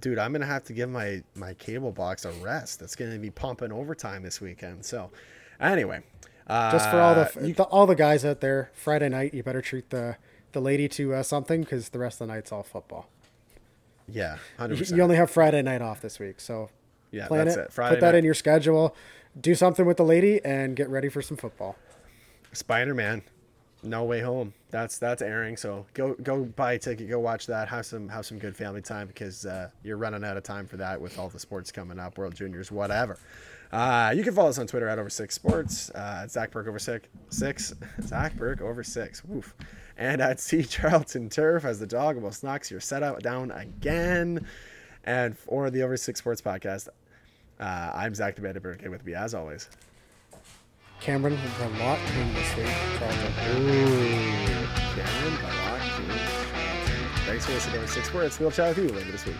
dude. 0.00 0.18
I'm 0.18 0.32
gonna 0.32 0.46
have 0.46 0.64
to 0.64 0.72
give 0.72 0.88
my 0.88 1.22
my 1.34 1.54
cable 1.54 1.92
box 1.92 2.24
a 2.24 2.32
rest. 2.32 2.80
It's 2.82 2.96
gonna 2.96 3.18
be 3.18 3.30
pumping 3.30 3.70
overtime 3.72 4.22
this 4.22 4.40
weekend. 4.40 4.84
So, 4.84 5.10
anyway, 5.60 6.02
uh, 6.46 6.72
just 6.72 6.88
for 6.90 6.98
all 7.00 7.14
the, 7.14 7.46
you- 7.46 7.54
the 7.54 7.64
all 7.64 7.86
the 7.86 7.94
guys 7.94 8.24
out 8.24 8.40
there. 8.40 8.70
Friday 8.74 9.08
night, 9.10 9.34
you 9.34 9.42
better 9.42 9.60
treat 9.62 9.90
the 9.90 10.16
the 10.52 10.60
lady 10.60 10.88
to 10.88 11.14
uh, 11.14 11.22
something 11.22 11.60
because 11.60 11.90
the 11.90 11.98
rest 11.98 12.20
of 12.20 12.28
the 12.28 12.32
night's 12.34 12.50
all 12.50 12.62
football. 12.62 13.08
yeah, 14.08 14.38
hundred 14.58 14.74
You, 14.76 14.80
percent. 14.80 14.96
you 14.96 15.02
only 15.02 15.16
have 15.16 15.30
Friday 15.30 15.60
night 15.60 15.82
off 15.82 16.00
this 16.00 16.18
week, 16.18 16.40
so 16.40 16.70
Yeah, 17.10 17.26
plan 17.28 17.44
that's 17.44 17.56
it. 17.58 17.60
it. 17.66 17.72
Friday 17.72 17.96
put 17.96 18.00
that 18.00 18.12
night. 18.12 18.18
in 18.18 18.24
your 18.24 18.32
schedule. 18.34 18.96
Do 19.40 19.54
something 19.54 19.86
with 19.86 19.96
the 19.96 20.04
lady 20.04 20.40
and 20.44 20.74
get 20.74 20.88
ready 20.88 21.08
for 21.08 21.22
some 21.22 21.36
football. 21.36 21.76
Spider 22.52 22.94
Man, 22.94 23.22
No 23.82 24.04
Way 24.04 24.20
Home. 24.20 24.54
That's 24.70 24.98
that's 24.98 25.22
airing. 25.22 25.56
So 25.56 25.86
go 25.94 26.14
go 26.14 26.44
buy 26.44 26.74
a 26.74 26.78
ticket. 26.78 27.08
Go 27.08 27.20
watch 27.20 27.46
that. 27.46 27.68
Have 27.68 27.86
some 27.86 28.08
have 28.08 28.26
some 28.26 28.38
good 28.38 28.56
family 28.56 28.82
time 28.82 29.06
because 29.06 29.46
uh, 29.46 29.70
you're 29.82 29.96
running 29.96 30.24
out 30.24 30.36
of 30.36 30.42
time 30.42 30.66
for 30.66 30.76
that 30.78 31.00
with 31.00 31.18
all 31.18 31.28
the 31.28 31.38
sports 31.38 31.70
coming 31.70 31.98
up, 31.98 32.18
World 32.18 32.34
Juniors, 32.34 32.72
whatever. 32.72 33.18
Uh, 33.70 34.12
you 34.16 34.24
can 34.24 34.34
follow 34.34 34.48
us 34.48 34.58
on 34.58 34.66
Twitter 34.66 34.88
at 34.88 34.98
Over 34.98 35.10
Six 35.10 35.34
Sports. 35.34 35.90
Uh, 35.90 36.26
Zach 36.26 36.50
Burke 36.50 36.68
over 36.68 36.78
six 36.78 37.06
six. 37.28 37.74
Zach 38.02 38.34
Burke 38.36 38.60
over 38.60 38.82
six. 38.82 39.24
Woof. 39.24 39.54
And 39.96 40.20
at 40.20 40.40
C 40.40 40.62
Charlton 40.62 41.28
Turf 41.28 41.64
as 41.64 41.78
the 41.78 41.86
dog 41.86 42.16
almost 42.16 42.42
knocks 42.42 42.70
your 42.70 42.80
setup 42.80 43.20
down 43.20 43.50
again. 43.50 44.46
And 45.04 45.38
for 45.38 45.70
the 45.70 45.82
Over 45.82 45.96
Six 45.96 46.20
Sports 46.20 46.42
podcast, 46.42 46.88
uh, 47.60 47.92
I'm 47.94 48.14
Zach 48.14 48.36
DeBedberg 48.36 48.88
with 48.88 49.04
me 49.04 49.14
as 49.14 49.34
always. 49.34 49.68
Cameron 51.00 51.34
with 51.34 51.60
a 51.60 51.68
lot 51.78 51.98
in 52.16 52.34
this 52.34 52.56
week. 52.56 52.66
Ooh, 53.56 54.66
Cameron, 54.94 55.38
Balak, 55.42 55.82
Thanks 57.24 57.46
for 57.46 57.52
listening 57.52 57.80
to 57.82 57.88
Six 57.88 58.12
Words. 58.12 58.40
We'll 58.40 58.50
chat 58.50 58.76
with 58.76 58.90
you 58.90 58.96
later 58.96 59.12
this 59.12 59.26
week. 59.26 59.36